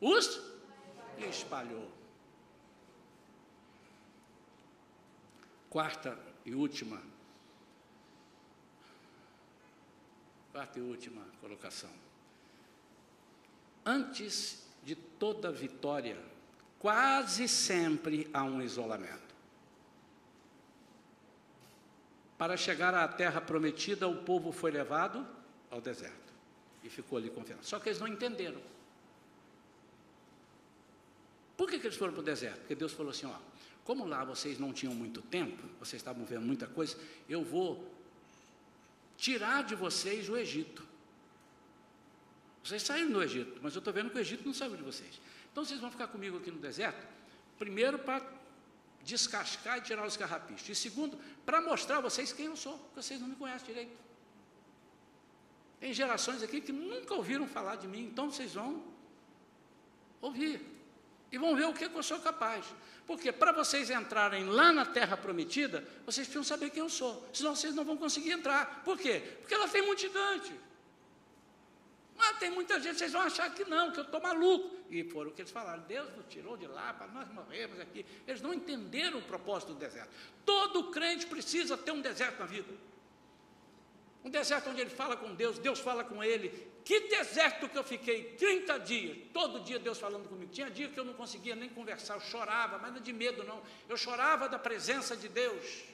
os 0.00 0.42
espalhou. 1.30 1.88
Quarta 5.70 6.18
e 6.44 6.56
última 6.56 7.12
Quarta 10.52 10.78
e 10.78 10.82
última 10.82 11.22
colocação. 11.40 11.90
Antes 13.84 14.66
de 14.84 14.94
toda 14.94 15.50
vitória, 15.50 16.18
quase 16.78 17.48
sempre 17.48 18.28
há 18.34 18.44
um 18.44 18.60
isolamento. 18.60 19.32
Para 22.36 22.56
chegar 22.56 22.92
à 22.94 23.08
terra 23.08 23.40
prometida, 23.40 24.06
o 24.06 24.24
povo 24.24 24.52
foi 24.52 24.70
levado 24.70 25.26
ao 25.70 25.80
deserto 25.80 26.32
e 26.84 26.90
ficou 26.90 27.16
ali 27.16 27.30
confiando. 27.30 27.64
Só 27.64 27.78
que 27.78 27.88
eles 27.88 28.00
não 28.00 28.08
entenderam. 28.08 28.60
Por 31.56 31.70
que, 31.70 31.78
que 31.78 31.86
eles 31.86 31.96
foram 31.96 32.12
para 32.12 32.20
o 32.20 32.24
deserto? 32.24 32.58
Porque 32.58 32.74
Deus 32.74 32.92
falou 32.92 33.10
assim: 33.10 33.26
ó, 33.26 33.36
como 33.84 34.04
lá 34.04 34.24
vocês 34.24 34.58
não 34.58 34.72
tinham 34.72 34.94
muito 34.94 35.22
tempo, 35.22 35.62
vocês 35.78 36.00
estavam 36.00 36.24
vendo 36.24 36.42
muita 36.42 36.66
coisa, 36.66 36.98
eu 37.28 37.42
vou 37.44 37.91
tirar 39.22 39.62
de 39.62 39.76
vocês 39.76 40.28
o 40.28 40.36
Egito. 40.36 40.84
Vocês 42.64 42.82
saíram 42.82 43.12
do 43.12 43.22
Egito, 43.22 43.60
mas 43.62 43.72
eu 43.72 43.78
estou 43.78 43.94
vendo 43.94 44.10
que 44.10 44.16
o 44.16 44.20
Egito 44.20 44.44
não 44.44 44.52
saiu 44.52 44.76
de 44.76 44.82
vocês. 44.82 45.20
Então 45.50 45.64
vocês 45.64 45.78
vão 45.78 45.92
ficar 45.92 46.08
comigo 46.08 46.38
aqui 46.38 46.50
no 46.50 46.58
deserto, 46.58 47.06
primeiro 47.56 48.00
para 48.00 48.20
descascar 49.04 49.78
e 49.78 49.80
tirar 49.82 50.04
os 50.04 50.16
carrapichos. 50.16 50.68
E 50.68 50.74
segundo, 50.74 51.16
para 51.46 51.60
mostrar 51.60 51.98
a 51.98 52.00
vocês 52.00 52.32
quem 52.32 52.46
eu 52.46 52.56
sou, 52.56 52.76
porque 52.76 53.00
vocês 53.00 53.20
não 53.20 53.28
me 53.28 53.36
conhecem 53.36 53.68
direito. 53.68 53.96
Tem 55.78 55.92
gerações 55.94 56.42
aqui 56.42 56.60
que 56.60 56.72
nunca 56.72 57.14
ouviram 57.14 57.46
falar 57.46 57.76
de 57.76 57.86
mim, 57.86 58.02
então 58.06 58.28
vocês 58.28 58.54
vão 58.54 58.82
ouvir. 60.20 60.60
E 61.30 61.38
vão 61.38 61.54
ver 61.54 61.66
o 61.66 61.72
que 61.72 61.84
eu 61.84 62.02
sou 62.02 62.18
capaz. 62.18 62.66
Porque 63.06 63.32
para 63.32 63.52
vocês 63.52 63.90
entrarem 63.90 64.44
lá 64.46 64.72
na 64.72 64.86
terra 64.86 65.16
prometida, 65.16 65.86
vocês 66.06 66.26
precisam 66.26 66.44
saber 66.44 66.70
quem 66.70 66.80
eu 66.80 66.88
sou. 66.88 67.28
Senão 67.32 67.54
vocês 67.54 67.74
não 67.74 67.84
vão 67.84 67.96
conseguir 67.96 68.30
entrar. 68.30 68.82
Por 68.84 68.98
quê? 68.98 69.22
Porque 69.40 69.54
ela 69.54 69.68
tem 69.68 69.82
muito 69.82 70.00
gigante. 70.00 70.52
Ah, 72.18 72.34
tem 72.34 72.50
muita 72.50 72.78
gente, 72.78 72.98
vocês 72.98 73.12
vão 73.12 73.22
achar 73.22 73.52
que 73.52 73.64
não, 73.64 73.90
que 73.90 73.98
eu 73.98 74.04
estou 74.04 74.20
maluco. 74.20 74.76
E 74.88 75.02
foram 75.02 75.30
o 75.30 75.34
que 75.34 75.42
eles 75.42 75.50
falaram, 75.50 75.82
Deus 75.82 76.08
nos 76.16 76.26
tirou 76.28 76.56
de 76.56 76.66
lá 76.66 76.92
para 76.94 77.08
nós 77.08 77.28
morrermos 77.32 77.80
aqui. 77.80 78.06
Eles 78.28 78.40
não 78.40 78.54
entenderam 78.54 79.18
o 79.18 79.22
propósito 79.22 79.72
do 79.72 79.78
deserto. 79.78 80.10
Todo 80.44 80.90
crente 80.90 81.26
precisa 81.26 81.76
ter 81.76 81.90
um 81.90 82.00
deserto 82.00 82.38
na 82.38 82.46
vida. 82.46 82.72
Um 84.24 84.30
deserto 84.30 84.70
onde 84.70 84.80
ele 84.80 84.90
fala 84.90 85.16
com 85.16 85.34
Deus, 85.34 85.58
Deus 85.58 85.80
fala 85.80 86.04
com 86.04 86.22
ele. 86.22 86.70
Que 86.84 87.08
deserto 87.08 87.68
que 87.68 87.76
eu 87.76 87.84
fiquei 87.84 88.34
30 88.36 88.78
dias, 88.78 89.18
todo 89.32 89.60
dia 89.60 89.78
Deus 89.78 89.98
falando 89.98 90.28
comigo. 90.28 90.52
Tinha 90.52 90.70
dia 90.70 90.88
que 90.88 90.98
eu 90.98 91.04
não 91.04 91.14
conseguia 91.14 91.56
nem 91.56 91.68
conversar, 91.68 92.14
eu 92.14 92.20
chorava, 92.20 92.78
mas 92.78 92.90
não 92.90 92.98
é 92.98 93.02
de 93.02 93.12
medo 93.12 93.44
não. 93.44 93.62
Eu 93.88 93.96
chorava 93.96 94.48
da 94.48 94.58
presença 94.58 95.16
de 95.16 95.28
Deus. 95.28 95.84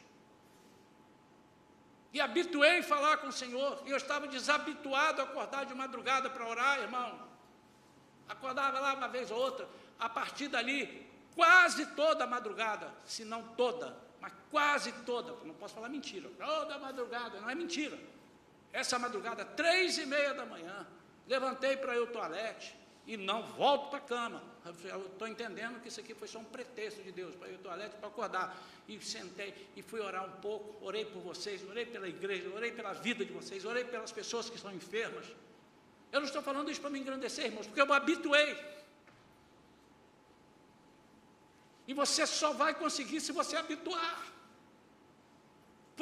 E 2.12 2.20
habituei 2.20 2.78
a 2.78 2.82
falar 2.82 3.18
com 3.18 3.28
o 3.28 3.32
Senhor. 3.32 3.82
E 3.86 3.90
eu 3.90 3.96
estava 3.96 4.26
desabituado 4.26 5.20
a 5.20 5.24
acordar 5.24 5.66
de 5.66 5.74
madrugada 5.74 6.30
para 6.30 6.46
orar, 6.46 6.80
irmão. 6.80 7.28
Acordava 8.28 8.78
lá 8.78 8.94
uma 8.94 9.08
vez 9.08 9.30
ou 9.30 9.38
outra. 9.38 9.68
A 9.98 10.08
partir 10.08 10.48
dali, 10.48 11.06
quase 11.34 11.86
toda 11.94 12.24
a 12.24 12.26
madrugada, 12.26 12.92
se 13.04 13.24
não 13.24 13.42
toda, 13.42 13.96
mas 14.20 14.32
quase 14.50 14.92
toda, 15.04 15.32
não 15.44 15.54
posso 15.54 15.74
falar 15.74 15.88
mentira, 15.88 16.30
toda 16.38 16.78
madrugada, 16.78 17.40
não 17.40 17.50
é 17.50 17.54
mentira. 17.54 17.98
Essa 18.72 18.98
madrugada, 18.98 19.44
três 19.44 19.98
e 19.98 20.06
meia 20.06 20.34
da 20.34 20.44
manhã, 20.44 20.86
levantei 21.26 21.76
para 21.76 21.94
ir 21.94 22.00
ao 22.00 22.06
toalete 22.06 22.76
e 23.06 23.16
não 23.16 23.42
volto 23.42 23.88
para 23.88 23.98
a 23.98 24.02
cama. 24.02 24.42
Eu 24.84 25.06
estou 25.06 25.26
entendendo 25.26 25.80
que 25.80 25.88
isso 25.88 25.98
aqui 25.98 26.14
foi 26.14 26.28
só 26.28 26.38
um 26.38 26.44
pretexto 26.44 27.02
de 27.02 27.10
Deus 27.10 27.34
para 27.34 27.48
ir 27.48 27.54
ao 27.54 27.60
toalete 27.60 27.96
para 27.96 28.08
acordar. 28.08 28.56
E 28.86 29.00
sentei 29.00 29.70
e 29.74 29.82
fui 29.82 30.00
orar 30.00 30.26
um 30.26 30.40
pouco, 30.40 30.84
orei 30.84 31.06
por 31.06 31.20
vocês, 31.22 31.66
orei 31.68 31.86
pela 31.86 32.08
igreja, 32.08 32.48
orei 32.54 32.70
pela 32.72 32.92
vida 32.92 33.24
de 33.24 33.32
vocês, 33.32 33.64
orei 33.64 33.84
pelas 33.84 34.12
pessoas 34.12 34.50
que 34.50 34.56
estão 34.56 34.72
enfermas. 34.72 35.26
Eu 36.12 36.20
não 36.20 36.26
estou 36.26 36.42
falando 36.42 36.70
isso 36.70 36.80
para 36.80 36.90
me 36.90 36.98
engrandecer, 36.98 37.46
irmãos, 37.46 37.66
porque 37.66 37.80
eu 37.80 37.86
me 37.86 37.92
habituei. 37.92 38.56
E 41.86 41.94
você 41.94 42.26
só 42.26 42.52
vai 42.52 42.74
conseguir 42.74 43.20
se 43.20 43.32
você 43.32 43.56
habituar. 43.56 44.37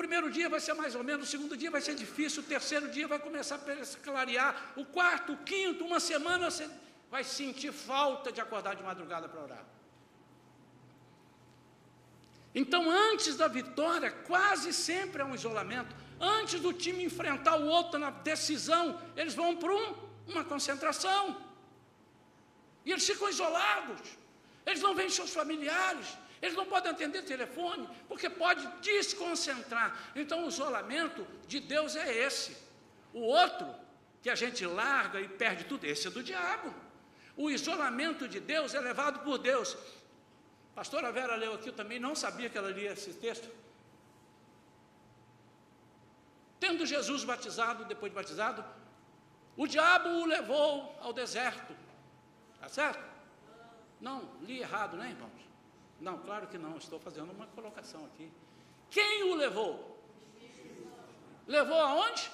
Primeiro 0.00 0.30
dia 0.30 0.48
vai 0.54 0.60
ser 0.60 0.74
mais 0.74 0.94
ou 0.94 1.02
menos, 1.02 1.26
o 1.26 1.30
segundo 1.30 1.56
dia 1.56 1.70
vai 1.70 1.80
ser 1.80 1.94
difícil, 1.94 2.42
o 2.42 2.46
terceiro 2.54 2.86
dia 2.96 3.08
vai 3.08 3.18
começar 3.18 3.56
a 3.56 4.04
clarear, 4.04 4.74
o 4.76 4.84
quarto, 4.84 5.32
o 5.32 5.38
quinto, 5.38 5.86
uma 5.90 5.98
semana 5.98 6.50
você 6.50 6.68
vai 7.10 7.24
sentir 7.24 7.72
falta 7.72 8.30
de 8.30 8.38
acordar 8.38 8.76
de 8.76 8.82
madrugada 8.82 9.26
para 9.26 9.42
orar. 9.42 9.64
Então, 12.54 12.90
antes 12.90 13.36
da 13.36 13.48
vitória, 13.48 14.10
quase 14.10 14.70
sempre 14.72 15.22
é 15.22 15.24
um 15.24 15.34
isolamento. 15.34 15.94
Antes 16.20 16.60
do 16.60 16.72
time 16.74 17.04
enfrentar 17.04 17.56
o 17.56 17.66
outro 17.66 17.98
na 17.98 18.10
decisão, 18.10 19.00
eles 19.16 19.34
vão 19.34 19.56
para 19.56 19.74
um, 19.74 19.94
uma 20.26 20.44
concentração. 20.44 21.36
E 22.84 22.92
eles 22.92 23.06
ficam 23.06 23.28
isolados. 23.28 24.00
Eles 24.64 24.82
não 24.86 24.94
veem 24.94 25.10
seus 25.10 25.32
familiares. 25.32 26.08
Eles 26.46 26.56
não 26.56 26.66
podem 26.66 26.92
atender 26.92 27.22
telefone, 27.22 27.88
porque 28.06 28.30
pode 28.30 28.64
desconcentrar. 28.80 30.12
Então, 30.14 30.44
o 30.44 30.48
isolamento 30.48 31.26
de 31.48 31.58
Deus 31.58 31.96
é 31.96 32.08
esse. 32.26 32.56
O 33.12 33.20
outro, 33.20 33.68
que 34.22 34.30
a 34.30 34.36
gente 34.36 34.64
larga 34.64 35.20
e 35.20 35.28
perde 35.28 35.64
tudo, 35.64 35.84
esse 35.84 36.06
é 36.06 36.10
do 36.10 36.22
diabo. 36.22 36.72
O 37.36 37.50
isolamento 37.50 38.28
de 38.28 38.38
Deus 38.38 38.74
é 38.74 38.80
levado 38.80 39.24
por 39.24 39.38
Deus. 39.38 39.76
Pastora 40.72 41.10
Vera 41.10 41.34
leu 41.34 41.54
aqui, 41.54 41.68
eu 41.68 41.72
também 41.72 41.98
não 41.98 42.14
sabia 42.14 42.48
que 42.48 42.56
ela 42.56 42.70
lia 42.70 42.92
esse 42.92 43.12
texto. 43.14 43.50
Tendo 46.60 46.86
Jesus 46.86 47.24
batizado, 47.24 47.84
depois 47.86 48.12
de 48.12 48.16
batizado, 48.16 48.64
o 49.56 49.66
diabo 49.66 50.08
o 50.10 50.26
levou 50.26 50.96
ao 51.00 51.12
deserto. 51.12 51.74
Está 52.54 52.68
certo? 52.68 53.04
Não, 54.00 54.28
li 54.42 54.60
errado, 54.60 54.96
né, 54.96 55.10
irmãos? 55.10 55.46
Não, 56.00 56.18
claro 56.18 56.46
que 56.46 56.58
não, 56.58 56.76
estou 56.76 56.98
fazendo 56.98 57.32
uma 57.32 57.46
colocação 57.48 58.04
aqui. 58.06 58.30
Quem 58.90 59.24
o 59.24 59.34
levou? 59.34 59.98
Levou 61.46 61.80
aonde? 61.80 62.30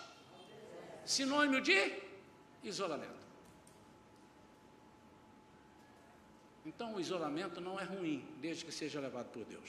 Sinônimo 1.05 1.61
de 1.61 2.03
isolamento. 2.63 3.23
Então 6.65 6.95
o 6.95 7.01
isolamento 7.01 7.61
não 7.61 7.79
é 7.79 7.85
ruim, 7.85 8.25
desde 8.41 8.65
que 8.65 8.73
seja 8.73 9.01
levado 9.01 9.31
por 9.31 9.45
Deus. 9.45 9.69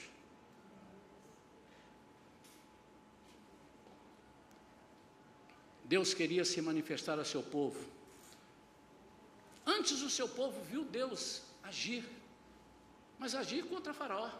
Deus 5.84 6.14
queria 6.14 6.44
se 6.44 6.60
manifestar 6.62 7.18
a 7.18 7.24
seu 7.24 7.42
povo. 7.42 7.78
Antes 9.66 10.02
o 10.02 10.10
seu 10.10 10.28
povo 10.28 10.62
viu 10.64 10.84
Deus 10.84 11.42
agir, 11.62 12.08
mas 13.18 13.34
agir 13.34 13.64
contra 13.64 13.94
Faraó. 13.94 14.30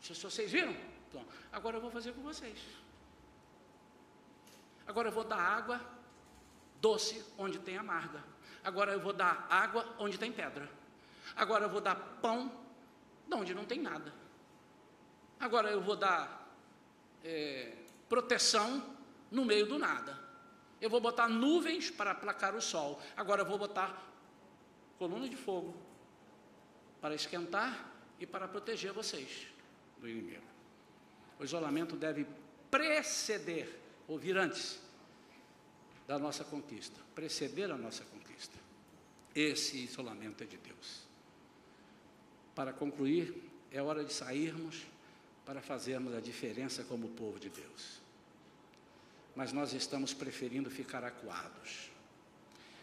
Vocês 0.00 0.50
viram? 0.50 0.74
Então, 1.08 1.24
agora 1.52 1.76
eu 1.76 1.80
vou 1.80 1.90
fazer 1.90 2.12
com 2.12 2.22
vocês. 2.22 2.58
Agora 4.86 5.08
eu 5.08 5.12
vou 5.12 5.24
dar 5.24 5.38
água 5.38 5.80
doce 6.80 7.24
onde 7.36 7.58
tem 7.58 7.76
amarga. 7.76 8.22
Agora 8.62 8.92
eu 8.92 9.00
vou 9.00 9.12
dar 9.12 9.46
água 9.50 9.94
onde 9.98 10.18
tem 10.18 10.32
pedra. 10.32 10.68
Agora 11.34 11.64
eu 11.64 11.68
vou 11.68 11.80
dar 11.80 11.96
pão 12.20 12.52
de 13.26 13.34
onde 13.34 13.54
não 13.54 13.64
tem 13.64 13.80
nada. 13.80 14.12
Agora 15.38 15.70
eu 15.70 15.80
vou 15.80 15.96
dar 15.96 16.48
é, 17.24 17.76
proteção 18.08 18.96
no 19.30 19.44
meio 19.44 19.66
do 19.66 19.78
nada. 19.78 20.18
Eu 20.80 20.90
vou 20.90 21.00
botar 21.00 21.28
nuvens 21.28 21.90
para 21.90 22.12
aplacar 22.12 22.54
o 22.54 22.60
sol. 22.60 23.00
Agora 23.16 23.42
eu 23.42 23.46
vou 23.46 23.58
botar 23.58 24.02
coluna 24.98 25.28
de 25.28 25.36
fogo 25.36 25.85
para 27.06 27.14
esquentar 27.14 27.88
e 28.18 28.26
para 28.26 28.48
proteger 28.48 28.92
vocês 28.92 29.46
do 30.00 30.08
inimigo. 30.08 30.42
O 31.38 31.44
isolamento 31.44 31.94
deve 31.94 32.26
preceder, 32.68 33.78
ou 34.08 34.18
vir 34.18 34.36
antes 34.36 34.80
da 36.08 36.18
nossa 36.18 36.42
conquista, 36.42 37.00
preceder 37.14 37.70
a 37.70 37.76
nossa 37.76 38.04
conquista. 38.06 38.58
Esse 39.32 39.84
isolamento 39.84 40.42
é 40.42 40.48
de 40.48 40.56
Deus. 40.56 41.02
Para 42.56 42.72
concluir, 42.72 43.40
é 43.70 43.80
hora 43.80 44.04
de 44.04 44.12
sairmos 44.12 44.84
para 45.44 45.62
fazermos 45.62 46.12
a 46.12 46.20
diferença 46.20 46.82
como 46.82 47.10
povo 47.10 47.38
de 47.38 47.50
Deus. 47.50 48.00
Mas 49.36 49.52
nós 49.52 49.72
estamos 49.72 50.12
preferindo 50.12 50.68
ficar 50.68 51.04
acuados. 51.04 51.88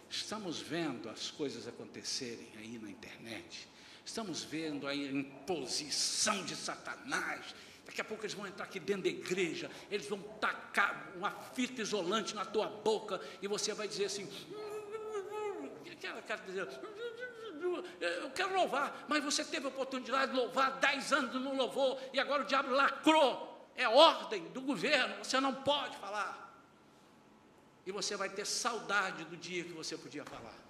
Estamos 0.10 0.62
vendo 0.62 1.10
as 1.10 1.30
coisas 1.30 1.68
acontecerem 1.68 2.48
aí 2.56 2.80
na 2.82 2.90
internet. 2.90 3.73
Estamos 4.06 4.43
vendo 4.43 4.88
a 4.88 4.95
imposição 4.95 6.43
de 6.43 6.56
Satanás. 6.56 7.56
Daqui 7.86 8.01
a 8.01 8.04
pouco 8.04 8.24
eles 8.24 8.34
vão 8.34 8.47
entrar 8.47 8.66
aqui 8.66 8.80
dentro 8.80 9.04
da 9.04 9.10
igreja, 9.10 9.70
eles 9.91 10.08
vão 10.08 10.20
tacar 10.39 11.12
uma 11.16 11.32
fita 11.32 11.82
isolante 11.82 12.34
na 12.34 12.45
tua 12.45 12.68
boca 12.68 13.20
e 13.41 13.47
você 13.47 13.74
vai 13.74 13.88
dizer 13.88 14.06
assim: 14.06 14.28
quero, 15.99 16.22
quero 16.24 16.41
dizer, 16.43 16.68
eu 18.01 18.30
quero 18.32 18.54
louvar, 18.56 19.06
mas 19.08 19.24
você 19.24 19.43
teve 19.43 19.66
a 19.66 19.70
oportunidade 19.70 20.32
de 20.32 20.38
louvar, 20.38 20.80
dez 20.80 21.14
anos 21.14 21.34
não 21.41 21.56
louvou, 21.56 21.99
e 22.14 22.20
agora 22.20 22.43
o 22.43 22.45
diabo 22.45 22.70
lacrou. 22.70 23.51
É 23.76 23.88
ordem 23.88 24.43
do 24.49 24.62
governo, 24.62 25.24
você 25.24 25.39
não 25.39 25.56
pode 25.64 25.97
falar. 25.97 26.54
E 27.86 27.91
você 27.91 28.16
vai 28.16 28.30
ter 28.30 28.45
saudade 28.45 29.24
do 29.26 29.36
dia 29.36 29.64
que 29.64 29.72
você 29.72 29.97
podia 29.97 30.24
falar. 30.24 30.62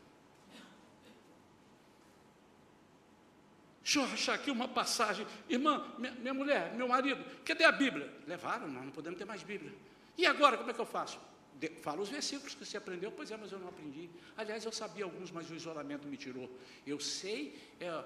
Deixa 3.83 3.99
eu 3.99 4.05
achar 4.05 4.35
aqui 4.35 4.49
uma 4.49 4.67
passagem. 4.67 5.27
Irmã, 5.49 5.85
minha, 5.97 6.13
minha 6.13 6.33
mulher, 6.33 6.73
meu 6.73 6.87
marido, 6.87 7.23
cadê 7.43 7.65
a 7.65 7.71
Bíblia? 7.71 8.11
Levaram, 8.25 8.67
nós 8.69 8.85
não 8.85 8.91
podemos 8.91 9.19
ter 9.19 9.25
mais 9.25 9.43
Bíblia. 9.43 9.73
E 10.17 10.25
agora, 10.25 10.57
como 10.57 10.71
é 10.71 10.73
que 10.73 10.79
eu 10.79 10.85
faço? 10.85 11.19
De, 11.59 11.67
fala 11.81 12.01
os 12.01 12.07
versículos 12.07 12.55
que 12.55 12.65
você 12.65 12.77
aprendeu, 12.77 13.11
pois 13.11 13.29
é, 13.29 13.35
mas 13.35 13.51
eu 13.51 13.59
não 13.59 13.67
aprendi. 13.67 14.09
Aliás, 14.37 14.63
eu 14.63 14.71
sabia 14.71 15.03
alguns, 15.03 15.31
mas 15.31 15.49
o 15.49 15.55
isolamento 15.55 16.07
me 16.07 16.15
tirou. 16.15 16.49
Eu 16.87 16.97
sei, 16.97 17.61
é, 17.79 18.03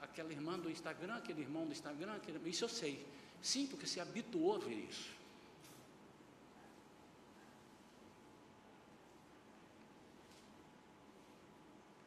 aquela 0.00 0.32
irmã 0.32 0.56
do 0.56 0.70
Instagram, 0.70 1.16
aquele 1.16 1.40
irmão 1.40 1.66
do 1.66 1.72
Instagram, 1.72 2.14
aquele, 2.14 2.48
isso 2.48 2.64
eu 2.64 2.68
sei. 2.68 3.04
Sim, 3.42 3.66
porque 3.66 3.86
se 3.86 3.98
habituou 3.98 4.54
a 4.54 4.58
ver 4.58 4.86
isso. 4.88 5.10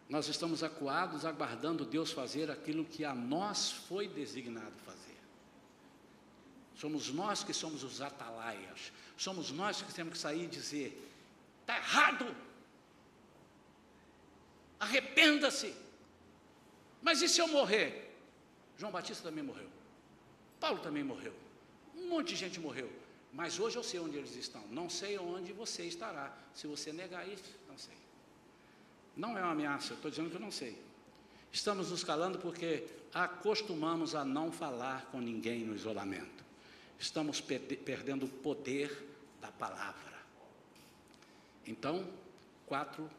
Nós 0.10 0.28
estamos 0.28 0.64
acuados, 0.64 1.26
aguardando 1.26 1.86
Deus 1.86 2.12
fazer 2.12 2.50
aquilo 2.50 2.86
que 2.86 3.04
a 3.04 3.14
nós 3.14 3.72
foi 3.72 4.08
designado 4.08 4.74
fazer. 4.86 5.18
Somos 6.76 7.10
nós 7.10 7.44
que 7.44 7.54
somos 7.54 7.84
os 7.84 8.02
atalaias. 8.02 8.94
Somos 9.18 9.52
nós 9.52 9.82
que 9.82 9.94
temos 9.94 10.14
que 10.14 10.20
sair 10.20 10.44
e 10.44 10.48
dizer: 10.48 11.12
está 11.62 11.76
errado. 11.76 12.36
Arrependa-se. 14.80 15.76
Mas 17.02 17.22
e 17.22 17.28
se 17.28 17.42
eu 17.42 17.48
morrer? 17.48 18.16
João 18.78 18.92
Batista 18.92 19.24
também 19.24 19.44
morreu. 19.44 19.70
Paulo 20.60 20.80
também 20.80 21.04
morreu. 21.04 21.34
Um 21.96 22.10
monte 22.10 22.30
de 22.30 22.36
gente 22.36 22.60
morreu. 22.60 22.92
Mas 23.34 23.60
hoje 23.60 23.76
eu 23.76 23.84
sei 23.84 24.00
onde 24.00 24.18
eles 24.18 24.36
estão. 24.36 24.66
Não 24.68 24.90
sei 24.90 25.18
onde 25.18 25.52
você 25.52 25.84
estará. 25.84 26.36
Se 26.54 26.68
você 26.68 26.94
negar 26.94 27.28
isso, 27.28 27.44
não 27.68 27.78
sei. 27.78 28.07
Não 29.18 29.36
é 29.36 29.42
uma 29.42 29.52
ameaça, 29.52 29.96
estou 29.96 30.12
dizendo 30.12 30.30
que 30.30 30.36
eu 30.36 30.42
não 30.42 30.52
sei. 30.52 30.80
Estamos 31.52 31.90
nos 31.90 32.04
calando 32.04 32.38
porque 32.38 32.86
acostumamos 33.12 34.14
a 34.14 34.24
não 34.24 34.52
falar 34.52 35.08
com 35.08 35.20
ninguém 35.20 35.66
no 35.66 35.76
isolamento. 35.76 36.46
Estamos 37.00 37.42
perdendo 37.42 38.28
o 38.28 38.30
poder 38.30 39.06
da 39.42 39.52
palavra. 39.52 40.18
Então, 41.66 42.08
quatro 42.68 43.10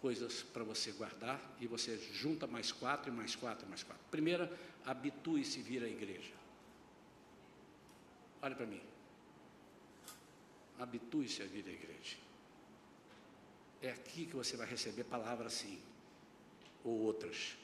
coisas 0.00 0.42
para 0.42 0.64
você 0.64 0.90
guardar 0.92 1.38
e 1.60 1.66
você 1.66 1.98
junta 2.14 2.46
mais 2.46 2.72
quatro 2.72 3.12
e 3.12 3.14
mais 3.14 3.36
quatro 3.36 3.66
e 3.66 3.68
mais 3.68 3.82
quatro. 3.82 4.02
Primeira, 4.10 4.50
habitue-se 4.86 5.60
vir 5.60 5.84
à 5.84 5.88
igreja. 5.88 6.32
Olha 8.40 8.54
para 8.54 8.66
mim. 8.66 8.80
Habitue-se 10.78 11.42
a 11.42 11.46
vir 11.46 11.66
à 11.66 11.70
igreja. 11.70 12.16
É 13.82 13.90
aqui 13.90 14.26
que 14.26 14.36
você 14.36 14.56
vai 14.56 14.66
receber 14.66 15.04
palavras 15.04 15.54
assim, 15.54 15.80
ou 16.84 17.00
outras, 17.00 17.56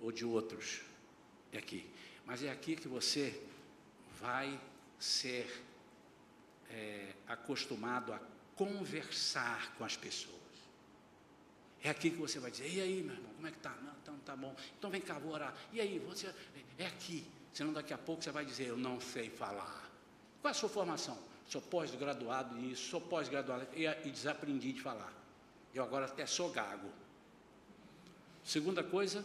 ou 0.00 0.12
de 0.12 0.24
outros. 0.24 0.80
É 1.52 1.58
aqui. 1.58 1.88
Mas 2.24 2.42
é 2.42 2.50
aqui 2.50 2.76
que 2.76 2.86
você 2.86 3.42
vai 4.20 4.60
ser 4.98 5.64
é, 6.70 7.14
acostumado 7.26 8.12
a 8.12 8.20
conversar 8.54 9.74
com 9.76 9.84
as 9.84 9.96
pessoas. 9.96 10.38
É 11.82 11.88
aqui 11.88 12.10
que 12.10 12.16
você 12.16 12.38
vai 12.38 12.50
dizer, 12.50 12.68
e 12.68 12.80
aí, 12.80 13.02
meu 13.02 13.14
irmão, 13.14 13.32
como 13.34 13.46
é 13.46 13.50
que 13.50 13.58
tá? 13.58 13.74
Não, 13.82 13.94
então 14.02 14.16
tá 14.18 14.36
bom. 14.36 14.54
Então 14.78 14.90
vem 14.90 15.00
cá, 15.00 15.18
vou 15.18 15.32
orar. 15.32 15.54
E 15.72 15.80
aí, 15.80 15.98
você 15.98 16.32
é 16.78 16.86
aqui. 16.86 17.26
Senão 17.52 17.72
daqui 17.72 17.92
a 17.92 17.98
pouco 17.98 18.22
você 18.22 18.30
vai 18.30 18.44
dizer, 18.44 18.68
eu 18.68 18.76
não 18.76 19.00
sei 19.00 19.30
falar. 19.30 19.90
Qual 20.40 20.50
é 20.50 20.52
a 20.52 20.54
sua 20.54 20.68
formação? 20.68 21.18
Sou 21.48 21.60
pós-graduado 21.60 22.54
nisso, 22.54 22.90
sou 22.90 23.00
pós-graduado 23.00 23.66
e, 23.74 23.84
e 23.84 24.10
desaprendi 24.10 24.72
de 24.72 24.80
falar. 24.80 25.19
Eu 25.74 25.82
agora 25.82 26.06
até 26.06 26.26
sou 26.26 26.50
gago. 26.50 26.90
Segunda 28.44 28.82
coisa, 28.82 29.24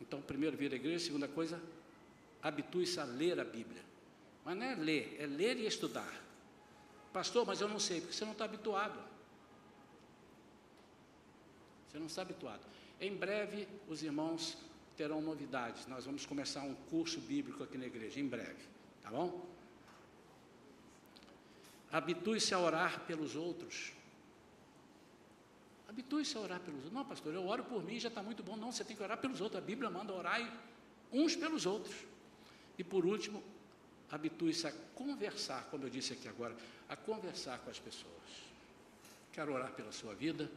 então 0.00 0.20
primeiro 0.22 0.56
vir 0.56 0.72
à 0.72 0.76
igreja, 0.76 1.06
segunda 1.06 1.28
coisa, 1.28 1.60
habitue-se 2.42 3.00
a 3.00 3.04
ler 3.04 3.38
a 3.40 3.44
Bíblia. 3.44 3.82
Mas 4.44 4.56
não 4.56 4.66
é 4.66 4.74
ler, 4.74 5.16
é 5.18 5.26
ler 5.26 5.56
e 5.58 5.66
estudar. 5.66 6.22
Pastor, 7.12 7.46
mas 7.46 7.60
eu 7.60 7.68
não 7.68 7.78
sei, 7.78 8.00
porque 8.00 8.14
você 8.14 8.24
não 8.24 8.32
está 8.32 8.44
habituado. 8.44 8.98
Você 11.88 11.98
não 11.98 12.06
está 12.06 12.22
habituado. 12.22 12.60
Em 13.00 13.14
breve, 13.14 13.68
os 13.88 14.02
irmãos 14.02 14.56
terão 14.96 15.20
novidades. 15.20 15.86
Nós 15.86 16.04
vamos 16.04 16.26
começar 16.26 16.62
um 16.62 16.74
curso 16.74 17.20
bíblico 17.20 17.62
aqui 17.62 17.78
na 17.78 17.86
igreja, 17.86 18.20
em 18.20 18.26
breve. 18.26 18.64
Tá 19.02 19.10
bom? 19.10 19.46
Habitue-se 21.90 22.52
a 22.52 22.58
orar 22.58 23.00
pelos 23.06 23.36
outros. 23.36 23.92
Habitue-se 25.94 26.36
a 26.36 26.40
orar 26.40 26.58
pelos 26.58 26.78
outros. 26.78 26.92
Não, 26.92 27.04
pastor, 27.04 27.32
eu 27.32 27.46
oro 27.46 27.62
por 27.62 27.80
mim, 27.84 28.00
já 28.00 28.08
está 28.08 28.20
muito 28.20 28.42
bom. 28.42 28.56
Não, 28.56 28.72
você 28.72 28.82
tem 28.82 28.96
que 28.96 29.02
orar 29.02 29.16
pelos 29.16 29.40
outros. 29.40 29.62
A 29.62 29.64
Bíblia 29.64 29.88
manda 29.88 30.12
orar 30.12 30.40
uns 31.12 31.36
pelos 31.36 31.66
outros. 31.66 31.94
E 32.76 32.82
por 32.82 33.06
último, 33.06 33.40
habitue-se 34.10 34.66
a 34.66 34.72
conversar, 34.92 35.68
como 35.70 35.84
eu 35.84 35.90
disse 35.90 36.12
aqui 36.12 36.26
agora, 36.26 36.56
a 36.88 36.96
conversar 36.96 37.60
com 37.60 37.70
as 37.70 37.78
pessoas. 37.78 38.12
Quero 39.32 39.54
orar 39.54 39.70
pela 39.70 39.92
sua 39.92 40.16
vida. 40.16 40.50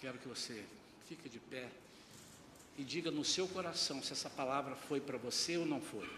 Quero 0.00 0.16
que 0.16 0.26
você 0.26 0.64
fique 1.06 1.28
de 1.28 1.38
pé 1.38 1.68
e 2.78 2.82
diga 2.82 3.10
no 3.10 3.26
seu 3.26 3.46
coração 3.46 4.02
se 4.02 4.14
essa 4.14 4.30
palavra 4.30 4.74
foi 4.74 5.02
para 5.02 5.18
você 5.18 5.58
ou 5.58 5.66
não 5.66 5.82
foi. 5.82 6.08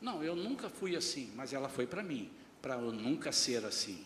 Não, 0.00 0.24
eu 0.24 0.34
nunca 0.34 0.68
fui 0.68 0.96
assim, 0.96 1.32
mas 1.36 1.52
ela 1.52 1.68
foi 1.68 1.86
para 1.86 2.02
mim, 2.02 2.28
para 2.60 2.74
eu 2.74 2.90
nunca 2.90 3.30
ser 3.30 3.64
assim. 3.64 4.04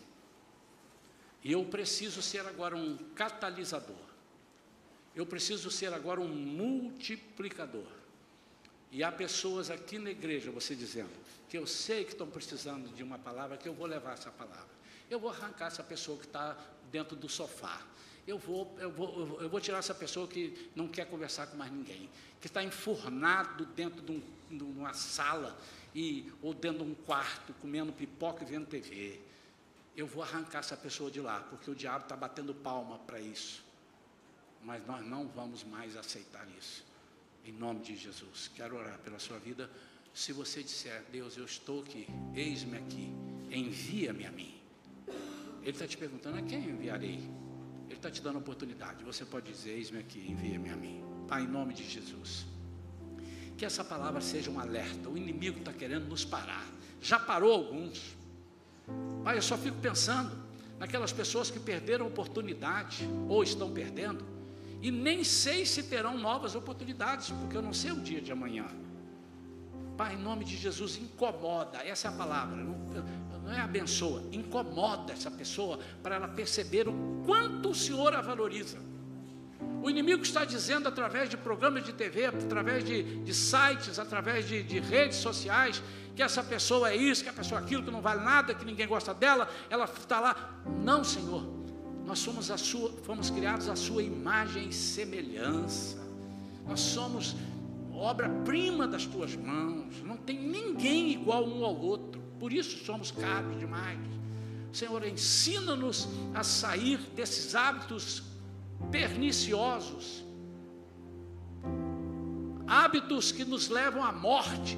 E 1.44 1.52
eu 1.52 1.64
preciso 1.64 2.22
ser 2.22 2.46
agora 2.46 2.76
um 2.76 2.96
catalisador. 3.14 4.12
Eu 5.14 5.26
preciso 5.26 5.70
ser 5.70 5.92
agora 5.92 6.20
um 6.20 6.28
multiplicador. 6.28 7.86
E 8.90 9.02
há 9.02 9.10
pessoas 9.10 9.70
aqui 9.70 9.98
na 9.98 10.10
igreja, 10.10 10.50
você 10.50 10.74
dizendo, 10.74 11.10
que 11.48 11.58
eu 11.58 11.66
sei 11.66 12.04
que 12.04 12.12
estão 12.12 12.28
precisando 12.28 12.94
de 12.94 13.02
uma 13.02 13.18
palavra, 13.18 13.56
que 13.56 13.68
eu 13.68 13.74
vou 13.74 13.86
levar 13.86 14.14
essa 14.14 14.30
palavra. 14.30 14.70
Eu 15.10 15.18
vou 15.18 15.30
arrancar 15.30 15.66
essa 15.66 15.82
pessoa 15.82 16.16
que 16.18 16.26
está 16.26 16.56
dentro 16.90 17.16
do 17.16 17.28
sofá. 17.28 17.82
Eu 18.26 18.38
vou, 18.38 18.74
eu, 18.78 18.90
vou, 18.90 19.40
eu 19.40 19.48
vou 19.48 19.60
tirar 19.60 19.78
essa 19.78 19.94
pessoa 19.94 20.28
que 20.28 20.70
não 20.76 20.86
quer 20.86 21.06
conversar 21.06 21.48
com 21.48 21.56
mais 21.56 21.72
ninguém, 21.72 22.08
que 22.40 22.46
está 22.46 22.62
enfurnado 22.62 23.66
dentro 23.66 24.00
de, 24.00 24.12
um, 24.12 24.22
de 24.56 24.62
uma 24.62 24.94
sala 24.94 25.58
e, 25.94 26.32
ou 26.40 26.54
dentro 26.54 26.84
de 26.84 26.90
um 26.90 26.94
quarto, 26.94 27.52
comendo 27.54 27.92
pipoca 27.92 28.44
e 28.44 28.46
vendo 28.46 28.66
TV 28.66 29.20
eu 29.96 30.06
vou 30.06 30.22
arrancar 30.22 30.60
essa 30.60 30.76
pessoa 30.76 31.10
de 31.10 31.20
lá, 31.20 31.40
porque 31.40 31.70
o 31.70 31.74
diabo 31.74 32.04
está 32.04 32.16
batendo 32.16 32.54
palma 32.54 32.98
para 33.00 33.20
isso. 33.20 33.62
Mas 34.62 34.84
nós 34.86 35.04
não 35.04 35.28
vamos 35.28 35.64
mais 35.64 35.96
aceitar 35.96 36.46
isso. 36.58 36.84
Em 37.44 37.52
nome 37.52 37.80
de 37.80 37.96
Jesus. 37.96 38.50
Quero 38.54 38.76
orar 38.76 38.98
pela 39.00 39.18
sua 39.18 39.38
vida. 39.38 39.68
Se 40.14 40.32
você 40.32 40.62
disser, 40.62 41.04
Deus, 41.10 41.36
eu 41.36 41.44
estou 41.44 41.82
aqui, 41.82 42.06
eis-me 42.34 42.76
aqui, 42.76 43.12
envia-me 43.50 44.26
a 44.26 44.30
mim. 44.30 44.54
Ele 45.62 45.70
está 45.70 45.86
te 45.86 45.96
perguntando 45.96 46.38
a 46.38 46.42
quem 46.42 46.58
enviarei. 46.58 47.18
Ele 47.86 47.94
está 47.94 48.10
te 48.10 48.22
dando 48.22 48.38
oportunidade. 48.38 49.04
Você 49.04 49.24
pode 49.24 49.50
dizer, 49.50 49.72
eis-me 49.72 49.98
aqui, 49.98 50.30
envia-me 50.30 50.70
a 50.70 50.76
mim. 50.76 51.02
Pai, 51.28 51.42
em 51.42 51.48
nome 51.48 51.74
de 51.74 51.88
Jesus. 51.88 52.46
Que 53.56 53.64
essa 53.64 53.84
palavra 53.84 54.20
seja 54.20 54.50
um 54.50 54.58
alerta. 54.58 55.08
O 55.08 55.16
inimigo 55.16 55.58
está 55.58 55.72
querendo 55.72 56.06
nos 56.06 56.24
parar. 56.24 56.66
Já 57.00 57.18
parou 57.18 57.52
alguns. 57.52 58.16
Pai, 59.24 59.36
eu 59.36 59.42
só 59.42 59.56
fico 59.56 59.78
pensando 59.78 60.36
naquelas 60.78 61.12
pessoas 61.12 61.50
que 61.50 61.60
perderam 61.60 62.06
oportunidade 62.06 63.08
ou 63.28 63.42
estão 63.42 63.70
perdendo, 63.70 64.24
e 64.80 64.90
nem 64.90 65.22
sei 65.22 65.64
se 65.64 65.84
terão 65.84 66.18
novas 66.18 66.56
oportunidades, 66.56 67.30
porque 67.30 67.56
eu 67.56 67.62
não 67.62 67.72
sei 67.72 67.92
o 67.92 68.00
dia 68.00 68.20
de 68.20 68.32
amanhã. 68.32 68.66
Pai, 69.96 70.14
em 70.14 70.18
nome 70.18 70.44
de 70.44 70.56
Jesus, 70.56 70.96
incomoda, 70.96 71.78
essa 71.78 72.08
é 72.08 72.10
a 72.10 72.14
palavra, 72.14 72.56
não, 72.56 72.74
não 73.44 73.52
é 73.52 73.60
abençoa, 73.60 74.24
incomoda 74.32 75.12
essa 75.12 75.30
pessoa 75.30 75.78
para 76.02 76.16
ela 76.16 76.28
perceber 76.28 76.88
o 76.88 77.22
quanto 77.24 77.70
o 77.70 77.74
Senhor 77.74 78.12
a 78.14 78.20
valoriza. 78.20 78.78
O 79.82 79.90
inimigo 79.90 80.22
está 80.22 80.44
dizendo 80.44 80.86
através 80.88 81.28
de 81.28 81.36
programas 81.36 81.84
de 81.84 81.92
TV, 81.92 82.26
através 82.26 82.84
de, 82.84 83.02
de 83.24 83.34
sites, 83.34 83.98
através 83.98 84.46
de, 84.46 84.62
de, 84.62 84.78
redes 84.78 85.16
sociais, 85.18 85.82
que 86.14 86.22
essa 86.22 86.42
pessoa 86.42 86.90
é 86.90 86.96
isso, 86.96 87.24
que 87.24 87.28
a 87.28 87.32
pessoa 87.32 87.60
é 87.60 87.64
aquilo, 87.64 87.82
que 87.82 87.90
não 87.90 88.00
vale 88.00 88.24
nada, 88.24 88.54
que 88.54 88.64
ninguém 88.64 88.86
gosta 88.86 89.12
dela, 89.12 89.48
ela 89.68 89.84
está 89.86 90.20
lá. 90.20 90.62
Não, 90.84 91.02
Senhor. 91.02 91.44
Nós 92.06 92.20
somos 92.20 92.50
a 92.50 92.56
sua, 92.56 92.92
fomos 93.02 93.30
criados 93.30 93.68
à 93.68 93.74
sua 93.74 94.02
imagem 94.02 94.68
e 94.68 94.72
semelhança. 94.72 95.98
Nós 96.66 96.80
somos 96.80 97.34
obra-prima 97.92 98.86
das 98.86 99.04
tuas 99.04 99.34
mãos. 99.34 100.02
Não 100.04 100.16
tem 100.16 100.38
ninguém 100.38 101.10
igual 101.10 101.44
um 101.44 101.64
ao 101.64 101.76
outro. 101.76 102.20
Por 102.38 102.52
isso 102.52 102.84
somos 102.84 103.10
caros 103.10 103.58
demais. 103.58 103.98
Senhor, 104.72 105.04
ensina-nos 105.06 106.08
a 106.34 106.42
sair 106.42 106.98
desses 107.14 107.54
hábitos 107.54 108.31
perniciosos, 108.90 110.24
hábitos 112.66 113.32
que 113.32 113.44
nos 113.44 113.68
levam 113.68 114.04
à 114.04 114.12
morte, 114.12 114.76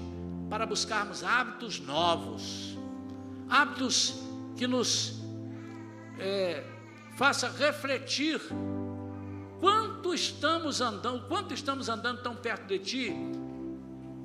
para 0.49 0.67
buscarmos 0.67 1.25
hábitos 1.25 1.81
novos, 1.81 2.77
hábitos 3.49 4.15
que 4.57 4.67
nos 4.67 5.21
é, 6.19 6.65
faça 7.17 7.49
refletir 7.49 8.41
quanto 9.61 10.13
estamos 10.13 10.81
andando, 10.81 11.27
quanto 11.27 11.55
estamos 11.55 11.89
andando 11.89 12.23
tão 12.23 12.37
perto 12.37 12.67
de 12.67 12.79
Ti, 12.79 13.17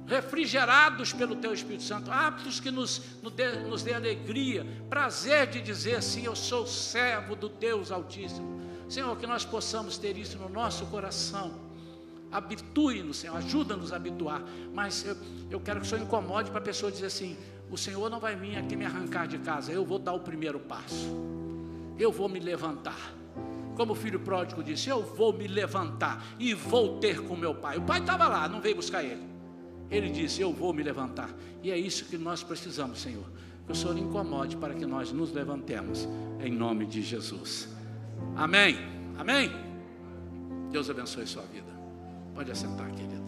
refrigerados 0.06 1.14
pelo 1.14 1.36
Teu 1.36 1.54
Espírito 1.54 1.84
Santo, 1.84 2.12
hábitos 2.12 2.60
que 2.60 2.72
nos, 2.72 3.02
nos, 3.22 3.32
dê, 3.34 3.52
nos 3.60 3.84
dê 3.84 3.94
alegria, 3.94 4.66
prazer 4.90 5.48
de 5.48 5.62
dizer 5.62 5.96
assim: 5.96 6.26
Eu 6.26 6.36
sou 6.36 6.66
servo 6.68 7.36
do 7.36 7.48
Deus 7.48 7.92
Altíssimo. 7.92 8.59
Senhor, 8.90 9.16
que 9.18 9.28
nós 9.28 9.46
possamos 9.46 9.98
ter 10.00 10.18
isso 10.18 10.38
no 10.40 10.50
nosso 10.50 10.88
coração. 10.88 11.54
Habitue-nos, 12.32 13.18
Senhor, 13.18 13.38
ajuda-nos 13.38 13.94
a 13.94 13.96
habituar. 13.96 14.44
Mas 14.74 15.06
eu, 15.06 15.16
eu 15.52 15.60
quero 15.60 15.80
que 15.80 15.86
o 15.86 15.90
Senhor 15.90 16.04
incomode 16.04 16.50
para 16.50 16.60
a 16.60 16.64
pessoa 16.64 16.92
dizer 16.92 17.06
assim: 17.06 17.38
O 17.72 17.78
Senhor 17.78 18.10
não 18.10 18.20
vai 18.20 18.36
vir 18.36 18.58
aqui 18.58 18.76
me 18.76 18.86
arrancar 18.86 19.28
de 19.28 19.38
casa, 19.38 19.72
eu 19.72 19.86
vou 19.86 20.00
dar 20.00 20.14
o 20.14 20.20
primeiro 20.20 20.60
passo, 20.60 21.08
eu 22.00 22.12
vou 22.12 22.28
me 22.28 22.40
levantar. 22.40 23.14
Como 23.76 23.94
o 23.94 23.96
filho 23.96 24.20
pródigo 24.20 24.64
disse: 24.64 24.90
Eu 24.90 25.04
vou 25.04 25.32
me 25.32 25.48
levantar 25.48 26.26
e 26.40 26.56
vou 26.56 27.00
ter 27.00 27.22
com 27.22 27.36
meu 27.36 27.54
pai. 27.54 27.78
O 27.78 27.84
pai 27.84 28.00
estava 28.00 28.28
lá, 28.28 28.50
não 28.50 28.60
veio 28.60 28.76
buscar 28.76 29.04
ele. 29.04 29.24
Ele 29.90 30.10
disse: 30.10 30.42
Eu 30.42 30.52
vou 30.52 30.74
me 30.74 30.82
levantar. 30.82 31.30
E 31.62 31.72
é 31.72 31.78
isso 31.78 32.06
que 32.06 32.18
nós 32.18 32.42
precisamos, 32.42 33.00
Senhor. 33.00 33.26
Que 33.68 33.72
o 33.72 33.76
Senhor 33.76 33.98
incomode 33.98 34.58
para 34.58 34.74
que 34.74 34.86
nós 34.86 35.12
nos 35.12 35.32
levantemos, 35.32 36.10
em 36.44 36.52
nome 36.52 36.88
de 36.88 37.04
Jesus. 37.04 37.79
Amém. 38.36 38.78
Amém. 39.18 39.52
Deus 40.72 40.90
abençoe 40.90 41.26
sua 41.28 41.44
vida. 41.44 41.72
Pode 42.34 42.52
assentar, 42.52 42.90
querido. 42.92 43.19